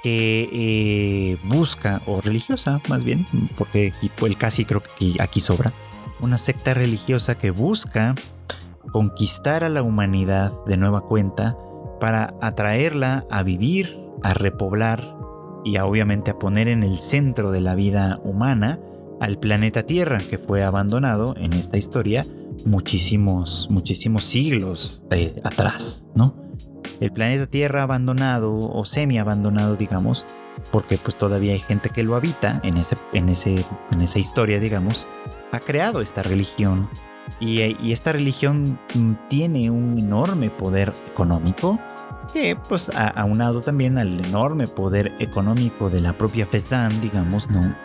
que 0.04 0.50
eh, 0.54 1.38
busca, 1.44 2.04
o 2.06 2.22
religiosa 2.22 2.82
más 2.88 3.04
bien, 3.04 3.26
porque 3.58 3.94
el 4.04 4.38
casi 4.38 4.64
creo 4.64 4.84
que 4.84 5.16
aquí 5.20 5.42
sobra, 5.42 5.74
una 6.20 6.38
secta 6.38 6.76
religiosa 6.76 7.36
que 7.36 7.50
busca 7.50 8.14
conquistar 8.98 9.64
a 9.64 9.70
la 9.70 9.84
humanidad 9.84 10.52
de 10.66 10.76
nueva 10.76 11.02
cuenta 11.02 11.56
para 12.00 12.34
atraerla 12.42 13.28
a 13.30 13.44
vivir, 13.44 13.96
a 14.24 14.34
repoblar 14.34 15.16
y 15.64 15.78
obviamente 15.78 16.32
a 16.32 16.40
poner 16.40 16.68
en 16.68 16.82
el 16.82 16.98
centro 16.98 17.52
de 17.52 17.62
la 17.62 17.76
vida 17.76 18.20
humana 18.24 18.80
al 19.20 19.38
planeta 19.38 19.84
Tierra 19.84 20.18
que 20.28 20.40
fue 20.40 20.64
abandonado 20.64 21.36
en 21.38 21.54
esta 21.54 21.78
historia 21.78 22.26
muchísimos, 22.66 23.68
muchísimos 23.70 24.24
siglos 24.24 25.04
eh, 25.12 25.40
atrás, 25.44 26.08
¿no? 26.16 26.36
El 27.00 27.12
planeta 27.12 27.46
Tierra 27.46 27.84
abandonado 27.84 28.58
o 28.58 28.84
semi 28.84 29.20
abandonado, 29.20 29.76
digamos, 29.76 30.26
porque 30.72 30.98
pues 30.98 31.16
todavía 31.16 31.54
hay 31.54 31.60
gente 31.60 31.92
que 31.92 32.02
lo 32.02 32.16
habita 32.16 32.62
en, 32.64 32.78
ese, 32.78 32.96
en, 33.14 33.30
ese, 33.30 33.64
en 33.92 34.02
esa 34.02 34.18
historia, 34.18 34.60
digamos, 34.60 35.08
ha 35.52 35.60
creado 35.60 36.02
esta 36.02 36.24
religión 36.24 36.90
y, 37.40 37.62
y 37.82 37.92
esta 37.92 38.12
religión 38.12 38.80
mm, 38.94 39.14
tiene 39.30 39.70
un 39.70 39.98
enorme 39.98 40.50
poder 40.50 40.94
económico 41.12 41.80
que 42.32 42.56
pues 42.68 42.92
aunado 43.16 43.62
también 43.62 43.98
al 43.98 44.24
enorme 44.26 44.68
poder 44.68 45.14
económico 45.20 45.90
de 45.90 46.02
la 46.02 46.14
propia 46.18 46.46
Fezan, 46.46 47.00
digamos, 47.02 47.50
¿no? 47.50 47.76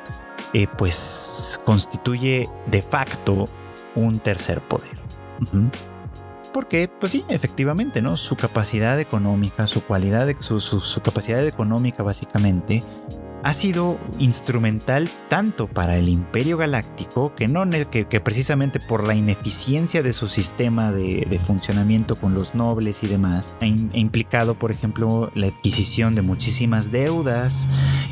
Eh, 0.53 0.67
pues 0.77 1.61
constituye 1.65 2.49
de 2.67 2.83
facto 2.83 3.47
un 3.95 4.19
tercer 4.19 4.61
poder. 4.61 5.01
Porque, 6.53 6.89
pues 6.89 7.13
sí, 7.13 7.25
efectivamente, 7.29 8.03
¿no? 8.03 8.17
Su 8.17 8.37
capacidad 8.37 9.01
económica, 9.01 9.67
su 9.67 9.83
cualidad, 9.83 10.29
su, 10.41 11.01
capacidad 11.03 11.47
económica 11.47 12.03
básicamente 12.03 12.83
ha 13.43 13.53
sido 13.55 13.99
instrumental 14.19 15.09
tanto 15.29 15.67
para 15.67 15.97
el 15.97 16.09
Imperio 16.09 16.57
Galáctico, 16.57 17.35
que, 17.35 17.49
no, 17.49 17.69
que, 17.91 18.21
precisamente 18.21 18.79
por 18.79 19.05
la 19.07 19.15
ineficiencia 19.15 20.03
de 20.03 20.13
su 20.13 20.29
sistema 20.29 20.93
de, 20.93 21.27
de 21.29 21.39
funcionamiento 21.39 22.17
con 22.17 22.35
los 22.35 22.55
nobles 22.55 23.03
y 23.03 23.09
demás, 23.09 23.55
ha, 23.61 23.67
implicado, 23.67 24.55
por 24.55 24.71
ejemplo, 24.71 25.31
la 25.35 25.49
adquisición 25.49 26.15
de 26.15 26.23
muchísimas 26.23 26.93
deudas 26.93 27.69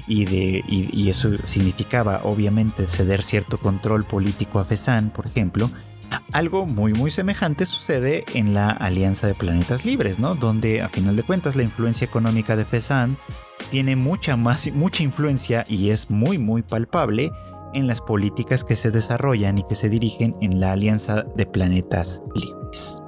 y, 0.07 0.25
de, 0.25 0.65
y, 0.67 0.89
y 0.93 1.11
eso 1.11 1.31
significaba, 1.45 2.23
obviamente, 2.25 2.87
ceder 2.87 3.23
cierto 3.23 3.59
control 3.59 4.05
político 4.05 4.59
a 4.59 4.65
Fesan, 4.65 5.11
por 5.11 5.27
ejemplo, 5.27 5.71
algo 6.33 6.67
muy 6.67 6.93
muy 6.93 7.11
semejante 7.11 7.67
sucede 7.67 8.25
en 8.35 8.55
la 8.55 8.71
Alianza 8.71 9.27
de 9.27 9.35
Planetas 9.35 9.85
Libres, 9.85 10.19
¿no? 10.19 10.35
Donde 10.35 10.83
a 10.83 10.89
final 10.89 11.17
de 11.17 11.23
cuentas 11.23 11.57
la 11.57 11.63
influencia 11.63 12.05
económica 12.05 12.57
de 12.57 12.65
Fesan 12.65 13.17
tiene 13.71 13.97
mucha 13.97 14.37
más 14.37 14.73
mucha 14.73 15.03
influencia 15.03 15.65
y 15.69 15.91
es 15.91 16.11
muy 16.11 16.39
muy 16.39 16.63
palpable 16.63 17.31
en 17.75 17.87
las 17.87 18.01
políticas 18.01 18.65
que 18.65 18.77
se 18.77 18.91
desarrollan 18.91 19.59
y 19.59 19.65
que 19.65 19.75
se 19.75 19.89
dirigen 19.89 20.37
en 20.41 20.61
la 20.61 20.73
Alianza 20.73 21.23
de 21.37 21.47
Planetas 21.47 22.23
Libres. 22.35 23.01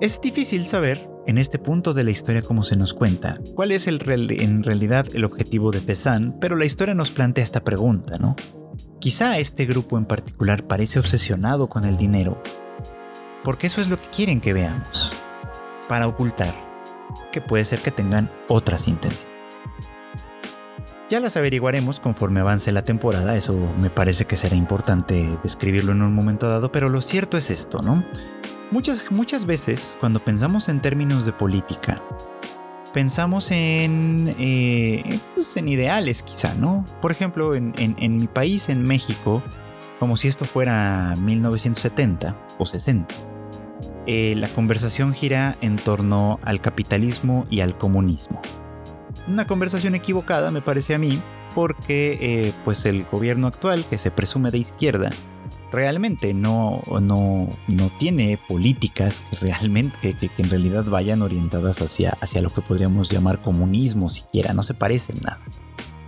Es 0.00 0.20
difícil 0.20 0.66
saber 0.66 1.10
en 1.26 1.38
este 1.38 1.58
punto 1.58 1.92
de 1.92 2.04
la 2.04 2.10
historia 2.10 2.40
como 2.40 2.62
se 2.62 2.76
nos 2.76 2.94
cuenta 2.94 3.38
cuál 3.54 3.72
es 3.72 3.86
el, 3.86 4.00
en 4.40 4.62
realidad 4.62 5.06
el 5.12 5.24
objetivo 5.24 5.70
de 5.70 5.80
Fesan, 5.80 6.38
pero 6.40 6.56
la 6.56 6.64
historia 6.64 6.94
nos 6.94 7.10
plantea 7.10 7.44
esta 7.44 7.64
pregunta, 7.64 8.16
¿no? 8.18 8.36
Quizá 9.00 9.38
este 9.38 9.64
grupo 9.64 9.96
en 9.96 10.06
particular 10.06 10.64
parece 10.64 10.98
obsesionado 10.98 11.68
con 11.68 11.84
el 11.84 11.96
dinero, 11.96 12.42
porque 13.44 13.68
eso 13.68 13.80
es 13.80 13.88
lo 13.88 14.00
que 14.00 14.08
quieren 14.08 14.40
que 14.40 14.52
veamos, 14.52 15.12
para 15.88 16.08
ocultar 16.08 16.52
que 17.30 17.40
puede 17.40 17.64
ser 17.64 17.80
que 17.80 17.92
tengan 17.92 18.28
otras 18.48 18.88
intenciones. 18.88 19.38
Ya 21.08 21.20
las 21.20 21.36
averiguaremos 21.36 22.00
conforme 22.00 22.40
avance 22.40 22.72
la 22.72 22.82
temporada, 22.82 23.36
eso 23.36 23.56
me 23.80 23.88
parece 23.88 24.26
que 24.26 24.36
será 24.36 24.56
importante 24.56 25.38
describirlo 25.44 25.92
en 25.92 26.02
un 26.02 26.12
momento 26.12 26.48
dado, 26.48 26.72
pero 26.72 26.88
lo 26.88 27.00
cierto 27.00 27.38
es 27.38 27.50
esto, 27.50 27.80
¿no? 27.80 28.04
Muchas, 28.72 29.12
muchas 29.12 29.46
veces, 29.46 29.96
cuando 30.00 30.18
pensamos 30.18 30.68
en 30.68 30.82
términos 30.82 31.24
de 31.24 31.32
política, 31.32 32.02
pensamos 32.92 33.50
en, 33.50 34.34
eh, 34.38 35.20
pues 35.34 35.56
en 35.56 35.68
ideales 35.68 36.22
quizá, 36.22 36.54
¿no? 36.54 36.84
Por 37.00 37.12
ejemplo, 37.12 37.54
en, 37.54 38.16
mi 38.16 38.26
país, 38.26 38.68
en 38.68 38.86
México, 38.86 39.42
como 39.98 40.16
si 40.16 40.28
esto 40.28 40.44
fuera 40.44 41.14
1970 41.18 42.36
o 42.58 42.66
60, 42.66 43.14
eh, 44.06 44.34
la 44.36 44.48
conversación 44.48 45.12
gira 45.12 45.56
en 45.60 45.76
torno 45.76 46.40
al 46.42 46.60
capitalismo 46.60 47.46
y 47.50 47.60
al 47.60 47.76
comunismo. 47.76 48.40
Una 49.26 49.46
conversación 49.46 49.94
equivocada, 49.94 50.50
me 50.50 50.62
parece 50.62 50.94
a 50.94 50.98
mí, 50.98 51.20
porque 51.54 52.18
eh, 52.20 52.52
pues 52.64 52.86
el 52.86 53.04
gobierno 53.04 53.46
actual, 53.46 53.84
que 53.84 53.98
se 53.98 54.10
presume 54.10 54.50
de 54.50 54.58
izquierda, 54.58 55.10
realmente 55.70 56.34
no, 56.34 56.82
no, 57.00 57.48
no 57.66 57.90
tiene 57.98 58.38
políticas 58.48 59.22
que 59.28 59.36
realmente, 59.36 60.14
que, 60.14 60.30
en 60.38 60.50
realidad 60.50 60.84
vayan 60.86 61.22
orientadas 61.22 61.80
hacia, 61.82 62.16
hacia 62.20 62.42
lo 62.42 62.50
que 62.50 62.62
podríamos 62.62 63.10
llamar 63.10 63.42
comunismo 63.42 64.08
siquiera, 64.10 64.52
no 64.54 64.62
se 64.62 64.74
parecen 64.74 65.16
nada. 65.22 65.40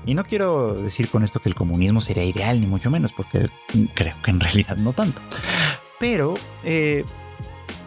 Y 0.06 0.14
no 0.14 0.24
quiero 0.24 0.74
decir 0.74 1.10
con 1.10 1.24
esto 1.24 1.40
que 1.40 1.50
el 1.50 1.54
comunismo 1.54 2.00
sería 2.00 2.24
ideal, 2.24 2.60
ni 2.60 2.66
mucho 2.66 2.90
menos, 2.90 3.12
porque 3.12 3.48
creo 3.94 4.14
que 4.22 4.30
en 4.30 4.40
realidad 4.40 4.76
no 4.78 4.92
tanto. 4.92 5.20
Pero 5.98 6.34
eh, 6.64 7.04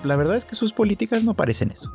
la 0.04 0.16
verdad 0.16 0.38
es 0.38 0.46
que 0.46 0.56
sus 0.56 0.74
políticas 0.74 1.24
no 1.24 1.34
parecen 1.34 1.72
eso. 1.72 1.92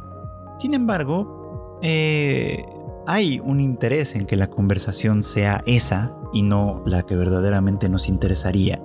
Sin 0.59 0.75
embargo, 0.75 1.79
eh, 1.83 2.65
hay 3.07 3.39
un 3.39 3.61
interés 3.61 4.17
en 4.17 4.27
que 4.27 4.35
la 4.35 4.49
conversación 4.49 5.23
sea 5.23 5.63
esa 5.67 6.15
y 6.33 6.43
no 6.43 6.83
la 6.85 7.05
que 7.05 7.15
verdaderamente 7.15 7.89
nos 7.89 8.09
interesaría 8.09 8.83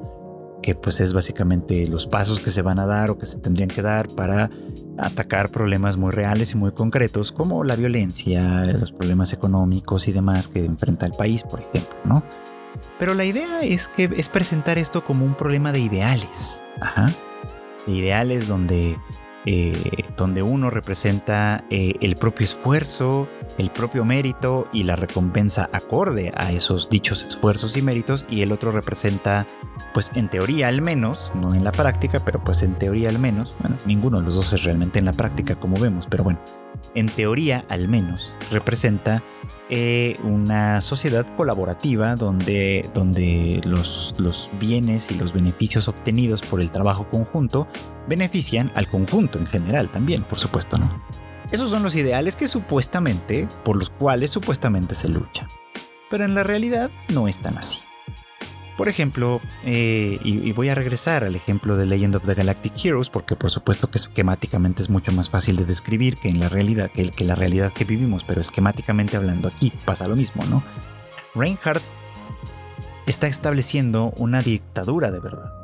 que 0.64 0.74
pues 0.74 1.00
es 1.00 1.14
básicamente 1.14 1.86
los 1.86 2.08
pasos 2.08 2.40
que 2.40 2.50
se 2.50 2.64
van 2.64 2.80
a 2.80 2.88
dar 2.88 3.12
o 3.12 3.20
que 3.20 3.28
se 3.28 3.38
tendrían 3.38 3.70
que 3.70 3.84
dar 3.84 4.08
para 4.08 4.50
atacar 4.98 5.52
problemas 5.52 5.98
muy 5.98 6.12
reales 6.12 6.54
y 6.54 6.58
muy 6.58 6.72
concretos 6.72 7.32
como 7.32 7.64
la 7.64 7.76
violencia, 7.76 8.64
los 8.66 8.92
problemas 8.92 9.34
económicos 9.34 10.08
y 10.08 10.14
demás 10.14 10.48
que 10.48 10.66
enfrenta 10.66 11.06
el 11.06 11.12
país, 11.12 11.44
por 11.44 11.60
ejemplo, 11.60 12.00
¿no? 12.06 12.24
Pero 12.98 13.14
la 13.14 13.26
idea 13.26 13.62
es 13.62 13.88
que 13.88 14.10
es 14.16 14.30
presentar 14.30 14.78
esto 14.80 15.04
como 15.04 15.26
un 15.26 15.36
problema 15.36 15.72
de 15.72 15.82
ideales, 15.82 16.62
ajá, 16.82 17.12
de 17.86 17.94
ideales 17.94 18.48
donde 18.48 18.98
eh, 19.46 20.06
donde 20.18 20.42
uno 20.42 20.70
representa 20.70 21.66
eh, 21.70 21.96
el 22.02 22.16
propio 22.16 22.46
esfuerzo, 22.46 23.28
el 23.58 23.72
propio 23.72 24.06
mérito 24.06 24.68
y 24.72 24.84
la 24.84 24.96
recompensa 24.96 25.70
acorde 25.72 26.32
a 26.36 26.52
esos 26.52 26.90
dichos 26.90 27.24
esfuerzos 27.24 27.76
y 27.78 27.82
méritos 27.82 28.26
y 28.30 28.42
el 28.42 28.52
otro 28.52 28.72
representa, 28.72 29.46
pues 29.94 30.12
en 30.16 30.30
teoría 30.30 30.68
al 30.68 30.82
menos, 30.82 31.34
no 31.36 31.54
en 31.54 31.64
la 31.64 31.72
práctica, 31.72 32.22
pero 32.24 32.44
pues 32.44 32.64
en 32.64 32.74
teoría 32.76 33.10
al 33.10 33.20
menos, 33.20 33.56
bueno, 33.60 33.78
ninguno 33.86 34.20
de 34.20 34.26
los 34.26 34.36
dos 34.36 34.54
es 34.54 34.64
realmente 34.64 35.00
en 35.00 35.06
la 35.06 35.14
práctica 35.14 35.56
como 35.56 35.78
vemos, 35.78 36.08
pero 36.10 36.24
bueno, 36.24 36.40
en 36.96 37.08
teoría 37.08 37.66
al 37.70 37.88
menos, 37.88 38.36
representa 38.52 39.24
eh, 39.70 40.18
una 40.24 40.82
sociedad 40.82 41.26
colaborativa 41.36 42.16
donde, 42.16 42.90
donde 42.94 43.62
los, 43.64 44.16
los 44.18 44.52
bienes 44.60 45.12
y 45.12 45.16
los 45.16 45.34
beneficios 45.34 45.88
obtenidos 45.88 46.42
por 46.42 46.62
el 46.62 46.72
trabajo 46.72 47.08
conjunto 47.10 47.68
benefician 48.08 48.72
al 48.76 48.88
conjunto 48.88 49.40
en 49.40 49.46
general 49.46 49.90
también, 49.90 50.24
por 50.24 50.40
supuesto, 50.40 50.78
¿no? 50.78 51.04
Esos 51.52 51.70
son 51.70 51.84
los 51.84 51.96
ideales 51.96 52.36
que 52.36 52.48
supuestamente, 52.48 53.48
por 53.64 53.78
los 53.78 53.90
cuales 53.90 54.32
supuestamente 54.32 54.96
se 54.96 55.08
lucha. 55.08 55.48
Pero 56.10 56.26
en 56.26 56.34
la 56.34 56.44
realidad 56.44 56.90
no 57.10 57.28
es 57.28 57.40
tan 57.40 57.58
así. 57.58 57.80
Por 58.78 58.90
ejemplo, 58.90 59.40
eh, 59.64 60.18
y, 60.24 60.52
voy 60.52 60.70
a 60.70 60.76
regresar 60.76 61.24
al 61.24 61.36
ejemplo 61.36 61.78
de 61.78 61.86
Legend 61.86 62.16
of 62.16 62.26
the 62.26 62.34
Galactic 62.34 62.74
Heroes, 62.84 63.10
porque 63.10 63.36
por 63.36 63.52
supuesto 63.52 63.90
que 63.90 64.00
esquemáticamente 64.00 64.82
es 64.82 64.90
mucho 64.90 65.12
más 65.12 65.30
fácil 65.30 65.58
de 65.58 65.66
describir 65.66 66.18
que 66.18 66.30
en 66.30 66.40
la 66.40 66.50
realidad, 66.50 66.90
que, 66.92 67.12
que 67.12 67.24
la 67.24 67.36
realidad 67.36 67.72
que 67.72 67.86
vivimos, 67.86 68.24
pero 68.24 68.42
esquemáticamente 68.42 69.16
hablando 69.16 69.48
aquí 69.48 69.72
pasa 69.86 70.08
lo 70.08 70.16
mismo, 70.16 70.44
¿no? 70.46 70.64
Reinhardt 71.36 71.84
está 73.06 73.28
estableciendo 73.28 74.14
una 74.18 74.42
dictadura 74.42 75.12
de 75.12 75.20
verdad 75.20 75.63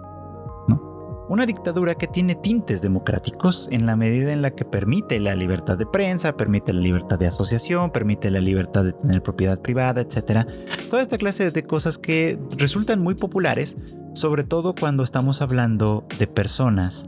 una 1.30 1.46
dictadura 1.46 1.96
que 1.96 2.08
tiene 2.08 2.34
tintes 2.34 2.82
democráticos 2.82 3.70
en 3.72 3.86
la 3.86 3.96
medida 3.96 4.34
en 4.34 4.42
la 4.42 4.52
que 4.52 4.66
permite 4.66 5.20
la 5.20 5.36
libertad 5.36 5.78
de 5.78 5.86
prensa, 5.86 6.36
permite 6.36 6.74
la 6.74 6.82
libertad 6.82 7.20
de 7.20 7.28
asociación, 7.28 7.92
permite 7.92 8.32
la 8.32 8.42
libertad 8.42 8.84
de 8.84 8.94
tener 8.94 9.22
propiedad 9.22 9.62
privada, 9.62 10.02
etc. 10.02 10.48
Toda 10.90 11.04
esta 11.04 11.18
clase 11.18 11.52
de 11.52 11.64
cosas 11.64 12.00
que 12.00 12.40
resultan 12.58 13.02
muy 13.02 13.14
populares, 13.14 13.78
sobre 14.16 14.44
todo 14.44 14.74
cuando 14.74 15.04
estamos 15.04 15.44
hablando 15.44 16.08
de 16.18 16.26
personas 16.26 17.08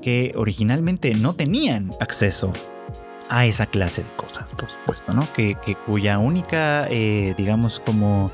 que 0.00 0.32
originalmente 0.36 1.12
no 1.14 1.34
tenían 1.34 1.90
acceso 2.00 2.52
a 3.28 3.46
esa 3.46 3.66
clase 3.66 4.04
de 4.04 4.10
cosas, 4.16 4.52
por 4.52 4.68
supuesto, 4.68 5.12
¿no? 5.12 5.26
Que, 5.34 5.56
cuya 5.84 6.20
única, 6.20 6.86
eh, 6.88 7.34
digamos, 7.36 7.80
como, 7.80 8.30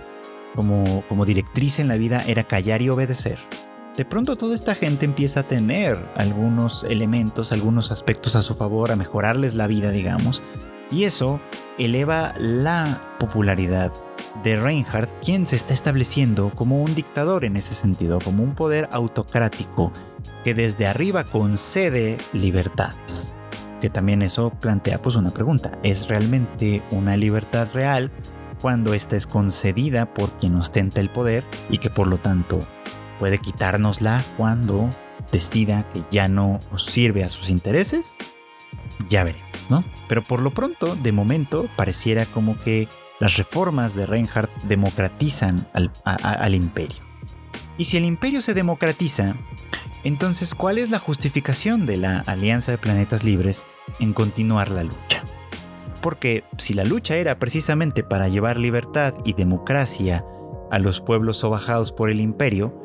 como, 0.54 1.02
como 1.08 1.24
directriz 1.24 1.78
en 1.78 1.88
la 1.88 1.96
vida 1.96 2.22
era 2.26 2.44
callar 2.44 2.82
y 2.82 2.90
obedecer 2.90 3.38
de 3.96 4.04
pronto 4.06 4.36
toda 4.36 4.54
esta 4.54 4.74
gente 4.74 5.04
empieza 5.04 5.40
a 5.40 5.48
tener 5.48 5.98
algunos 6.16 6.84
elementos, 6.84 7.52
algunos 7.52 7.90
aspectos 7.90 8.36
a 8.36 8.42
su 8.42 8.54
favor, 8.54 8.90
a 8.90 8.96
mejorarles 8.96 9.54
la 9.54 9.66
vida, 9.66 9.90
digamos, 9.90 10.42
y 10.90 11.04
eso 11.04 11.40
eleva 11.78 12.34
la 12.38 13.16
popularidad 13.18 13.92
de 14.42 14.56
Reinhardt, 14.56 15.10
quien 15.22 15.46
se 15.46 15.56
está 15.56 15.74
estableciendo 15.74 16.50
como 16.54 16.82
un 16.82 16.94
dictador 16.94 17.44
en 17.44 17.56
ese 17.56 17.74
sentido, 17.74 18.18
como 18.18 18.42
un 18.42 18.54
poder 18.54 18.88
autocrático 18.92 19.92
que 20.44 20.54
desde 20.54 20.86
arriba 20.86 21.24
concede 21.24 22.18
libertades. 22.32 23.34
Que 23.80 23.90
también 23.90 24.22
eso 24.22 24.50
plantea 24.50 25.02
pues 25.02 25.16
una 25.16 25.30
pregunta, 25.30 25.78
¿es 25.82 26.08
realmente 26.08 26.82
una 26.92 27.16
libertad 27.16 27.68
real 27.74 28.10
cuando 28.60 28.94
esta 28.94 29.16
es 29.16 29.26
concedida 29.26 30.14
por 30.14 30.30
quien 30.38 30.54
ostenta 30.54 31.00
el 31.00 31.10
poder 31.10 31.44
y 31.68 31.78
que 31.78 31.90
por 31.90 32.06
lo 32.06 32.18
tanto 32.18 32.60
puede 33.22 33.38
quitárnosla 33.38 34.24
cuando 34.36 34.90
decida 35.30 35.88
que 35.90 36.02
ya 36.10 36.26
no 36.26 36.58
sirve 36.76 37.22
a 37.22 37.28
sus 37.28 37.50
intereses. 37.50 38.16
Ya 39.08 39.22
veremos, 39.22 39.48
¿no? 39.70 39.84
Pero 40.08 40.24
por 40.24 40.42
lo 40.42 40.50
pronto, 40.50 40.96
de 40.96 41.12
momento, 41.12 41.68
pareciera 41.76 42.26
como 42.26 42.58
que 42.58 42.88
las 43.20 43.36
reformas 43.36 43.94
de 43.94 44.06
Reinhardt 44.06 44.50
democratizan 44.64 45.68
al, 45.72 45.92
al 46.04 46.52
imperio. 46.56 46.96
Y 47.78 47.84
si 47.84 47.96
el 47.96 48.06
imperio 48.06 48.42
se 48.42 48.54
democratiza, 48.54 49.36
entonces, 50.02 50.56
¿cuál 50.56 50.78
es 50.78 50.90
la 50.90 50.98
justificación 50.98 51.86
de 51.86 51.98
la 51.98 52.24
Alianza 52.26 52.72
de 52.72 52.78
Planetas 52.78 53.22
Libres 53.22 53.66
en 54.00 54.14
continuar 54.14 54.68
la 54.72 54.82
lucha? 54.82 55.22
Porque 56.00 56.42
si 56.58 56.74
la 56.74 56.82
lucha 56.82 57.14
era 57.18 57.38
precisamente 57.38 58.02
para 58.02 58.26
llevar 58.26 58.58
libertad 58.58 59.14
y 59.24 59.34
democracia 59.34 60.24
a 60.72 60.80
los 60.80 61.00
pueblos 61.00 61.36
sobajados 61.36 61.92
por 61.92 62.10
el 62.10 62.18
imperio, 62.18 62.81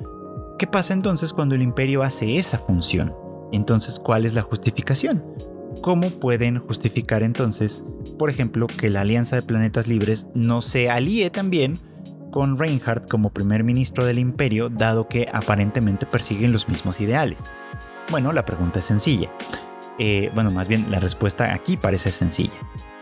¿Qué 0.58 0.66
pasa 0.66 0.94
entonces 0.94 1.34
cuando 1.34 1.54
el 1.54 1.62
imperio 1.62 2.02
hace 2.02 2.40
esa 2.40 2.58
función? 2.58 3.14
Entonces, 3.52 4.00
¿cuál 4.00 4.26
es 4.26 4.34
la 4.34 4.42
justificación? 4.42 5.24
¿Cómo 5.84 6.10
pueden 6.10 6.58
justificar 6.58 7.22
entonces, 7.22 7.86
por 8.18 8.32
ejemplo, 8.32 8.66
que 8.66 8.90
la 8.90 9.02
Alianza 9.02 9.36
de 9.36 9.44
Planetas 9.44 9.86
Libres 9.86 10.26
no 10.34 10.64
se 10.64 10.90
alíe 10.90 11.30
también 11.30 11.78
con 12.32 12.58
Reinhardt 12.58 13.08
como 13.08 13.30
primer 13.30 13.64
ministro 13.64 14.04
del 14.04 14.18
imperio, 14.18 14.70
dado 14.70 15.08
que 15.08 15.30
aparentemente 15.32 16.08
persiguen 16.08 16.54
los 16.54 16.68
mismos 16.68 17.00
ideales? 17.02 17.38
Bueno, 18.10 18.34
la 18.34 18.44
pregunta 18.44 18.80
es 18.80 18.86
sencilla. 18.86 19.32
Eh, 20.00 20.32
bueno, 20.34 20.50
más 20.50 20.68
bien 20.68 20.90
la 20.90 21.00
respuesta 21.00 21.54
aquí 21.54 21.78
parece 21.78 22.12
sencilla. 22.12 22.54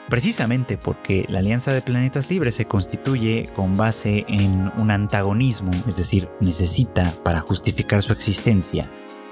Precisamente 0.10 0.78
porque 0.78 1.26
la 1.30 1.40
Alianza 1.40 1.74
de 1.74 1.82
Planetas 1.82 2.30
Libres 2.30 2.56
se 2.56 2.66
constituye 2.66 3.50
con 3.56 3.76
base 3.76 4.24
en 4.28 4.72
un 4.78 4.92
antagonismo, 4.92 5.72
es 5.88 5.98
decir, 5.98 6.30
necesita 6.40 7.12
para 7.24 7.42
justificar 7.42 8.04
su 8.04 8.14
existencia 8.14 8.90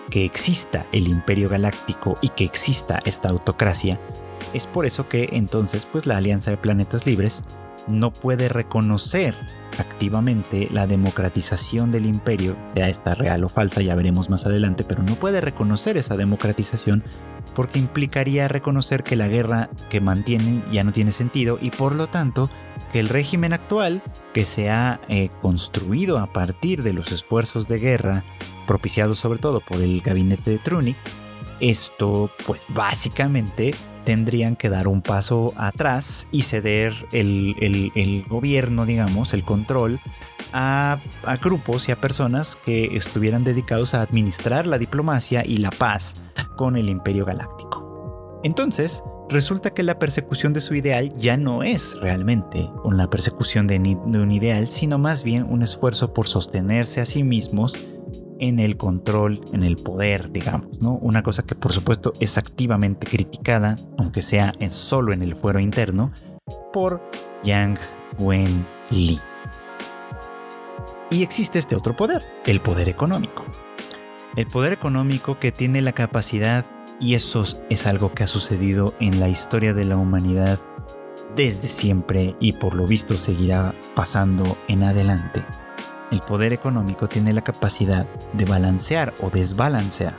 que 0.09 0.25
exista 0.25 0.85
el 0.91 1.07
imperio 1.07 1.47
galáctico 1.47 2.17
y 2.21 2.29
que 2.29 2.43
exista 2.43 2.99
esta 3.05 3.29
autocracia, 3.29 3.99
es 4.53 4.67
por 4.67 4.85
eso 4.85 5.07
que 5.07 5.29
entonces 5.31 5.87
pues 5.91 6.05
la 6.05 6.17
Alianza 6.17 6.51
de 6.51 6.57
Planetas 6.57 7.05
Libres 7.05 7.43
no 7.87 8.11
puede 8.13 8.49
reconocer 8.49 9.35
activamente 9.77 10.69
la 10.71 10.87
democratización 10.87 11.91
del 11.91 12.05
imperio, 12.05 12.55
sea 12.75 12.89
esta 12.89 13.15
real 13.15 13.43
o 13.43 13.49
falsa, 13.49 13.81
ya 13.81 13.95
veremos 13.95 14.29
más 14.29 14.45
adelante, 14.45 14.83
pero 14.83 15.03
no 15.03 15.15
puede 15.15 15.41
reconocer 15.41 15.97
esa 15.97 16.15
democratización 16.15 17.03
porque 17.55 17.79
implicaría 17.79 18.47
reconocer 18.47 19.03
que 19.03 19.15
la 19.15 19.27
guerra 19.27 19.69
que 19.89 20.01
mantienen 20.01 20.63
ya 20.71 20.83
no 20.83 20.93
tiene 20.93 21.11
sentido 21.11 21.57
y 21.61 21.71
por 21.71 21.95
lo 21.95 22.07
tanto 22.07 22.49
que 22.91 22.99
el 22.99 23.09
régimen 23.09 23.53
actual, 23.53 24.01
que 24.33 24.45
se 24.45 24.69
ha 24.69 25.01
eh, 25.07 25.29
construido 25.41 26.19
a 26.19 26.27
partir 26.27 26.83
de 26.83 26.93
los 26.93 27.11
esfuerzos 27.11 27.67
de 27.67 27.79
guerra, 27.79 28.23
propiciados 28.67 29.19
sobre 29.19 29.39
todo 29.39 29.59
por 29.59 29.81
el 29.81 30.01
gabinete 30.01 30.51
de 30.51 30.59
Trunic, 30.59 30.97
esto 31.59 32.29
pues 32.45 32.61
básicamente 32.69 33.73
tendrían 34.05 34.55
que 34.55 34.69
dar 34.69 34.87
un 34.87 35.01
paso 35.01 35.53
atrás 35.57 36.27
y 36.31 36.43
ceder 36.43 36.93
el, 37.11 38.25
gobierno, 38.27 38.85
digamos, 38.85 39.33
el 39.33 39.43
control 39.43 39.99
a, 40.51 40.99
a, 41.23 41.37
grupos 41.37 41.89
y 41.89 41.91
a 41.91 42.01
personas 42.01 42.55
que 42.55 42.95
estuvieran 42.97 43.43
dedicados 43.43 43.93
a 43.93 44.01
administrar 44.01 44.67
la 44.67 44.77
diplomacia 44.77 45.43
y 45.45 45.57
la 45.57 45.71
paz 45.71 46.15
con 46.55 46.77
el 46.77 46.89
imperio 46.89 47.25
galáctico. 47.25 48.41
Entonces, 48.43 49.03
resulta 49.29 49.73
que 49.73 49.83
la 49.83 49.99
persecución 49.99 50.53
de 50.53 50.61
su 50.61 50.75
ideal 50.75 51.13
ya 51.17 51.37
no 51.37 51.63
es 51.63 51.97
realmente 51.99 52.69
una 52.83 53.09
persecución 53.09 53.67
de, 53.67 53.77
un 53.77 54.31
ideal, 54.31 54.69
sino 54.69 54.97
más 54.97 55.23
bien 55.23 55.45
un 55.49 55.63
esfuerzo 55.63 56.13
por 56.13 56.27
sostenerse 56.27 57.01
a 57.01 57.05
sí 57.05 57.23
mismos 57.23 57.77
en 58.39 58.59
el 58.59 58.77
control, 58.77 59.41
en 59.53 59.63
el 59.63 59.77
poder, 59.77 60.31
digamos, 60.31 60.81
¿no? 60.81 60.95
Una 60.95 61.23
cosa 61.23 61.43
que 61.43 61.55
por 61.55 61.73
supuesto 61.73 62.13
es 62.19 62.37
activamente 62.37 63.07
criticada, 63.07 63.75
aunque 63.97 64.21
sea 64.21 64.53
en 64.59 64.71
solo 64.71 65.13
en 65.13 65.21
el 65.21 65.35
fuero 65.35 65.59
interno, 65.59 66.11
por 66.71 67.01
Yang 67.43 67.79
Wen 68.19 68.65
Li. 68.89 69.19
Y 71.09 71.23
existe 71.23 71.59
este 71.59 71.75
otro 71.75 71.95
poder, 71.95 72.23
el 72.45 72.59
poder 72.59 72.89
económico. 72.89 73.45
El 74.35 74.47
poder 74.47 74.73
económico 74.73 75.37
que 75.39 75.51
tiene 75.51 75.81
la 75.81 75.91
capacidad 75.91 76.65
y 76.99 77.13
eso 77.13 77.43
es 77.69 77.85
algo 77.85 78.13
que 78.13 78.23
ha 78.23 78.27
sucedido 78.27 78.95
en 78.99 79.19
la 79.19 79.29
historia 79.29 79.73
de 79.73 79.85
la 79.85 79.97
humanidad 79.97 80.59
desde 81.35 81.67
siempre 81.67 82.35
y 82.39 82.53
por 82.53 82.75
lo 82.75 82.87
visto 82.87 83.15
seguirá 83.15 83.75
pasando 83.95 84.57
en 84.67 84.83
adelante. 84.83 85.45
El 86.13 86.19
poder 86.19 86.53
económico 86.53 87.09
tiene 87.09 87.33
la 87.33 87.43
capacidad 87.43 88.07
de 88.33 88.45
balancear 88.45 89.15
o 89.19 89.31
desbalancear. 89.31 90.15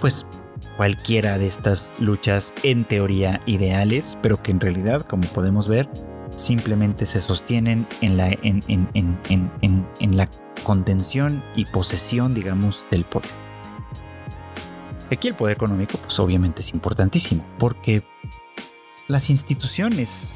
Pues 0.00 0.28
cualquiera 0.76 1.38
de 1.38 1.48
estas 1.48 1.92
luchas 1.98 2.54
en 2.62 2.84
teoría 2.84 3.40
ideales, 3.46 4.16
pero 4.22 4.40
que 4.40 4.52
en 4.52 4.60
realidad, 4.60 5.02
como 5.02 5.26
podemos 5.30 5.66
ver, 5.66 5.90
simplemente 6.36 7.04
se 7.04 7.20
sostienen 7.20 7.84
en 8.00 8.16
la, 8.16 8.30
en, 8.30 8.62
en 8.94 10.16
la 10.16 10.30
contención 10.62 11.42
y 11.56 11.64
posesión, 11.64 12.34
digamos, 12.34 12.84
del 12.92 13.04
poder. 13.06 13.28
Aquí 15.10 15.26
el 15.26 15.34
poder 15.34 15.56
económico, 15.56 15.98
pues 15.98 16.16
obviamente 16.20 16.62
es 16.62 16.72
importantísimo, 16.72 17.44
porque 17.58 18.04
las 19.08 19.30
instituciones 19.30 20.30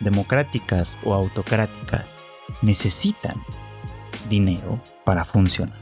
democráticas 0.00 0.96
o 1.04 1.12
autocráticas 1.12 2.17
necesitan 2.62 3.42
dinero 4.28 4.80
para 5.04 5.24
funcionar. 5.24 5.78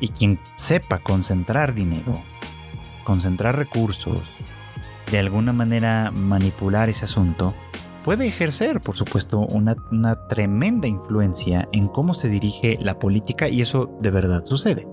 Y 0.00 0.08
quien 0.08 0.40
sepa 0.56 0.98
concentrar 0.98 1.74
dinero, 1.74 2.20
concentrar 3.04 3.56
recursos, 3.56 4.22
de 5.10 5.18
alguna 5.18 5.52
manera 5.52 6.10
manipular 6.10 6.88
ese 6.88 7.04
asunto, 7.04 7.54
puede 8.02 8.26
ejercer, 8.26 8.80
por 8.80 8.96
supuesto, 8.96 9.40
una, 9.40 9.76
tremenda 10.28 10.88
influencia 10.88 11.68
en 11.72 11.88
cómo 11.88 12.14
se 12.14 12.28
dirige 12.28 12.78
la 12.80 12.98
política 12.98 13.48
y 13.48 13.60
eso 13.62 13.96
de 14.00 14.10
verdad 14.10 14.44
sucede. 14.44 14.88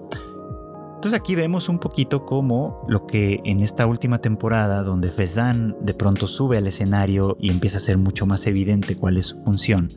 Entonces 0.96 1.18
aquí 1.18 1.34
vemos 1.34 1.70
un 1.70 1.80
poquito 1.80 2.26
como 2.26 2.86
lo 2.90 3.08
que 3.08 3.40
en 3.46 3.62
esta 3.62 3.88
última 3.88 4.20
temporada, 4.20 4.84
donde 4.84 5.10
Fezan 5.12 5.78
de 5.80 5.94
pronto 5.94 6.28
sube 6.28 6.58
al 6.58 6.68
escenario 6.68 7.38
y 7.40 7.52
empieza 7.52 7.78
a 7.78 7.82
ser 7.82 7.98
mucho 7.98 8.26
más 8.26 8.46
evidente 8.48 8.98
cuál 8.98 9.18
es 9.18 9.28
su 9.28 9.42
función, 9.44 9.90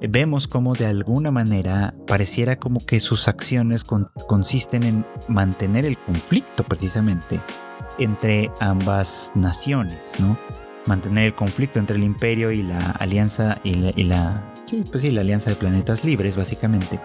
vemos 0.00 0.46
como 0.48 0.74
de 0.74 0.86
alguna 0.86 1.30
manera 1.30 1.94
pareciera 2.06 2.56
como 2.56 2.84
que 2.84 3.00
sus 3.00 3.28
acciones 3.28 3.84
consisten 3.84 4.82
en 4.82 5.06
mantener 5.28 5.84
el 5.84 5.98
conflicto 5.98 6.64
precisamente 6.64 7.40
entre 7.98 8.50
ambas 8.60 9.32
naciones, 9.34 10.14
¿no? 10.18 10.38
Mantener 10.86 11.24
el 11.24 11.34
conflicto 11.34 11.78
entre 11.78 11.96
el 11.96 12.04
imperio 12.04 12.52
y 12.52 12.62
la 12.62 12.90
alianza 12.92 13.58
y 13.64 13.74
la, 13.74 14.52
sí, 14.66 14.84
pues 14.90 15.02
sí, 15.02 15.10
la 15.10 15.22
alianza 15.22 15.50
de 15.50 15.56
planetas 15.56 16.04
libres 16.04 16.36
básicamente 16.36 17.00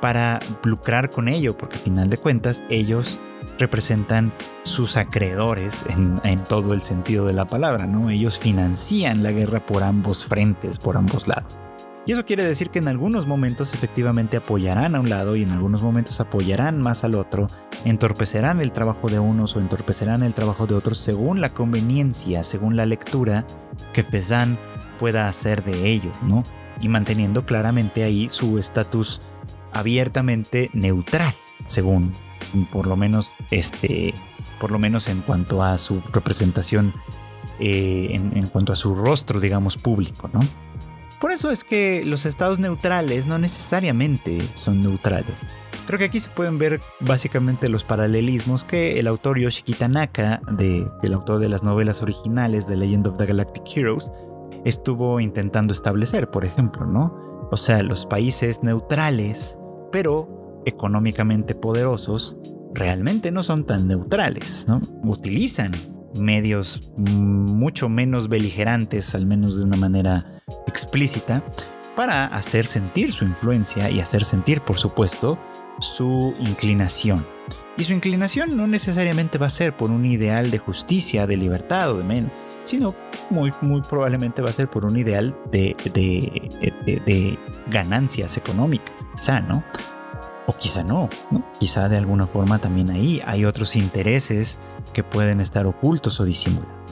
para 0.00 0.40
lucrar 0.64 1.10
con 1.10 1.28
ello, 1.28 1.56
porque 1.56 1.76
al 1.76 1.82
final 1.82 2.10
de 2.10 2.16
cuentas 2.16 2.64
ellos 2.70 3.20
representan 3.58 4.32
sus 4.62 4.96
acreedores 4.96 5.84
en, 5.88 6.44
todo 6.44 6.74
el 6.74 6.82
sentido 6.82 7.26
de 7.26 7.32
la 7.32 7.46
palabra, 7.46 7.86
¿no? 7.86 8.10
Ellos 8.10 8.38
financian 8.38 9.22
la 9.22 9.32
guerra 9.32 9.64
por 9.64 9.82
ambos 9.82 10.24
frentes, 10.26 10.78
por 10.78 10.96
ambos 10.96 11.28
lados. 11.28 11.58
Y 12.04 12.12
eso 12.12 12.24
quiere 12.24 12.44
decir 12.44 12.70
que 12.70 12.80
en 12.80 12.88
algunos 12.88 13.26
momentos 13.26 13.74
efectivamente 13.74 14.36
apoyarán 14.36 14.96
a 14.96 15.00
un 15.00 15.08
lado 15.08 15.36
y 15.36 15.44
en 15.44 15.50
algunos 15.50 15.84
momentos 15.84 16.18
apoyarán 16.18 16.82
más 16.82 17.04
al 17.04 17.14
otro, 17.14 17.46
entorpecerán 17.84 18.60
el 18.60 18.72
trabajo 18.72 19.08
de 19.08 19.20
unos 19.20 19.54
o 19.54 19.60
entorpecerán 19.60 20.24
el 20.24 20.34
trabajo 20.34 20.66
de 20.66 20.74
otros 20.74 20.98
según 20.98 21.40
la 21.40 21.50
conveniencia, 21.50 22.42
según 22.42 22.74
la 22.74 22.86
lectura 22.86 23.46
que 23.92 24.02
Fezan 24.02 24.58
pueda 24.98 25.28
hacer 25.28 25.62
de 25.62 25.88
ello, 25.88 26.10
¿no? 26.22 26.42
Y 26.80 26.88
manteniendo 26.88 27.46
claramente 27.46 28.02
ahí 28.02 28.28
su 28.30 28.58
estatus 28.58 29.20
abiertamente 29.72 30.70
neutral, 30.72 31.34
según 31.66 32.12
por 32.72 32.88
lo 32.88 32.96
menos 32.96 33.36
este, 33.52 34.12
por 34.60 34.72
lo 34.72 34.80
menos 34.80 35.06
en 35.06 35.20
cuanto 35.20 35.62
a 35.62 35.78
su 35.78 36.02
representación, 36.12 36.94
eh, 37.60 38.08
en, 38.12 38.46
cuanto 38.48 38.72
a 38.72 38.76
su 38.76 38.94
rostro, 38.96 39.38
digamos, 39.38 39.76
público, 39.76 40.28
¿no? 40.32 40.40
Por 41.22 41.30
eso 41.30 41.52
es 41.52 41.62
que 41.62 42.02
los 42.04 42.26
estados 42.26 42.58
neutrales 42.58 43.26
no 43.26 43.38
necesariamente 43.38 44.40
son 44.54 44.82
neutrales. 44.82 45.46
Creo 45.86 45.96
que 45.96 46.06
aquí 46.06 46.18
se 46.18 46.28
pueden 46.28 46.58
ver 46.58 46.80
básicamente 46.98 47.68
los 47.68 47.84
paralelismos 47.84 48.64
que 48.64 48.98
el 48.98 49.06
autor 49.06 49.38
Yoshiki 49.38 49.74
Tanaka, 49.74 50.42
el 50.58 51.12
autor 51.14 51.38
de 51.38 51.48
las 51.48 51.62
novelas 51.62 52.02
originales 52.02 52.66
de 52.66 52.74
Legend 52.74 53.06
of 53.06 53.18
the 53.18 53.26
Galactic 53.26 53.62
Heroes, 53.72 54.10
estuvo 54.64 55.20
intentando 55.20 55.72
establecer, 55.72 56.28
por 56.28 56.44
ejemplo, 56.44 56.86
¿no? 56.86 57.48
O 57.52 57.56
sea, 57.56 57.84
los 57.84 58.04
países 58.04 58.64
neutrales 58.64 59.56
pero 59.92 60.62
económicamente 60.66 61.54
poderosos 61.54 62.36
realmente 62.74 63.30
no 63.30 63.44
son 63.44 63.64
tan 63.64 63.86
neutrales, 63.86 64.64
¿no? 64.66 64.80
Utilizan 65.04 65.70
medios 66.14 66.90
mucho 66.96 67.88
menos 67.88 68.28
beligerantes, 68.28 69.14
al 69.14 69.26
menos 69.26 69.58
de 69.58 69.64
una 69.64 69.76
manera 69.76 70.42
explícita, 70.66 71.44
para 71.96 72.26
hacer 72.26 72.66
sentir 72.66 73.12
su 73.12 73.24
influencia 73.24 73.90
y 73.90 74.00
hacer 74.00 74.24
sentir, 74.24 74.60
por 74.62 74.78
supuesto, 74.78 75.38
su 75.80 76.34
inclinación. 76.38 77.26
Y 77.76 77.84
su 77.84 77.92
inclinación 77.92 78.56
no 78.56 78.66
necesariamente 78.66 79.38
va 79.38 79.46
a 79.46 79.50
ser 79.50 79.76
por 79.76 79.90
un 79.90 80.04
ideal 80.04 80.50
de 80.50 80.58
justicia, 80.58 81.26
de 81.26 81.36
libertad 81.36 81.92
o 81.92 81.98
de 81.98 82.04
men, 82.04 82.30
sino 82.64 82.94
muy, 83.30 83.52
muy 83.60 83.80
probablemente 83.82 84.42
va 84.42 84.50
a 84.50 84.52
ser 84.52 84.68
por 84.68 84.84
un 84.84 84.96
ideal 84.96 85.36
de, 85.50 85.74
de, 85.94 87.38
ganancias 87.68 88.36
económicas, 88.36 88.94
quizá, 89.16 89.40
¿no? 89.40 89.64
O 90.46 90.52
quizá 90.56 90.82
no, 90.82 91.08
¿no? 91.30 91.44
Quizá 91.58 91.88
de 91.88 91.96
alguna 91.96 92.26
forma 92.26 92.58
también 92.58 92.90
ahí 92.90 93.22
hay 93.24 93.44
otros 93.44 93.74
intereses 93.74 94.58
que 94.92 95.02
pueden 95.02 95.40
estar 95.40 95.66
ocultos 95.66 96.20
o 96.20 96.24
disimulados. 96.24 96.82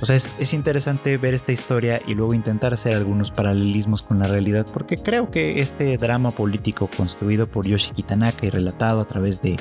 O 0.00 0.06
sea, 0.06 0.14
es, 0.14 0.36
es, 0.38 0.54
interesante 0.54 1.16
ver 1.16 1.34
esta 1.34 1.50
historia 1.50 2.00
y 2.06 2.14
luego 2.14 2.32
intentar 2.32 2.72
hacer 2.72 2.94
algunos 2.94 3.32
paralelismos 3.32 4.02
con 4.02 4.20
la 4.20 4.28
realidad, 4.28 4.64
porque 4.72 4.96
creo 4.96 5.30
que 5.30 5.60
este 5.60 5.96
drama 5.98 6.30
político 6.30 6.88
construido 6.96 7.50
por 7.50 7.66
Yoshiki 7.66 8.04
Tanaka 8.04 8.46
y 8.46 8.50
relatado 8.50 9.00
a 9.00 9.04
través 9.06 9.42
de 9.42 9.56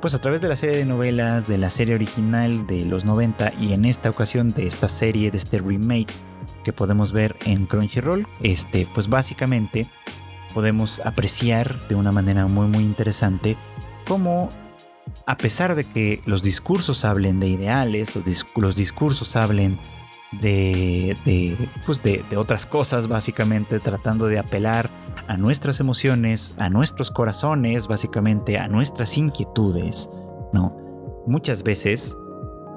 pues 0.00 0.14
a 0.14 0.20
través 0.20 0.40
de 0.40 0.48
la 0.48 0.56
serie 0.56 0.76
de 0.76 0.84
novelas, 0.84 1.46
de 1.46 1.58
la 1.58 1.70
serie 1.70 1.94
original 1.94 2.66
de 2.66 2.84
los 2.84 3.04
90 3.04 3.52
y 3.60 3.72
en 3.72 3.84
esta 3.84 4.10
ocasión 4.10 4.52
de 4.52 4.66
esta 4.66 4.88
serie, 4.88 5.30
de 5.30 5.38
este 5.38 5.58
remake 5.58 6.12
que 6.64 6.72
podemos 6.72 7.12
ver 7.12 7.36
en 7.44 7.66
Crunchyroll, 7.66 8.26
este, 8.42 8.88
pues 8.94 9.08
básicamente 9.08 9.86
podemos 10.54 11.00
apreciar 11.04 11.86
de 11.88 11.94
una 11.94 12.12
manera 12.12 12.46
muy 12.46 12.66
muy 12.66 12.82
interesante 12.82 13.56
cómo 14.06 14.48
a 15.26 15.36
pesar 15.36 15.74
de 15.74 15.84
que 15.84 16.22
los 16.26 16.42
discursos 16.42 17.04
hablen 17.04 17.40
de 17.40 17.48
ideales, 17.48 18.10
los, 18.56 18.76
discursos 18.76 19.36
hablen 19.36 19.78
de, 20.40 21.16
pues 21.86 22.02
de 22.02 22.36
otras 22.36 22.66
cosas, 22.66 23.08
básicamente 23.08 23.78
tratando 23.80 24.26
de 24.26 24.38
apelar 24.38 24.90
a 25.30 25.36
nuestras 25.36 25.80
emociones, 25.80 26.54
a 26.58 26.68
nuestros 26.68 27.10
corazones, 27.10 27.86
básicamente 27.86 28.58
a 28.58 28.68
nuestras 28.68 29.16
inquietudes, 29.16 30.08
¿no? 30.52 30.76
Muchas 31.26 31.62
veces, 31.62 32.16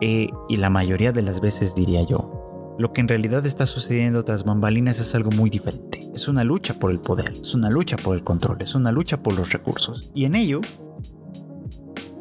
eh, 0.02 0.30
y 0.50 0.58
la 0.58 0.70
mayoría 0.70 1.12
de 1.12 1.24
las 1.24 1.42
veces 1.42 1.74
diría 1.74 2.04
yo, 2.04 2.76
lo 2.78 2.92
que 2.94 3.02
en 3.02 3.08
realidad 3.08 3.46
está 3.46 3.66
sucediendo 3.66 4.24
tras 4.24 4.44
bambalinas 4.44 5.00
es 5.00 5.16
algo 5.16 5.32
muy 5.32 5.50
diferente. 5.50 6.00
Es 6.14 6.28
una 6.28 6.44
lucha 6.44 6.76
por 6.76 6.92
el 6.92 7.00
poder, 7.00 7.34
es 7.34 7.54
una 7.54 7.70
lucha 7.70 7.98
por 7.98 8.16
el 8.16 8.24
control, 8.24 8.58
es 8.62 8.76
una 8.76 8.92
lucha 8.92 9.22
por 9.22 9.36
los 9.36 9.52
recursos. 9.52 10.12
Y 10.14 10.26
en 10.26 10.36
ello, 10.36 10.62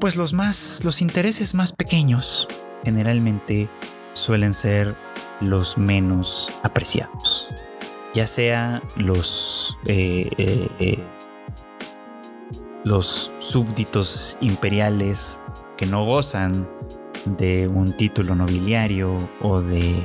pues 0.02 0.16
los 0.16 0.32
más, 0.32 0.80
los 0.82 1.00
intereses 1.00 1.54
más 1.54 1.70
pequeños 1.70 2.48
generalmente 2.82 3.70
suelen 4.14 4.52
ser 4.52 4.96
los 5.40 5.78
menos 5.78 6.52
apreciados. 6.64 7.48
Ya 8.12 8.26
sea 8.26 8.82
los, 8.96 9.78
eh, 9.86 10.28
eh, 10.38 10.68
eh, 10.80 10.98
los 12.82 13.32
súbditos 13.38 14.36
imperiales 14.40 15.40
que 15.76 15.86
no 15.86 16.04
gozan 16.04 16.68
de 17.24 17.68
un 17.68 17.96
título 17.96 18.34
nobiliario 18.34 19.16
o 19.40 19.60
de, 19.60 20.04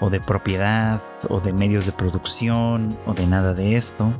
o 0.00 0.08
de 0.08 0.18
propiedad 0.18 1.02
o 1.28 1.40
de 1.40 1.52
medios 1.52 1.84
de 1.84 1.92
producción 1.92 2.98
o 3.04 3.12
de 3.12 3.26
nada 3.26 3.52
de 3.52 3.76
esto, 3.76 4.18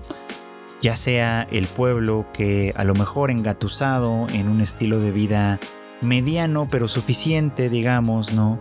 ya 0.80 0.96
sea 0.96 1.46
el 1.50 1.66
pueblo 1.66 2.26
que 2.32 2.72
a 2.76 2.84
lo 2.84 2.94
mejor 2.94 3.30
engatusado 3.30 4.26
en 4.32 4.48
un 4.48 4.60
estilo 4.60 5.00
de 5.00 5.10
vida 5.10 5.58
mediano 6.02 6.68
pero 6.70 6.88
suficiente, 6.88 7.68
digamos, 7.68 8.32
¿no? 8.32 8.58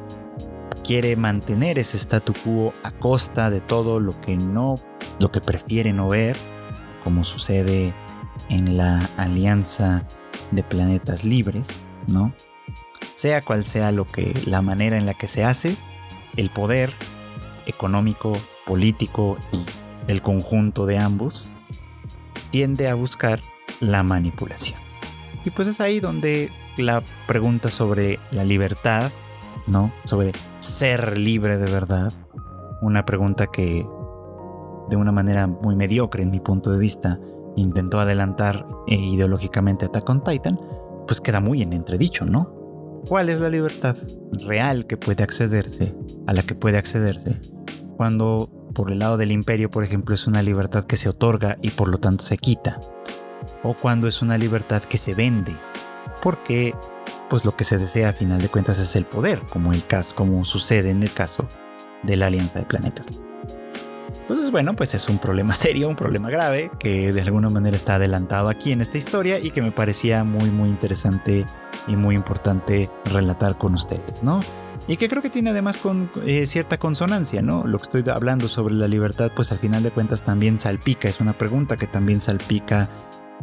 Quiere 0.84 1.16
mantener 1.16 1.78
ese 1.80 1.98
statu 1.98 2.34
quo 2.44 2.74
a 2.84 2.92
costa 2.92 3.50
de 3.50 3.60
todo 3.60 4.00
lo 4.00 4.20
que 4.22 4.38
no, 4.38 4.76
lo 5.20 5.32
que 5.32 5.42
prefiere 5.42 5.94
no 5.94 6.10
ver, 6.10 6.38
como 7.04 7.24
sucede 7.24 7.94
en 8.50 8.78
la 8.78 9.10
Alianza 9.18 10.08
de 10.52 10.64
Planetas 10.64 11.24
Libres, 11.24 11.68
¿no? 12.08 12.34
Sea 13.16 13.42
cual 13.42 13.66
sea 13.66 13.92
lo 13.92 14.06
que 14.06 14.34
la 14.46 14.62
manera 14.62 14.98
en 14.98 15.06
la 15.06 15.16
que 15.16 15.28
se 15.28 15.44
hace, 15.44 15.76
el 16.38 16.50
poder 16.50 16.94
económico, 17.66 18.34
político 18.66 19.38
y 19.52 19.66
el 20.08 20.22
conjunto 20.22 20.86
de 20.86 21.00
ambos 21.00 21.50
tiende 22.52 22.90
a 22.90 22.96
buscar 22.96 23.42
la 23.80 24.04
manipulación. 24.04 24.80
Y 25.44 25.52
pues 25.52 25.68
es 25.68 25.80
ahí 25.82 26.00
donde 26.00 26.52
la 26.78 27.04
pregunta 27.28 27.70
sobre 27.70 28.20
la 28.32 28.44
libertad, 28.44 29.12
¿no? 29.68 29.92
Sobre 30.04 30.32
ser 30.60 31.18
libre 31.18 31.58
de 31.58 31.72
verdad, 31.72 32.12
una 32.82 33.06
pregunta 33.06 33.48
que 33.48 33.88
de 34.90 34.96
una 34.96 35.12
manera 35.12 35.48
muy 35.48 35.76
mediocre 35.76 36.24
en 36.24 36.32
mi 36.32 36.40
punto 36.40 36.72
de 36.72 36.78
vista 36.78 37.20
intentó 37.56 38.00
adelantar 38.00 38.66
eh, 38.88 38.96
ideológicamente 38.96 39.86
Attack 39.86 40.10
on 40.10 40.24
Titan, 40.24 40.60
pues 41.08 41.22
queda 41.22 41.40
muy 41.40 41.62
en 41.62 41.74
entredicho, 41.74 42.26
¿no? 42.26 42.54
¿Cuál 43.08 43.30
es 43.30 43.40
la 43.40 43.50
libertad 43.50 43.96
real 44.46 44.88
que 44.88 44.98
puede 44.98 45.24
accederse, 45.24 45.96
a 46.28 46.34
la 46.34 46.44
que 46.44 46.56
puede 46.56 46.78
accederse, 46.78 47.40
cuando 47.98 48.50
por 48.76 48.92
el 48.92 49.00
lado 49.00 49.18
del 49.18 49.32
imperio, 49.32 49.72
por 49.72 49.84
ejemplo, 49.84 50.14
es 50.14 50.28
una 50.28 50.44
libertad 50.44 50.86
que 50.86 50.98
se 50.98 51.10
otorga 51.10 51.58
y 51.64 51.72
por 51.72 51.88
lo 51.88 51.98
tanto 51.98 52.24
se 52.24 52.38
quita? 52.38 52.80
O 53.64 53.74
cuando 53.74 54.08
es 54.08 54.22
una 54.22 54.38
libertad 54.38 54.84
que 54.84 55.00
se 55.00 55.16
vende, 55.16 55.56
porque 56.22 56.76
pues 57.30 57.46
lo 57.46 57.56
que 57.56 57.64
se 57.64 57.80
desea 57.80 58.10
a 58.10 58.14
final 58.14 58.42
de 58.42 58.50
cuentas 58.50 58.78
es 58.78 58.96
el 58.96 59.06
poder, 59.06 59.42
como, 59.50 59.74
el 59.74 59.84
caso, 59.88 60.14
como 60.14 60.46
sucede 60.46 60.92
en 60.92 61.02
el 61.02 61.12
caso 61.12 61.48
de 62.04 62.18
la 62.18 62.28
Alianza 62.28 62.60
de 62.60 62.66
Planetas. 62.66 63.08
Entonces, 64.22 64.52
bueno, 64.52 64.76
pues 64.76 64.94
es 64.94 65.08
un 65.08 65.20
problema 65.20 65.54
serio, 65.56 65.88
un 65.88 65.96
problema 65.96 66.30
grave, 66.30 66.70
que 66.80 67.14
de 67.14 67.22
alguna 67.22 67.50
manera 67.50 67.76
está 67.76 67.96
adelantado 67.96 68.50
aquí 68.50 68.72
en 68.72 68.82
esta 68.82 68.98
historia 68.98 69.40
y 69.40 69.52
que 69.52 69.62
me 69.62 69.72
parecía 69.72 70.24
muy, 70.24 70.52
muy 70.52 70.70
interesante 70.70 71.46
y 71.88 71.96
muy 71.96 72.16
importante 72.16 72.90
relatar 73.06 73.58
con 73.58 73.74
ustedes, 73.74 74.22
¿no? 74.22 74.42
Y 74.88 74.98
que 74.98 75.10
creo 75.10 75.22
que 75.22 75.30
tiene 75.30 75.50
además 75.50 75.80
eh, 76.26 76.46
cierta 76.46 76.78
consonancia, 76.78 77.42
¿no? 77.42 77.66
Lo 77.66 77.80
que 77.80 77.84
estoy 77.84 78.04
hablando 78.14 78.48
sobre 78.48 78.76
la 78.76 78.88
libertad, 78.88 79.32
pues 79.36 79.52
al 79.52 79.60
final 79.60 79.84
de 79.84 79.92
cuentas 79.92 80.24
también 80.24 80.60
salpica, 80.60 81.10
es 81.10 81.20
una 81.20 81.38
pregunta 81.38 81.78
que 81.78 81.88
también 81.88 82.22
salpica 82.22 82.90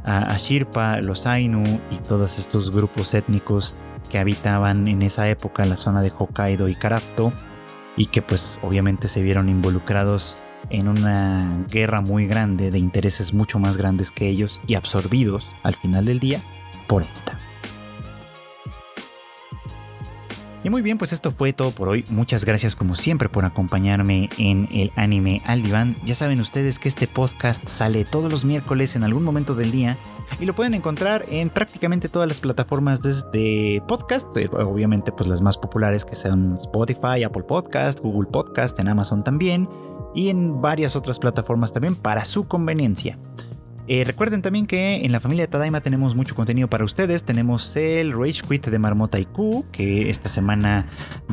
a, 0.05 0.37
Shirpa, 0.37 1.01
los 1.01 1.27
Ainu 1.27 1.63
y 1.91 1.97
todos 1.99 2.39
estos 2.39 2.71
grupos 2.71 3.15
étnicos 3.15 3.75
que 4.11 4.19
habitaban 4.19 4.89
en 4.89 5.03
esa 5.03 5.29
época 5.29 5.65
la 5.65 5.77
zona 5.77 6.01
de 6.03 6.13
Hokkaido 6.17 6.69
y 6.69 6.75
Karapto 6.75 7.33
y 7.97 8.07
que 8.07 8.23
pues 8.23 8.59
obviamente 8.63 9.09
se 9.09 9.23
vieron 9.23 9.49
involucrados 9.49 10.43
en 10.71 10.89
una 10.89 11.65
guerra 11.71 12.01
muy 12.01 12.27
grande 12.27 12.71
de 12.71 12.79
intereses 12.79 13.33
mucho 13.33 13.59
más 13.59 13.77
grandes 13.77 14.11
que 14.11 14.29
ellos 14.29 14.61
y 14.67 14.75
absorbidos 14.75 15.47
al 15.63 15.75
final 15.75 16.05
del 16.05 16.21
día 16.21 16.43
por 16.87 17.03
esta. 17.03 17.39
Y 20.65 20.71
muy 20.71 20.81
bien, 20.81 20.97
pues 20.97 21.13
esto 21.13 21.33
fue 21.33 21.53
todo 21.53 21.73
por 21.73 21.89
hoy. 21.89 22.05
Muchas 22.09 22.45
gracias 22.45 22.77
como 22.77 22.95
siempre 22.95 23.29
por 23.29 23.45
acompañarme 23.45 24.29
en 24.39 24.69
el 24.73 24.93
anime 24.95 25.43
al 25.45 25.63
diván. 25.63 25.97
Ya 26.05 26.15
saben 26.15 26.41
ustedes 26.41 26.79
que 26.79 26.89
este 26.89 27.09
podcast 27.09 27.67
sale 27.67 28.05
todos 28.05 28.31
los 28.31 28.45
miércoles 28.45 28.95
en 28.95 29.03
algún 29.03 29.25
momento 29.25 29.57
del 29.57 29.73
día 29.73 29.99
y 30.39 30.47
lo 30.47 30.55
pueden 30.55 30.75
encontrar 30.75 31.27
en 31.29 31.51
prácticamente 31.51 32.09
todas 32.09 32.29
las 32.29 32.39
plataformas 32.39 33.03
desde 33.03 33.83
podcast, 33.89 34.37
eh, 34.37 34.49
obviamente 34.53 35.11
pues 35.11 35.29
las 35.29 35.41
más 35.41 35.59
populares 35.59 36.05
que 36.05 36.15
son 36.15 36.57
Spotify, 36.57 37.25
Apple 37.25 37.43
Podcast, 37.43 37.99
Google 37.99 38.31
Podcast, 38.31 38.79
en 38.79 38.87
Amazon 38.87 39.25
también 39.25 39.69
y 40.15 40.29
en 40.29 40.61
varias 40.61 40.95
otras 40.95 41.19
plataformas 41.19 41.73
también 41.73 41.97
para 41.97 42.25
su 42.25 42.47
conveniencia. 42.47 43.19
Eh, 43.89 44.05
recuerden 44.05 44.43
también 44.43 44.67
que 44.67 45.05
en 45.05 45.11
la 45.11 45.19
familia 45.19 45.49
Tadaima 45.51 45.81
tenemos 45.81 46.15
mucho 46.15 46.35
contenido 46.35 46.69
para 46.69 46.85
ustedes. 46.85 47.25
Tenemos 47.25 47.75
el 47.77 48.13
Rage 48.13 48.43
Quit 48.49 48.69
de 48.69 48.79
Marmota 48.79 49.19
IQ, 49.19 49.71
que 49.73 50.09
esta 50.09 50.29
semana 50.29 50.87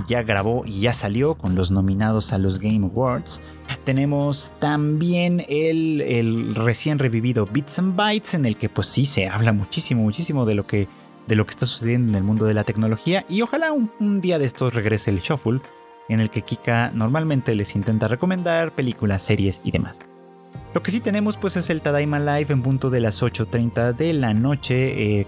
ya 0.08 0.24
grabó 0.24 0.64
y 0.66 0.82
ya 0.82 0.94
salió 0.94 1.36
con 1.36 1.54
los 1.54 1.70
nominados 1.70 2.34
a 2.34 2.40
los 2.40 2.60
Game 2.60 2.86
Awards. 2.86 3.42
Tenemos 3.84 4.54
también 4.60 5.46
el, 5.48 6.56
recién 6.56 6.98
revivido 6.98 7.46
Bits 7.46 7.78
and 7.78 7.96
Bytes, 7.96 8.34
en 8.34 8.46
el 8.46 8.58
que 8.58 8.68
pues 8.68 8.88
sí 8.88 9.06
se 9.06 9.28
habla 9.28 9.54
muchísimo, 9.54 10.02
muchísimo 10.02 10.46
de 10.46 10.56
lo 10.56 10.66
que, 10.66 10.88
de 11.28 11.36
lo 11.36 11.46
que 11.46 11.52
está 11.52 11.68
sucediendo 11.68 12.10
en 12.10 12.16
el 12.16 12.24
mundo 12.24 12.46
de 12.46 12.56
la 12.56 12.64
tecnología. 12.64 13.26
Y 13.30 13.44
ojalá 13.44 13.72
un 13.72 14.22
día 14.22 14.40
de 14.40 14.46
estos 14.46 14.74
regrese 14.74 15.12
el 15.12 15.20
Shuffle 15.20 15.62
en 16.10 16.20
el 16.20 16.32
que 16.32 16.42
Kika 16.42 16.92
normalmente 16.96 17.54
les 17.54 17.76
intenta 17.76 18.08
recomendar 18.08 18.74
películas, 18.74 19.22
series 19.22 19.62
y 19.64 19.70
demás. 19.70 20.10
Lo 20.74 20.84
que 20.84 20.92
sí 20.92 21.00
tenemos 21.00 21.36
pues 21.36 21.58
es 21.58 21.72
el 21.72 21.82
Tadaima 21.82 22.20
Live 22.20 22.54
en 22.54 22.62
punto 22.62 22.92
de 22.92 23.00
las 23.00 23.24
8.30 23.24 23.96
de 23.96 24.14
la 24.14 24.36
noche, 24.36 25.20
eh, 25.20 25.28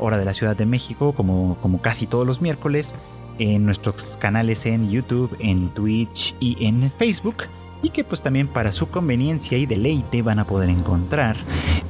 hora 0.00 0.18
de 0.18 0.24
la 0.24 0.34
Ciudad 0.34 0.56
de 0.56 0.66
México, 0.66 1.12
como, 1.12 1.56
como 1.60 1.80
casi 1.80 2.08
todos 2.08 2.26
los 2.26 2.40
miércoles, 2.40 2.96
en 3.38 3.64
nuestros 3.64 4.16
canales 4.18 4.66
en 4.66 4.90
YouTube, 4.90 5.36
en 5.38 5.68
Twitch 5.70 6.34
y 6.40 6.66
en 6.66 6.90
Facebook. 6.90 7.44
Y 7.82 7.90
que 7.90 8.02
pues 8.04 8.20
también 8.20 8.48
para 8.48 8.72
su 8.72 8.90
conveniencia 8.90 9.56
y 9.56 9.64
deleite 9.64 10.20
van 10.22 10.38
a 10.38 10.46
poder 10.46 10.68
encontrar 10.68 11.36